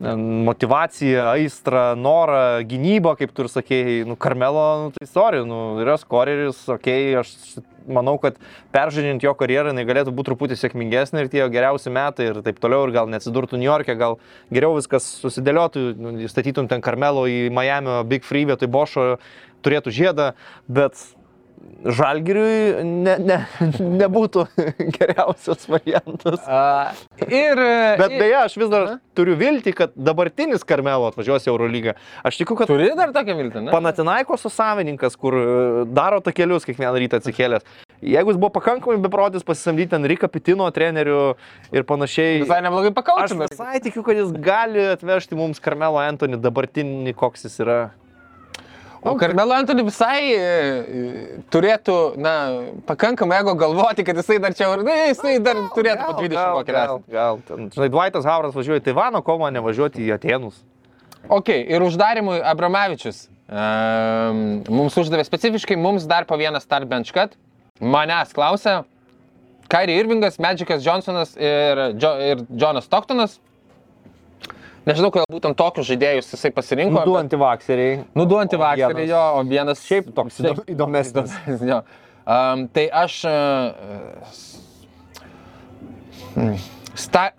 [0.00, 5.94] motivaciją, aistrą, norą, gynybą, kaip tu ir sakėjai, nu, Karmelo, nu, tai sorry, nu, yra
[6.00, 8.36] skoreris, okei, okay, aš manau, kad
[8.74, 12.58] peržiūrint jo karjerą, jinai galėtų būti truputį sėkmingesnė ir tie jo geriausi metai ir taip
[12.62, 14.18] toliau, ir gal neatsidurtų New York'e, gal
[14.50, 19.06] geriau viskas susidėliotų, nu, statytum ten Karmelo į Miami Big Free vietoj Bošo,
[19.64, 20.32] turėtų žiedą,
[20.66, 20.98] bet
[21.84, 23.38] Žalgiriui ne, ne,
[24.02, 24.46] nebūtų
[24.96, 26.40] geriausias variantas.
[26.44, 26.92] Uh,
[27.28, 27.60] ir...
[28.00, 31.96] Bet ir- beje, aš vis dar turiu viltį, kad dabartinis Karmelo atvažiuos į Eurolygą.
[32.26, 33.74] Aš tikiu, kad Turi dar tokią viltį, ne?
[33.74, 35.48] Panatinaikos savininkas, kur e,
[35.94, 37.66] daro takelius kiekvieną rytą atsikėlęs.
[38.04, 41.20] Jeigu jis buvo pakankamai beprotis pasisamdyti ten Rika Pitino trenerių
[41.72, 42.42] ir panašiai.
[42.44, 43.48] Visai neblogai Aš pakaučiame.
[43.52, 47.78] visai tikiu, kad jis gali atvežti mums Karmelo Antonį dabartinį, koks jis yra.
[49.04, 52.32] O Karmelo Antoni visai e, e, turėtų, na,
[52.88, 56.76] pakankamai ego galvoti, kad jisai dar čia, na, jisai dar turėtų po 20 gal, kokį
[56.76, 57.42] gal, gal.
[57.74, 60.62] Žinai, Dvaitas Hauras važiuoja į Taivaną, ko man nevažiuoti į Atenus.
[61.28, 63.26] Ok, ir uždarimui Abramavičius.
[63.44, 64.40] Um,
[64.72, 67.36] mums uždavė specifiškai, mums dar po vieną start bench cut.
[67.84, 68.80] Manęs klausė,
[69.68, 73.36] Kairi Irvingas, Magicas Johnsonas ir, jo, ir Jonas Stocktonas.
[74.84, 77.04] Nežinau, kodėl būtent tokius žaidėjus jisai pasirinko.
[77.08, 78.02] Du antivakseriai.
[78.16, 81.32] Nu, du antivakseriai jo, o vienas Šiaip toks įdom- įdomesnis.
[81.70, 81.78] jo.
[82.24, 83.24] Um, tai aš...
[83.24, 83.32] Uh,
[86.94, 87.30] sta...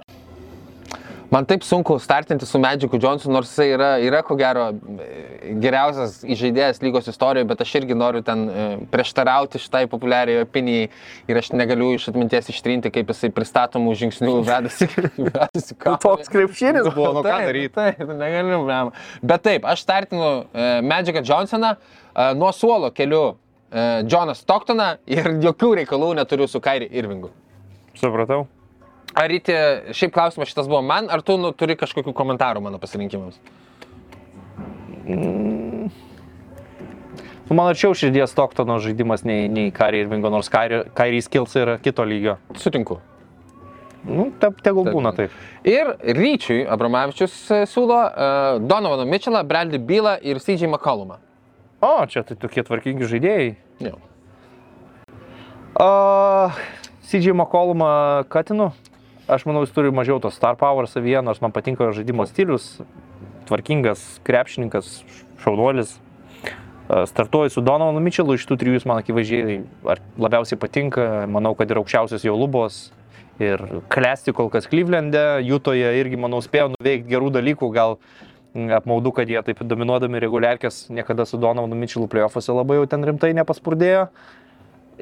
[1.36, 6.22] Man taip sunku startinti su Magicu Johnsonu, nors jisai yra, yra ko gero e, geriausias
[6.24, 10.86] žaidėjas lygos istorijoje, bet aš irgi noriu ten e, prieštarauti šitai populiariai opinijai
[11.28, 14.88] ir aš negaliu iš atminties ištrinti, kaip jisai pristatomų žingsnių vedasi.
[15.28, 17.74] vedasi Nu, toks krepšinis buvo, nu ką daryti.
[17.76, 18.95] Taip, negaliu, blem.
[19.20, 23.26] Bet taip, aš startinu uh, Magicą Johnsoną, uh, nuo suolo keliu
[24.07, 27.34] Joną Stocktoną ir jokių reikalų neturiu su Kairi Irvingu.
[27.99, 28.45] Supratau.
[29.16, 29.54] Ar ryti,
[29.96, 33.40] šiaip klausimas šitas buvo man, ar tu nu, turi kažkokių komentarų mano pasirinkimams?
[37.46, 42.04] Nu, man arčiau širdies Stoktono žaidimas nei, nei Kairi Irvingo, nors Kairi skills yra kito
[42.04, 42.40] lygio.
[42.60, 43.00] Sutinku.
[44.06, 44.94] Nu, te, tegul Taip.
[44.94, 45.34] būna taip.
[45.66, 51.18] Ir ryčiui Abramavičius e, siūlo uh, Donovaną Mitchellą, Bradley Bylą ir CJ McCollumą.
[51.82, 53.48] O, čia tai tokie tvarkingi žaidėjai.
[53.88, 53.96] Jo.
[55.76, 56.60] Uh,
[57.10, 57.90] CJ McCollumą
[58.30, 58.70] Katinu.
[59.26, 62.76] Aš manau, jis turi mažiau to star power savyje, nors man patinka žaidimo stilius.
[63.50, 65.00] Tvarkingas krepšininkas,
[65.42, 65.96] šaunuolis.
[66.86, 69.56] Uh, Startuoju su Donovanu Mitchellu, iš tų trijų jis man akivaizdžiai
[70.22, 71.08] labiausiai patinka.
[71.32, 72.92] Manau, kad yra aukščiausias jo lubos.
[73.42, 73.60] Ir
[73.92, 77.72] klesti kol kas Klyvlende, Jutoje irgi, manau, spėjo nuveikti gerų dalykų.
[77.74, 77.98] Gal
[78.78, 83.34] apmaudu, kad jie taip dominuodami reguliarkės niekada su Donovanu Mitchellu playoffuose labai jau ten rimtai
[83.42, 84.06] nepaspurdėjo.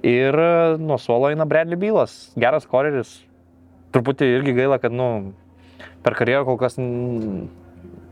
[0.01, 3.19] Ir e, nuo suolo eina Bradley Bylas, geras koreris.
[3.93, 5.33] Truputį irgi gaila, kad nu,
[6.05, 6.79] per karjerą kol kas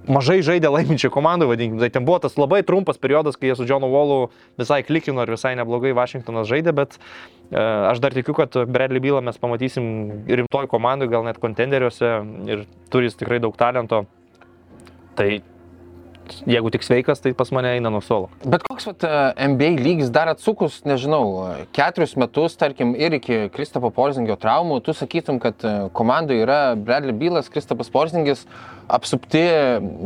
[0.10, 1.80] mažai žaidė laiminčių komandų, vadinkim.
[1.82, 5.34] Tai ten buvo tas labai trumpas periodas, kai jie su Johnu Wallu visai klikino ir
[5.34, 9.86] visai neblogai Vašingtonas žaidė, bet e, aš dar tikiu, kad Bradley Bylą mes pamatysim
[10.30, 12.14] rimtoj komandai, gal net kontenderiuose
[12.50, 14.06] ir turi jis tikrai daug talento.
[15.18, 15.30] Tai
[16.48, 18.30] jeigu tik sveikas, tai pas mane eina nuo suolo.
[18.44, 23.48] Bet koks vat, e, NBA lygis dar atsukus, nežinau, e, keturis metus, tarkim, ir iki
[23.54, 28.46] Kristapo Porzingio traumų, tu sakytum, kad e, komandoje yra Bradley Bylas, Kristapas Porzingis,
[28.92, 29.44] apsupti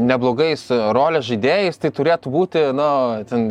[0.06, 2.90] neblogais rolės žaidėjais, tai turėtų būti, na,
[3.30, 3.48] ten,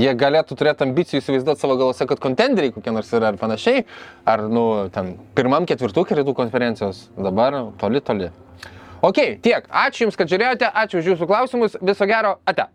[0.00, 3.84] jie galėtų turėti ambicijų įsivaizduoti savo galvose, kad kontenderiai kokie nors yra ar panašiai,
[4.24, 8.32] ar, nu, ten, pirmam ketvirtukė rytų konferencijos, dabar toli, toli.
[9.06, 9.68] Ok, tiek.
[9.70, 12.66] Ačiū Jums, kad žiūrėjote, ačiū už Jūsų klausimus, viso gero, ate.